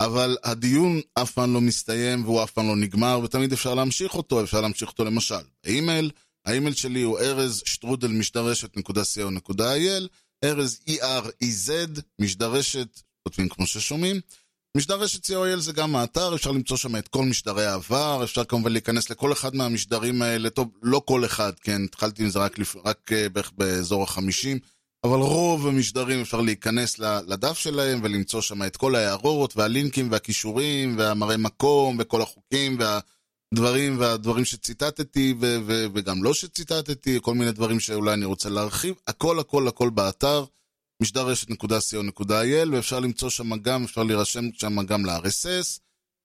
אבל 0.00 0.36
הדיון 0.44 1.00
אף 1.14 1.32
פעם 1.32 1.54
לא 1.54 1.60
מסתיים 1.60 2.24
והוא 2.24 2.42
אף 2.42 2.50
פעם 2.50 2.66
לא 2.66 2.76
נגמר, 2.76 3.20
ותמיד 3.24 3.52
אפשר 3.52 3.74
להמשיך 3.74 4.14
אותו, 4.14 4.42
אפשר 4.42 4.60
להמשיך 4.60 4.88
אותו 4.88 5.04
למשל 5.04 5.44
באימייל, 5.64 6.10
האימייל 6.46 6.74
שלי 6.74 7.02
הוא 7.02 7.18
ארז 7.18 7.62
שטרודל 7.64 8.08
משדרשת.co.il, 8.08 10.08
ארז 10.44 10.80
E-R-E-Z, 10.88 12.00
משדרשת, 12.20 13.00
כותבים 13.22 13.48
כמו 13.48 13.66
ששומעים. 13.66 14.20
משדרשת 14.76 15.24
co.il 15.24 15.56
זה 15.56 15.72
גם 15.72 15.96
האתר, 15.96 16.34
אפשר 16.34 16.50
למצוא 16.50 16.76
שם 16.76 16.96
את 16.96 17.08
כל 17.08 17.24
משדרי 17.24 17.66
העבר, 17.66 18.20
אפשר 18.24 18.44
כמובן 18.44 18.72
להיכנס 18.72 19.10
לכל 19.10 19.32
אחד 19.32 19.54
מהמשדרים 19.54 20.22
האלה, 20.22 20.50
טוב, 20.50 20.68
לא 20.82 21.02
כל 21.04 21.24
אחד, 21.24 21.52
כן, 21.60 21.84
התחלתי 21.84 22.22
עם 22.22 22.30
זה 22.30 22.38
רק, 22.38 22.58
לפ... 22.58 22.76
רק 22.84 23.12
uh, 23.12 23.28
בערך 23.28 23.52
באזור 23.56 24.02
החמישים, 24.02 24.58
אבל 25.04 25.18
רוב 25.18 25.66
המשדרים 25.66 26.20
אפשר 26.20 26.40
להיכנס 26.40 26.98
לדף 26.98 27.58
שלהם 27.58 28.00
ולמצוא 28.02 28.40
שם 28.40 28.62
את 28.62 28.76
כל 28.76 28.94
ההערות 28.94 29.56
והלינקים 29.56 30.10
והקישורים 30.10 30.98
והמראה 30.98 31.36
מקום 31.36 31.96
וכל 32.00 32.22
החוקים 32.22 32.76
וה... 32.78 33.00
דברים 33.54 34.00
והדברים 34.00 34.44
שציטטתי 34.44 35.34
ו- 35.40 35.56
ו- 35.66 35.86
וגם 35.94 36.22
לא 36.22 36.34
שציטטתי, 36.34 37.18
כל 37.22 37.34
מיני 37.34 37.52
דברים 37.52 37.80
שאולי 37.80 38.14
אני 38.14 38.24
רוצה 38.24 38.48
להרחיב, 38.48 38.94
הכל 39.06 39.38
הכל 39.38 39.68
הכל 39.68 39.90
באתר, 39.90 40.44
משדרשת.co.il, 41.02 42.68
ואפשר 42.72 43.00
למצוא 43.00 43.30
שם 43.30 43.56
גם, 43.56 43.84
אפשר 43.84 44.02
להירשם 44.02 44.44
שם 44.52 44.86
גם 44.86 45.06
ל-RSS, 45.06 45.78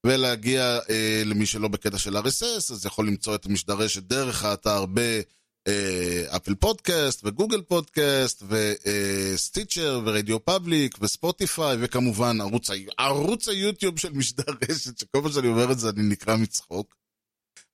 ולהגיע 0.05 0.79
אה, 0.89 1.21
למי 1.25 1.45
שלא 1.45 1.67
בקטע 1.67 1.97
של 1.97 2.17
RSS, 2.17 2.73
אז 2.73 2.85
יכול 2.85 3.07
למצוא 3.07 3.35
את 3.35 3.45
המשדרשת 3.45 4.03
דרך 4.03 4.43
האתר 4.43 4.85
ב 4.85 5.13
Apple 5.13 6.55
Podcast, 6.55 7.21
ו 7.23 7.29
Google 7.29 7.61
Podcast, 7.61 8.43
ו 8.47 8.63
Stitcher, 8.63 10.01
ו 10.05 10.45
RadioPublic, 10.45 10.97
ו 11.01 11.10
Spotify, 11.10 11.77
וכמובן 11.79 12.41
ערוץ, 12.41 12.69
ערוץ 12.97 13.47
היוטיוב 13.47 13.99
של 13.99 14.13
משדרשת, 14.13 14.97
שכל 14.97 15.21
פעם 15.21 15.31
שאני 15.31 15.47
אומר 15.47 15.71
את 15.71 15.79
זה 15.79 15.89
אני 15.89 16.03
נקרע 16.03 16.35
מצחוק. 16.35 17.04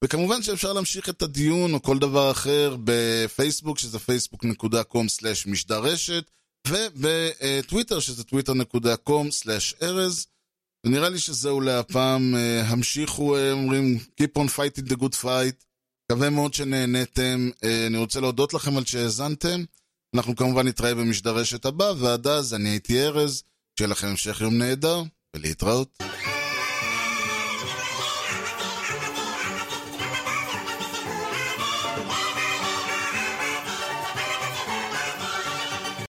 וכמובן 0.04 0.44
שאפשר 0.44 0.74
להמשיך 0.74 1.10
את 1.10 1.22
הדיון 1.22 1.74
או 1.74 1.82
כל 1.82 2.00
דבר 2.00 2.32
אחר 2.32 2.76
בפייסבוק, 2.84 3.80
שזה 3.80 3.98
facebook.com/משדרשת, 3.98 6.32
ובטוויטר, 6.68 8.00
שזה 8.00 8.24
twitter.com/ארז. 8.24 10.28
ונראה 10.86 11.10
לי 11.10 11.20
שזהו 11.20 11.62
להפעם, 11.62 12.36
אה, 12.36 12.64
המשיכו, 12.68 13.38
אה, 13.38 13.52
אומרים, 13.52 14.00
Keep 14.22 14.40
on 14.40 14.48
fighting 14.58 14.90
the 14.90 14.96
good 14.96 15.16
fight. 15.24 15.66
מקווה 16.12 16.30
מאוד 16.30 16.54
שנהניתם. 16.54 17.50
אה, 17.64 17.88
אני 17.88 17.98
רוצה 17.98 18.20
להודות 18.20 18.54
לכם 18.54 18.78
על 18.78 18.86
שהאזנתם. 18.86 19.64
אנחנו 20.16 20.36
כמובן 20.36 20.68
נתראה 20.68 20.96
במשדרשת 20.96 21.66
הבא, 21.66 21.94
ועד 21.98 22.28
אז 22.28 22.54
אני 22.54 22.70
הייתי 22.70 23.02
ארז. 23.02 23.44
שיהיה 23.78 23.88
לכם 23.88 24.08
המשך 24.08 24.42
יום 24.42 24.58
נהדר, 24.58 25.04
ולהתראות. 25.36 26.04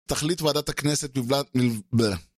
תחליט 0.10 0.42
ועדת 0.42 0.70
הכנסת 0.70 1.18
מבלת... 1.18 1.46
מל... 1.94 2.14